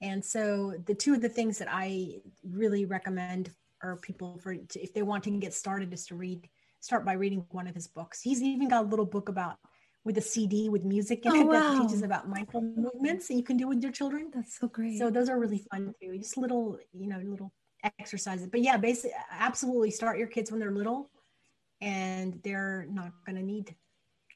And 0.00 0.24
so 0.24 0.74
the 0.86 0.94
two 0.94 1.14
of 1.14 1.22
the 1.22 1.28
things 1.28 1.58
that 1.58 1.68
I 1.70 2.20
really 2.48 2.84
recommend 2.84 3.50
are 3.82 3.96
people 3.96 4.38
for 4.38 4.56
if 4.74 4.94
they 4.94 5.02
want 5.02 5.24
to 5.24 5.30
get 5.30 5.54
started 5.54 5.92
is 5.92 6.06
to 6.06 6.14
read 6.14 6.48
start 6.80 7.04
by 7.04 7.14
reading 7.14 7.46
one 7.50 7.66
of 7.66 7.74
his 7.74 7.86
books. 7.86 8.20
He's 8.20 8.42
even 8.42 8.68
got 8.68 8.84
a 8.84 8.88
little 8.88 9.06
book 9.06 9.30
about 9.30 9.56
with 10.04 10.18
a 10.18 10.20
CD 10.20 10.68
with 10.68 10.84
music 10.84 11.24
in 11.24 11.32
oh, 11.32 11.40
it 11.40 11.46
wow. 11.46 11.52
that 11.52 11.82
teaches 11.82 12.02
about 12.02 12.28
mindful 12.28 12.60
movements 12.60 13.28
that 13.28 13.34
you 13.34 13.42
can 13.42 13.56
do 13.56 13.66
with 13.66 13.82
your 13.82 13.92
children. 13.92 14.30
That's 14.34 14.58
so 14.58 14.68
great. 14.68 14.98
So 14.98 15.10
those 15.10 15.28
are 15.28 15.38
really 15.38 15.64
fun 15.70 15.94
too. 16.00 16.16
Just 16.18 16.36
little, 16.36 16.78
you 16.92 17.08
know, 17.08 17.18
little 17.24 17.52
exercises. 17.98 18.46
But 18.46 18.60
yeah, 18.60 18.76
basically, 18.76 19.12
absolutely 19.30 19.90
start 19.90 20.18
your 20.18 20.26
kids 20.26 20.50
when 20.50 20.60
they're 20.60 20.72
little, 20.72 21.10
and 21.80 22.40
they're 22.42 22.86
not 22.90 23.12
going 23.24 23.36
to 23.36 23.42
need 23.42 23.74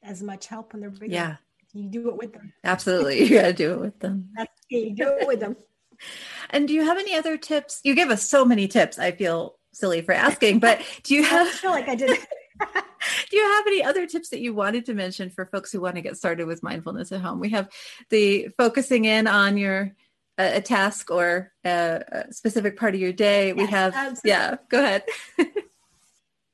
as 0.03 0.23
much 0.23 0.47
help 0.47 0.73
when 0.73 0.81
they're 0.81 0.91
bigger. 0.91 1.13
Yeah, 1.13 1.37
you 1.75 1.89
do 1.89 2.09
it 2.09 2.17
with 2.17 2.33
them. 2.33 2.53
Absolutely, 2.65 3.23
you 3.25 3.31
got 3.31 3.43
to 3.43 3.53
do 3.53 3.73
it 3.75 3.81
with 3.81 3.99
them. 4.01 4.31
That's 4.37 4.53
you 4.71 4.95
do 4.95 5.17
it 5.21 5.27
with 5.27 5.41
them. 5.41 5.57
and 6.51 6.67
do 6.67 6.75
you 6.75 6.85
have 6.85 6.99
any 6.99 7.15
other 7.15 7.37
tips? 7.37 7.81
You 7.85 7.95
give 7.95 8.11
us 8.11 8.29
so 8.29 8.45
many 8.45 8.69
tips. 8.69 8.99
I 8.99 9.13
feel 9.13 9.57
silly 9.73 10.01
for 10.01 10.13
asking, 10.13 10.61
but 10.61 10.81
do 11.03 11.15
you 11.15 11.25
have? 11.25 11.47
I 11.47 11.51
feel 11.51 11.71
like 11.71 11.89
I 11.89 11.95
did. 11.95 12.19
Do 13.31 13.37
you 13.37 13.43
have 13.43 13.67
any 13.67 13.85
other 13.85 14.07
tips 14.07 14.31
that 14.31 14.41
you 14.41 14.55
wanted 14.55 14.87
to 14.87 14.95
mention 14.95 15.31
for 15.31 15.47
folks 15.47 15.73
who 15.73 15.81
want 15.81 15.97
to 15.97 16.01
get 16.01 16.17
started 16.17 16.47
with 16.47 16.63
mindfulness 16.63 17.13
at 17.13 17.21
home? 17.21 17.41
We 17.41 17.51
have 17.51 17.69
the 18.11 18.49
focusing 18.57 19.05
in 19.05 19.27
on 19.27 19.57
your 19.57 19.95
uh, 20.39 20.51
a 20.55 20.61
task 20.61 21.11
or 21.11 21.53
a, 21.65 22.03
a, 22.13 22.33
specific 22.33 22.77
part 22.77 22.95
of 22.95 23.01
your 23.01 23.13
day. 23.13 23.49
Yes, 23.49 23.57
we 23.57 23.67
have, 23.67 23.95
absolutely. 23.95 24.31
yeah, 24.31 24.57
go 24.69 24.79
ahead. 24.79 25.05
the, 25.37 25.55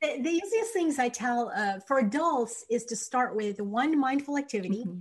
the, 0.00 0.30
easiest 0.30 0.72
things 0.72 0.98
I 0.98 1.10
tell 1.10 1.52
uh, 1.54 1.80
for 1.86 1.98
adults 1.98 2.64
is 2.70 2.86
to 2.86 2.96
start 2.96 3.36
with 3.36 3.60
one 3.60 3.98
mindful 3.98 4.38
activity. 4.38 4.84
Mm-hmm. 4.86 5.00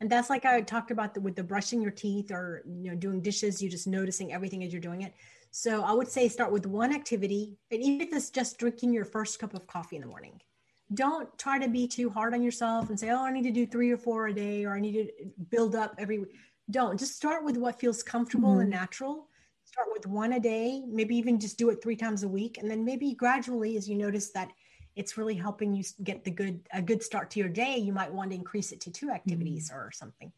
And 0.00 0.10
that's 0.10 0.30
like 0.30 0.44
I 0.44 0.62
talked 0.62 0.90
about 0.90 1.14
the, 1.14 1.20
with 1.20 1.36
the 1.36 1.44
brushing 1.44 1.80
your 1.80 1.92
teeth 1.92 2.32
or 2.32 2.64
you 2.66 2.90
know 2.90 2.96
doing 2.96 3.20
dishes. 3.20 3.62
You're 3.62 3.70
just 3.70 3.86
noticing 3.86 4.32
everything 4.32 4.64
as 4.64 4.72
you're 4.72 4.80
doing 4.80 5.02
it. 5.02 5.14
So 5.54 5.82
I 5.82 5.92
would 5.92 6.08
say 6.08 6.28
start 6.28 6.50
with 6.50 6.64
one 6.64 6.94
activity, 6.94 7.58
and 7.70 7.82
even 7.82 8.00
if 8.00 8.12
it's 8.14 8.30
just 8.30 8.56
drinking 8.58 8.94
your 8.94 9.04
first 9.04 9.38
cup 9.38 9.52
of 9.52 9.66
coffee 9.66 9.96
in 9.96 10.02
the 10.02 10.08
morning, 10.08 10.40
don't 10.94 11.28
try 11.38 11.58
to 11.58 11.68
be 11.68 11.86
too 11.86 12.08
hard 12.08 12.32
on 12.32 12.42
yourself 12.42 12.88
and 12.88 12.98
say, 12.98 13.10
oh, 13.10 13.22
I 13.22 13.30
need 13.30 13.44
to 13.44 13.50
do 13.50 13.66
three 13.66 13.90
or 13.90 13.98
four 13.98 14.28
a 14.28 14.32
day, 14.32 14.64
or 14.64 14.74
I 14.74 14.80
need 14.80 14.94
to 14.94 15.10
build 15.50 15.76
up 15.76 15.94
every 15.98 16.18
week. 16.20 16.32
Don't 16.70 16.98
just 16.98 17.16
start 17.16 17.44
with 17.44 17.58
what 17.58 17.78
feels 17.78 18.02
comfortable 18.02 18.52
mm-hmm. 18.52 18.60
and 18.62 18.70
natural. 18.70 19.28
Start 19.64 19.88
with 19.92 20.06
one 20.06 20.32
a 20.32 20.40
day, 20.40 20.82
maybe 20.88 21.16
even 21.16 21.38
just 21.38 21.58
do 21.58 21.68
it 21.68 21.82
three 21.82 21.96
times 21.96 22.22
a 22.22 22.28
week. 22.28 22.56
And 22.56 22.70
then 22.70 22.82
maybe 22.82 23.12
gradually, 23.12 23.76
as 23.76 23.86
you 23.86 23.94
notice 23.94 24.30
that 24.30 24.50
it's 24.96 25.18
really 25.18 25.34
helping 25.34 25.74
you 25.74 25.84
get 26.02 26.24
the 26.24 26.30
good, 26.30 26.66
a 26.72 26.80
good 26.80 27.02
start 27.02 27.30
to 27.30 27.40
your 27.40 27.48
day, 27.50 27.76
you 27.76 27.92
might 27.92 28.12
want 28.12 28.30
to 28.30 28.36
increase 28.36 28.72
it 28.72 28.80
to 28.82 28.90
two 28.90 29.10
activities 29.10 29.68
mm-hmm. 29.68 29.78
or 29.78 29.92
something. 29.92 30.32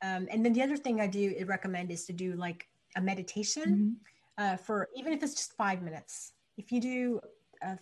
Um, 0.00 0.26
and 0.30 0.42
then 0.42 0.54
the 0.54 0.62
other 0.62 0.78
thing 0.78 1.02
I 1.02 1.06
do 1.06 1.34
recommend 1.46 1.90
is 1.90 2.06
to 2.06 2.14
do 2.14 2.34
like 2.34 2.66
a 2.96 3.00
meditation 3.00 3.62
mm-hmm. 3.64 3.92
Uh, 4.38 4.56
for 4.56 4.88
even 4.94 5.12
if 5.12 5.22
it's 5.22 5.34
just 5.34 5.52
five 5.54 5.82
minutes. 5.82 6.32
If 6.56 6.70
you 6.70 6.80
do 6.80 7.20
a 7.62 7.78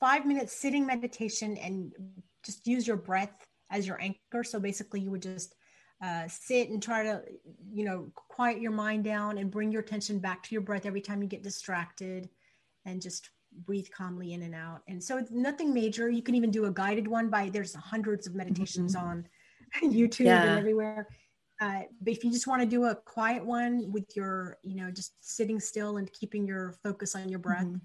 five 0.00 0.26
minutes 0.26 0.58
sitting 0.60 0.86
meditation 0.86 1.56
and 1.56 1.92
just 2.44 2.66
use 2.66 2.86
your 2.86 2.96
breath 2.96 3.46
as 3.70 3.86
your 3.86 4.00
anchor. 4.00 4.44
So 4.44 4.60
basically, 4.60 5.00
you 5.00 5.10
would 5.10 5.22
just 5.22 5.54
uh, 6.02 6.24
sit 6.28 6.68
and 6.68 6.82
try 6.82 7.02
to, 7.02 7.22
you 7.70 7.84
know, 7.84 8.10
quiet 8.14 8.60
your 8.60 8.72
mind 8.72 9.04
down 9.04 9.38
and 9.38 9.50
bring 9.50 9.72
your 9.72 9.82
attention 9.82 10.18
back 10.18 10.42
to 10.44 10.54
your 10.54 10.62
breath 10.62 10.86
every 10.86 11.00
time 11.00 11.22
you 11.22 11.28
get 11.28 11.42
distracted 11.42 12.28
and 12.84 13.00
just 13.00 13.30
breathe 13.64 13.86
calmly 13.96 14.34
in 14.34 14.42
and 14.42 14.54
out. 14.54 14.82
And 14.88 15.02
so 15.02 15.16
it's 15.16 15.30
nothing 15.30 15.72
major. 15.72 16.10
You 16.10 16.22
can 16.22 16.34
even 16.34 16.50
do 16.50 16.66
a 16.66 16.70
guided 16.70 17.08
one 17.08 17.28
by 17.28 17.48
there's 17.48 17.74
hundreds 17.74 18.26
of 18.26 18.34
meditations 18.34 18.94
mm-hmm. 18.94 19.06
on 19.06 19.28
YouTube 19.82 20.26
yeah. 20.26 20.42
and 20.42 20.58
everywhere. 20.58 21.08
Uh, 21.60 21.80
but 22.02 22.12
if 22.12 22.22
you 22.22 22.30
just 22.30 22.46
want 22.46 22.60
to 22.60 22.68
do 22.68 22.84
a 22.84 22.94
quiet 22.94 23.44
one 23.44 23.90
with 23.90 24.14
your, 24.14 24.58
you 24.62 24.76
know, 24.76 24.90
just 24.90 25.12
sitting 25.20 25.58
still 25.58 25.96
and 25.96 26.12
keeping 26.12 26.46
your 26.46 26.74
focus 26.82 27.14
on 27.14 27.28
your 27.28 27.38
breath 27.38 27.64
mm-hmm. 27.64 27.76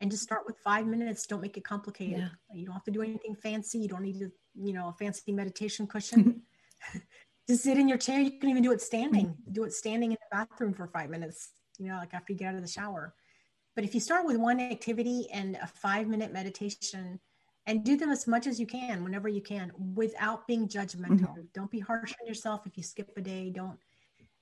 and 0.00 0.10
just 0.10 0.22
start 0.22 0.44
with 0.46 0.56
five 0.64 0.86
minutes. 0.86 1.26
Don't 1.26 1.42
make 1.42 1.56
it 1.56 1.64
complicated. 1.64 2.20
Yeah. 2.20 2.28
You 2.56 2.64
don't 2.64 2.74
have 2.74 2.84
to 2.84 2.90
do 2.90 3.02
anything 3.02 3.34
fancy. 3.34 3.78
You 3.78 3.88
don't 3.88 4.02
need 4.02 4.18
to, 4.20 4.30
you 4.54 4.72
know, 4.72 4.88
a 4.88 4.92
fancy 4.92 5.32
meditation 5.32 5.86
cushion. 5.86 6.42
just 7.48 7.64
sit 7.64 7.76
in 7.76 7.88
your 7.88 7.98
chair. 7.98 8.20
You 8.20 8.38
can 8.38 8.48
even 8.48 8.62
do 8.62 8.72
it 8.72 8.80
standing. 8.80 9.26
Mm-hmm. 9.26 9.52
Do 9.52 9.64
it 9.64 9.72
standing 9.72 10.12
in 10.12 10.18
the 10.20 10.36
bathroom 10.36 10.72
for 10.72 10.86
five 10.86 11.10
minutes, 11.10 11.50
you 11.78 11.88
know, 11.88 11.96
like 11.96 12.14
after 12.14 12.32
you 12.32 12.38
get 12.38 12.48
out 12.48 12.54
of 12.54 12.62
the 12.62 12.68
shower. 12.68 13.14
But 13.74 13.84
if 13.84 13.94
you 13.94 14.00
start 14.00 14.26
with 14.26 14.38
one 14.38 14.58
activity 14.58 15.28
and 15.32 15.56
a 15.56 15.66
five 15.66 16.08
minute 16.08 16.32
meditation 16.32 17.20
and 17.68 17.84
do 17.84 17.96
them 17.96 18.10
as 18.10 18.26
much 18.26 18.46
as 18.46 18.58
you 18.58 18.66
can, 18.66 19.04
whenever 19.04 19.28
you 19.28 19.42
can, 19.42 19.70
without 19.94 20.46
being 20.46 20.66
judgmental. 20.66 21.20
Mm-hmm. 21.20 21.42
Don't 21.54 21.70
be 21.70 21.78
harsh 21.78 22.14
on 22.18 22.26
yourself 22.26 22.66
if 22.66 22.78
you 22.78 22.82
skip 22.82 23.12
a 23.14 23.20
day. 23.20 23.50
Don't, 23.54 23.78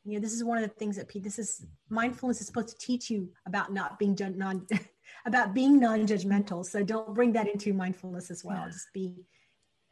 you 0.05 0.15
know, 0.15 0.21
this 0.21 0.33
is 0.33 0.45
one 0.45 0.57
of 0.57 0.63
the 0.63 0.75
things 0.77 0.97
that 0.97 1.11
this 1.13 1.37
is 1.37 1.67
mindfulness 1.91 2.41
is 2.41 2.47
supposed 2.47 2.69
to 2.69 2.87
teach 2.87 3.11
you 3.11 3.29
about 3.45 3.73
not 3.73 3.99
being 3.99 4.17
non, 4.37 4.65
about 5.27 5.55
being 5.55 5.81
non-judgmental. 5.81 6.65
So 6.65 6.85
don't 6.85 7.15
bring 7.15 7.33
that 7.33 7.49
into 7.49 7.75
mindfulness 7.75 8.31
as 8.31 8.45
well. 8.45 8.63
Yeah. 8.63 8.71
Just 8.71 8.93
be 8.95 9.27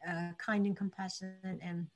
uh, 0.09 0.29
kind 0.37 0.65
and 0.65 0.77
compassionate 0.77 1.59
and 1.61 1.87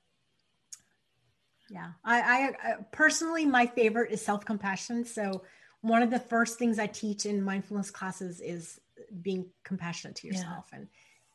yeah 1.70 1.92
I, 2.04 2.22
I, 2.22 2.70
I, 2.70 2.74
personally 2.92 3.46
my 3.46 3.68
favorite 3.68 4.12
is 4.12 4.20
self-compassion 4.20 5.06
so 5.06 5.44
one 5.82 6.02
of 6.02 6.10
the 6.10 6.18
first 6.18 6.58
things 6.58 6.80
I 6.80 6.88
teach 6.88 7.28
in 7.28 7.44
mindfulness 7.44 7.92
classes 7.92 8.42
is 8.42 8.80
being 9.22 9.46
compassionate 9.64 10.16
to 10.18 10.28
yourself 10.28 10.70
yeah. 10.72 10.80
and 10.80 10.88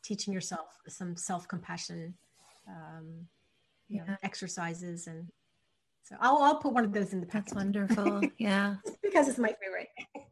teaching 0.05 0.33
yourself 0.33 0.69
some 0.87 1.17
self 1.17 1.49
compassion 1.49 2.15
um, 2.69 3.27
yeah. 3.89 4.05
know, 4.05 4.17
exercises. 4.23 5.07
And 5.07 5.29
so 6.03 6.17
I'll, 6.21 6.39
I'll 6.39 6.59
put 6.59 6.73
one 6.73 6.85
of 6.85 6.93
those 6.93 7.13
in 7.13 7.21
the 7.21 7.27
packet. 7.27 7.47
That's 7.47 7.57
wonderful. 7.57 8.23
Yeah. 8.39 8.77
because 9.03 9.29
it's 9.29 9.39
my 9.39 9.55
favorite. 9.61 9.89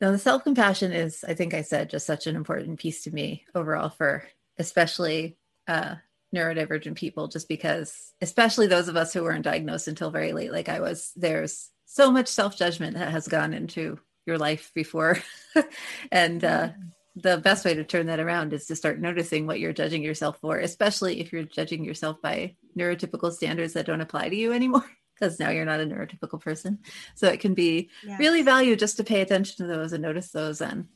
No, 0.00 0.10
the 0.12 0.18
self 0.18 0.42
compassion 0.42 0.90
is, 0.90 1.24
I 1.26 1.34
think 1.34 1.54
I 1.54 1.62
said, 1.62 1.90
just 1.90 2.06
such 2.06 2.26
an 2.26 2.34
important 2.34 2.80
piece 2.80 3.04
to 3.04 3.12
me 3.12 3.44
overall 3.54 3.88
for 3.88 4.24
especially 4.58 5.36
uh, 5.68 5.94
neurodivergent 6.34 6.96
people 6.96 7.28
just 7.28 7.48
because 7.48 8.12
especially 8.20 8.66
those 8.66 8.88
of 8.88 8.96
us 8.96 9.12
who 9.12 9.22
weren't 9.22 9.44
diagnosed 9.44 9.88
until 9.88 10.10
very 10.10 10.32
late 10.32 10.52
like 10.52 10.68
i 10.68 10.80
was 10.80 11.10
there's 11.16 11.70
so 11.90 12.12
much 12.12 12.28
self-judgment 12.28 12.96
that 12.96 13.10
has 13.10 13.26
gone 13.26 13.54
into 13.54 13.98
your 14.26 14.38
life 14.38 14.70
before. 14.74 15.18
And 16.12 16.44
uh, 16.44 16.68
the 17.16 17.38
best 17.38 17.64
way 17.64 17.74
to 17.74 17.82
turn 17.82 18.06
that 18.06 18.20
around 18.20 18.52
is 18.52 18.66
to 18.66 18.76
start 18.76 19.00
noticing 19.00 19.46
what 19.46 19.58
you're 19.58 19.72
judging 19.72 20.04
yourself 20.04 20.38
for 20.40 20.58
especially 20.58 21.20
if 21.20 21.32
you're 21.32 21.42
judging 21.42 21.82
yourself 21.82 22.22
by 22.22 22.54
neurotypical 22.78 23.32
standards 23.32 23.72
that 23.72 23.86
don't 23.86 24.02
apply 24.02 24.28
to 24.28 24.36
you 24.36 24.52
anymore 24.52 24.84
because 25.18 25.40
now 25.40 25.50
you're 25.50 25.64
not 25.64 25.80
a 25.80 25.84
neurotypical 25.84 26.40
person. 26.40 26.78
So 27.16 27.26
it 27.26 27.40
can 27.40 27.54
be 27.54 27.90
yes. 28.06 28.20
really 28.20 28.42
value 28.42 28.76
just 28.76 28.98
to 28.98 29.04
pay 29.04 29.20
attention 29.20 29.56
to 29.56 29.66
those 29.66 29.92
and 29.92 30.02
notice 30.02 30.30
those 30.30 30.60
and 30.60 30.86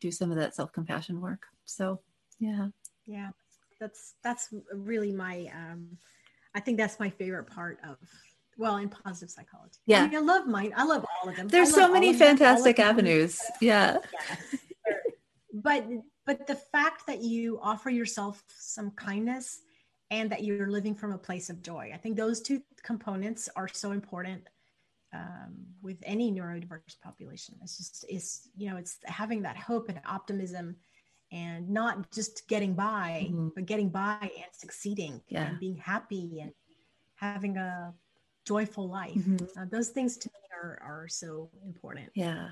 do 0.00 0.10
some 0.10 0.32
of 0.32 0.38
that 0.38 0.56
self-compassion 0.56 1.20
work. 1.20 1.44
So 1.66 2.00
yeah. 2.40 2.68
Yeah. 3.06 3.30
That's 3.78 4.14
that's 4.24 4.52
really 4.74 5.12
my 5.12 5.50
um 5.54 5.98
i 6.54 6.60
think 6.60 6.76
that's 6.76 6.98
my 7.00 7.08
favorite 7.08 7.46
part 7.46 7.78
of 7.88 7.96
well 8.60 8.76
in 8.76 8.88
positive 8.88 9.30
psychology. 9.30 9.78
Yeah. 9.86 10.04
i, 10.04 10.08
mean, 10.08 10.16
I 10.16 10.20
love 10.20 10.46
mine 10.46 10.72
i 10.76 10.84
love 10.84 11.04
all 11.04 11.28
of 11.28 11.36
them. 11.36 11.48
There's 11.48 11.74
so 11.74 11.92
many 11.92 12.12
fantastic 12.12 12.76
them, 12.76 12.88
avenues. 12.88 13.40
Yeah. 13.60 13.98
Yes. 14.12 14.56
but 15.52 15.86
but 16.26 16.46
the 16.46 16.54
fact 16.54 17.06
that 17.08 17.22
you 17.22 17.58
offer 17.62 17.90
yourself 17.90 18.42
some 18.56 18.92
kindness 18.92 19.60
and 20.12 20.30
that 20.30 20.44
you're 20.44 20.70
living 20.70 20.94
from 20.94 21.12
a 21.12 21.18
place 21.18 21.50
of 21.50 21.62
joy 21.62 21.90
i 21.94 21.96
think 21.96 22.16
those 22.16 22.40
two 22.40 22.62
components 22.84 23.48
are 23.56 23.68
so 23.68 23.92
important 23.92 24.48
um, 25.12 25.66
with 25.82 25.98
any 26.04 26.32
neurodiverse 26.32 27.00
population. 27.02 27.56
It's 27.62 27.76
just 27.76 28.04
it's 28.08 28.48
you 28.56 28.70
know 28.70 28.76
it's 28.76 28.98
having 29.04 29.42
that 29.42 29.56
hope 29.56 29.88
and 29.88 30.00
optimism 30.06 30.76
and 31.32 31.68
not 31.68 32.10
just 32.12 32.48
getting 32.48 32.74
by, 32.74 33.28
mm-hmm. 33.28 33.48
but 33.54 33.66
getting 33.66 33.88
by 33.88 34.18
and 34.20 34.52
succeeding 34.52 35.20
yeah. 35.28 35.48
and 35.48 35.60
being 35.60 35.76
happy 35.76 36.40
and 36.40 36.52
having 37.14 37.56
a 37.56 37.94
joyful 38.50 38.88
life. 38.88 39.14
Mm-hmm. 39.14 39.60
Uh, 39.60 39.66
those 39.70 39.88
things 39.90 40.16
to 40.18 40.28
me 40.28 40.40
are, 40.62 40.78
are 40.82 41.08
so 41.08 41.50
important. 41.64 42.08
Yeah. 42.14 42.48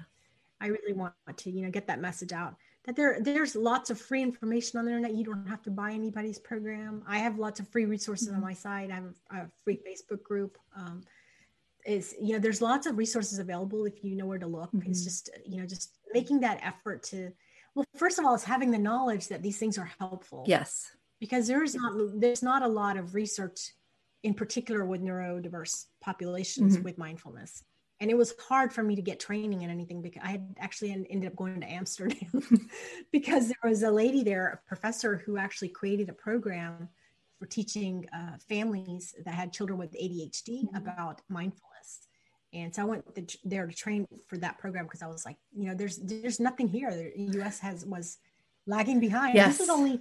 I 0.61 0.67
really 0.67 0.93
want 0.93 1.15
to, 1.37 1.51
you 1.51 1.63
know, 1.63 1.71
get 1.71 1.87
that 1.87 2.01
message 2.01 2.33
out 2.33 2.55
that 2.85 2.97
there 2.97 3.19
there's 3.21 3.55
lots 3.55 3.91
of 3.91 4.01
free 4.01 4.23
information 4.23 4.79
on 4.79 4.85
the 4.87 4.93
internet. 4.93 5.15
You 5.15 5.25
don't 5.25 5.47
have 5.47 5.63
to 5.65 5.71
buy 5.71 5.91
anybody's 5.93 6.39
program. 6.39 7.03
I 7.07 7.19
have 7.19 7.39
lots 7.39 7.61
of 7.61 7.69
free 7.69 7.85
resources 7.85 8.29
mm-hmm. 8.29 8.37
on 8.37 8.43
my 8.43 8.55
site. 8.55 8.91
I 8.91 8.95
have 8.95 9.05
a, 9.31 9.37
a 9.37 9.49
free 9.63 9.79
Facebook 9.87 10.23
group. 10.23 10.57
Um, 10.75 11.03
is 11.87 12.15
you 12.21 12.33
know 12.33 12.39
there's 12.39 12.61
lots 12.61 12.87
of 12.87 12.99
resources 12.99 13.39
available 13.39 13.85
if 13.85 14.03
you 14.03 14.17
know 14.17 14.27
where 14.27 14.39
to 14.39 14.47
look. 14.47 14.71
It's 14.73 14.83
mm-hmm. 14.83 15.05
just 15.05 15.31
you 15.47 15.61
know 15.61 15.67
just 15.67 15.93
making 16.13 16.41
that 16.41 16.61
effort 16.63 17.03
to 17.11 17.33
well, 17.75 17.87
first 17.95 18.19
of 18.19 18.25
all, 18.25 18.35
it's 18.35 18.43
having 18.43 18.71
the 18.71 18.79
knowledge 18.79 19.29
that 19.29 19.43
these 19.43 19.59
things 19.59 19.79
are 19.79 19.91
helpful. 20.01 20.45
Yes. 20.49 20.91
Because 21.21 21.47
there's 21.47 21.75
not 21.75 21.93
there's 22.15 22.43
not 22.43 22.63
a 22.63 22.69
lot 22.69 22.97
of 22.97 23.15
research 23.15 23.73
in 24.23 24.35
particular 24.35 24.85
with 24.85 25.03
neurodiverse 25.03 25.87
populations 26.01 26.75
mm-hmm. 26.75 26.85
with 26.85 26.99
mindfulness. 26.99 27.65
And 28.01 28.11
it 28.11 28.17
was 28.17 28.35
hard 28.49 28.73
for 28.73 28.83
me 28.83 28.95
to 28.95 29.03
get 29.03 29.19
training 29.19 29.63
in 29.63 29.71
anything 29.71 30.03
because 30.03 30.23
I 30.25 30.31
had 30.31 30.55
actually 30.59 30.93
ended 31.11 31.31
up 31.31 31.37
going 31.37 31.61
to 31.61 31.71
Amsterdam 31.71 32.43
because 33.13 33.49
there 33.49 33.71
was 33.71 33.83
a 33.83 33.91
lady 33.91 34.23
there, 34.23 34.47
a 34.65 34.69
professor 34.69 35.17
who 35.27 35.37
actually 35.37 35.71
created 35.71 36.09
a 36.09 36.13
program 36.13 36.89
for 37.41 37.47
teaching 37.47 38.07
uh, 38.15 38.37
families 38.49 39.15
that 39.25 39.35
had 39.35 39.53
children 39.53 39.79
with 39.79 39.93
ADHD 39.93 40.65
mm-hmm. 40.65 40.77
about 40.77 41.23
mindfulness 41.29 41.69
and 42.53 42.75
so 42.75 42.83
I 42.83 42.85
went 42.87 43.05
there 43.45 43.67
to 43.67 43.75
train 43.75 44.07
for 44.27 44.39
that 44.39 44.59
program 44.59 44.85
because 44.85 45.03
I 45.03 45.07
was 45.07 45.27
like, 45.27 45.37
you 45.55 45.67
know, 45.67 45.75
there's 45.75 45.99
there's 45.99 46.41
nothing 46.41 46.69
here. 46.69 46.91
The 46.91 47.13
U.S. 47.35 47.59
has 47.61 47.85
was 47.85 48.19
lagging 48.67 49.01
behind. 49.01 49.35
Yes. 49.35 49.59
This 49.59 49.69
is 49.69 49.69
only 49.69 50.01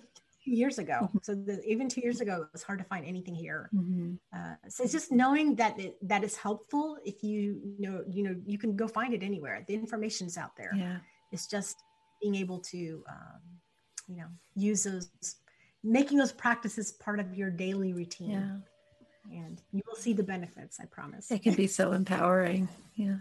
years 0.51 0.79
ago, 0.79 0.99
mm-hmm. 1.03 1.17
so 1.21 1.35
the, 1.35 1.61
even 1.65 1.89
two 1.89 2.01
years 2.01 2.21
ago, 2.21 2.43
it 2.43 2.49
was 2.53 2.63
hard 2.63 2.79
to 2.79 2.85
find 2.85 3.05
anything 3.05 3.35
here. 3.35 3.69
Mm-hmm. 3.73 4.15
Uh, 4.35 4.55
so 4.69 4.83
it's 4.83 4.93
just 4.93 5.11
knowing 5.11 5.55
that 5.55 5.79
it, 5.79 5.97
that 6.07 6.23
is 6.23 6.35
helpful. 6.35 6.97
If 7.05 7.23
you, 7.23 7.59
you 7.63 7.75
know, 7.79 8.03
you 8.07 8.23
know, 8.23 8.35
you 8.45 8.57
can 8.57 8.75
go 8.75 8.87
find 8.87 9.13
it 9.13 9.23
anywhere. 9.23 9.63
The 9.67 9.73
information's 9.73 10.37
out 10.37 10.55
there. 10.57 10.73
Yeah. 10.75 10.97
It's 11.31 11.47
just 11.47 11.83
being 12.21 12.35
able 12.35 12.59
to, 12.59 13.03
um, 13.09 13.41
you 14.07 14.17
know, 14.17 14.27
use 14.55 14.83
those, 14.83 15.09
making 15.83 16.17
those 16.17 16.31
practices 16.31 16.93
part 16.93 17.19
of 17.19 17.33
your 17.35 17.49
daily 17.49 17.93
routine. 17.93 18.31
Yeah 18.31 18.57
and 19.31 19.61
you 19.71 19.81
will 19.87 19.95
see 19.95 20.13
the 20.13 20.23
benefits, 20.23 20.79
I 20.79 20.85
promise. 20.85 21.31
It 21.31 21.43
can 21.43 21.53
be 21.53 21.67
so 21.67 21.91
empowering. 21.91 22.69
Yeah. 22.95 23.17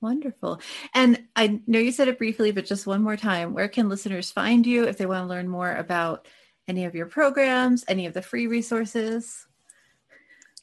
Wonderful. 0.00 0.60
And 0.94 1.22
I 1.34 1.60
know 1.66 1.78
you 1.78 1.92
said 1.92 2.08
it 2.08 2.18
briefly, 2.18 2.52
but 2.52 2.66
just 2.66 2.86
one 2.86 3.02
more 3.02 3.16
time, 3.16 3.54
where 3.54 3.68
can 3.68 3.88
listeners 3.88 4.30
find 4.30 4.66
you 4.66 4.84
if 4.84 4.98
they 4.98 5.06
want 5.06 5.24
to 5.24 5.28
learn 5.28 5.48
more 5.48 5.74
about 5.74 6.28
any 6.68 6.84
of 6.84 6.94
your 6.94 7.06
programs, 7.06 7.84
any 7.88 8.06
of 8.06 8.14
the 8.14 8.22
free 8.22 8.46
resources? 8.46 9.46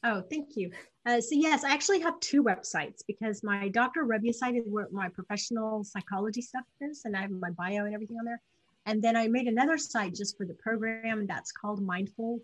Oh, 0.02 0.22
thank 0.22 0.56
you. 0.56 0.72
Uh, 1.06 1.20
so 1.20 1.34
yes, 1.34 1.64
I 1.64 1.72
actually 1.72 2.00
have 2.00 2.18
two 2.20 2.42
websites 2.42 3.02
because 3.06 3.42
my 3.42 3.68
Dr. 3.68 4.04
Rabia 4.04 4.32
site 4.32 4.56
is 4.56 4.64
where 4.66 4.88
my 4.90 5.08
professional 5.08 5.84
psychology 5.84 6.42
stuff 6.42 6.64
is, 6.80 7.02
and 7.04 7.16
I 7.16 7.22
have 7.22 7.30
my 7.30 7.50
bio 7.50 7.84
and 7.84 7.94
everything 7.94 8.16
on 8.18 8.24
there. 8.24 8.40
And 8.86 9.02
then 9.02 9.16
I 9.16 9.28
made 9.28 9.46
another 9.46 9.78
site 9.78 10.14
just 10.14 10.36
for 10.36 10.46
the 10.46 10.54
program, 10.54 11.26
that's 11.26 11.52
called 11.52 11.82
Mindful 11.82 12.40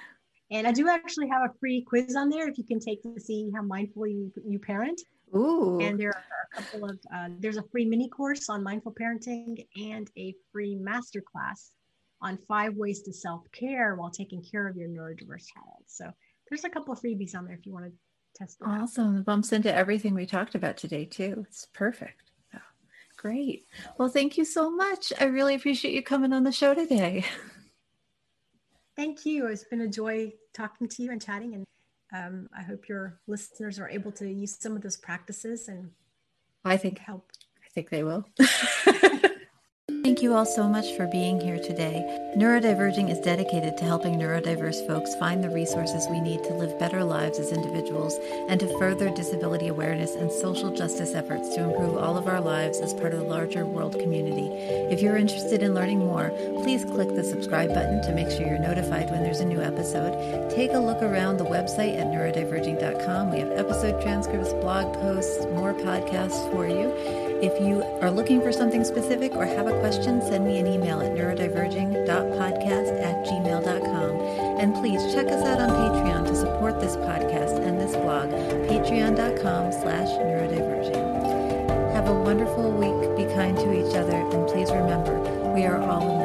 And 0.51 0.67
I 0.67 0.71
do 0.71 0.87
actually 0.87 1.27
have 1.29 1.41
a 1.41 1.53
free 1.59 1.83
quiz 1.87 2.15
on 2.15 2.29
there 2.29 2.47
if 2.47 2.59
you 2.59 2.63
can 2.63 2.79
take 2.79 3.01
to 3.01 3.19
see 3.19 3.49
how 3.55 3.63
mindful 3.63 4.05
you, 4.05 4.31
you 4.47 4.59
parent. 4.59 5.01
Ooh. 5.35 5.79
And 5.81 5.99
there 5.99 6.09
are 6.09 6.23
a 6.53 6.61
couple 6.61 6.85
of, 6.85 6.99
uh, 7.13 7.29
there's 7.39 7.57
a 7.57 7.63
free 7.71 7.85
mini 7.85 8.07
course 8.09 8.47
on 8.47 8.61
mindful 8.61 8.93
parenting 8.93 9.65
and 9.75 10.07
a 10.17 10.35
free 10.51 10.75
master 10.75 11.21
class 11.21 11.71
on 12.21 12.37
five 12.47 12.75
ways 12.75 13.01
to 13.03 13.11
self-care 13.13 13.95
while 13.95 14.11
taking 14.11 14.43
care 14.43 14.67
of 14.67 14.77
your 14.77 14.87
neurodiverse 14.87 15.45
child. 15.51 15.83
So 15.87 16.11
there's 16.49 16.63
a 16.63 16.69
couple 16.69 16.93
of 16.93 16.99
freebies 16.99 17.35
on 17.35 17.45
there 17.45 17.55
if 17.55 17.65
you 17.65 17.73
want 17.73 17.85
to 17.85 17.91
test 18.35 18.61
it 18.61 18.67
awesome. 18.67 19.17
Out. 19.19 19.25
bumps 19.25 19.51
into 19.51 19.73
everything 19.73 20.13
we 20.13 20.25
talked 20.25 20.55
about 20.55 20.77
today 20.77 21.05
too. 21.05 21.45
It's 21.47 21.67
perfect. 21.73 22.31
Oh, 22.53 22.59
great. 23.17 23.65
Well 23.97 24.09
thank 24.09 24.37
you 24.37 24.45
so 24.45 24.69
much. 24.69 25.11
I 25.19 25.25
really 25.25 25.55
appreciate 25.55 25.93
you 25.93 26.03
coming 26.03 26.33
on 26.33 26.43
the 26.43 26.51
show 26.51 26.73
today. 26.73 27.25
Thank 28.95 29.25
you. 29.25 29.47
It's 29.47 29.65
been 29.65 29.81
a 29.81 29.89
joy 29.89 30.31
talking 30.53 30.87
to 30.87 31.03
you 31.03 31.11
and 31.11 31.21
chatting 31.21 31.53
and 31.53 31.65
um, 32.13 32.47
i 32.57 32.61
hope 32.61 32.87
your 32.87 33.19
listeners 33.27 33.79
are 33.79 33.89
able 33.89 34.11
to 34.11 34.27
use 34.31 34.57
some 34.59 34.75
of 34.75 34.81
those 34.81 34.97
practices 34.97 35.67
and 35.67 35.91
i 36.63 36.77
think 36.77 36.99
help. 36.99 37.31
I 37.63 37.67
think 37.73 37.89
they 37.89 38.03
will 38.03 38.25
Thank 40.05 40.21
you 40.21 40.35
all 40.35 40.45
so 40.45 40.67
much 40.67 40.91
for 40.91 41.07
being 41.07 41.39
here 41.39 41.57
today. 41.57 42.05
Neurodiverging 42.37 43.09
is 43.09 43.17
dedicated 43.17 43.75
to 43.77 43.85
helping 43.85 44.19
neurodiverse 44.19 44.85
folks 44.85 45.15
find 45.15 45.43
the 45.43 45.49
resources 45.49 46.05
we 46.11 46.21
need 46.21 46.43
to 46.43 46.53
live 46.53 46.77
better 46.77 47.03
lives 47.03 47.39
as 47.39 47.51
individuals 47.51 48.19
and 48.47 48.59
to 48.59 48.77
further 48.77 49.09
disability 49.09 49.67
awareness 49.67 50.13
and 50.13 50.31
social 50.31 50.69
justice 50.69 51.15
efforts 51.15 51.55
to 51.55 51.63
improve 51.63 51.97
all 51.97 52.19
of 52.19 52.27
our 52.27 52.39
lives 52.39 52.81
as 52.81 52.93
part 52.93 53.15
of 53.15 53.21
the 53.21 53.25
larger 53.25 53.65
world 53.65 53.93
community. 53.93 54.49
If 54.93 55.01
you're 55.01 55.17
interested 55.17 55.63
in 55.63 55.73
learning 55.73 55.97
more, 55.97 56.29
please 56.61 56.85
click 56.85 57.15
the 57.15 57.23
subscribe 57.23 57.69
button 57.69 58.03
to 58.03 58.13
make 58.13 58.29
sure 58.29 58.45
you're 58.45 58.59
notified 58.59 59.09
when 59.09 59.23
there's 59.23 59.39
a 59.39 59.45
new 59.45 59.59
episode. 59.59 60.51
Take 60.51 60.73
a 60.73 60.77
look 60.77 61.01
around 61.01 61.37
the 61.37 61.45
website 61.45 61.97
at 61.99 62.05
neurodiverging.com. 62.13 63.31
We 63.31 63.39
have 63.39 63.53
episode 63.53 63.99
transcripts, 64.03 64.53
blog 64.53 64.93
posts, 65.01 65.47
more 65.47 65.73
podcasts 65.73 66.51
for 66.51 66.67
you. 66.67 67.24
If 67.41 67.59
you 67.61 67.83
are 68.01 68.09
looking 68.09 68.41
for 68.41 68.53
something 68.53 68.85
specific 68.85 69.35
or 69.35 69.45
have 69.45 69.67
a 69.67 69.77
question, 69.81 70.21
send 70.21 70.45
me 70.45 70.57
an 70.57 70.67
email 70.67 71.01
at 71.01 71.11
neurodiverging.podcast 71.11 73.03
at 73.03 73.25
gmail.com. 73.25 74.11
And 74.59 74.73
please 74.75 75.13
check 75.13 75.27
us 75.27 75.43
out 75.45 75.59
on 75.59 75.69
Patreon 75.69 76.27
to 76.27 76.35
support 76.35 76.79
this 76.79 76.95
podcast 76.95 77.59
and 77.65 77.77
this 77.77 77.91
blog, 77.91 78.29
patreon.com 78.69 79.71
slash 79.73 80.07
neurodiverging. 80.07 81.93
Have 81.93 82.07
a 82.07 82.13
wonderful 82.13 82.71
week. 82.71 83.17
Be 83.17 83.25
kind 83.33 83.57
to 83.57 83.73
each 83.73 83.95
other. 83.95 84.15
And 84.15 84.47
please 84.47 84.71
remember, 84.71 85.19
we 85.53 85.65
are 85.65 85.81
all 85.81 86.24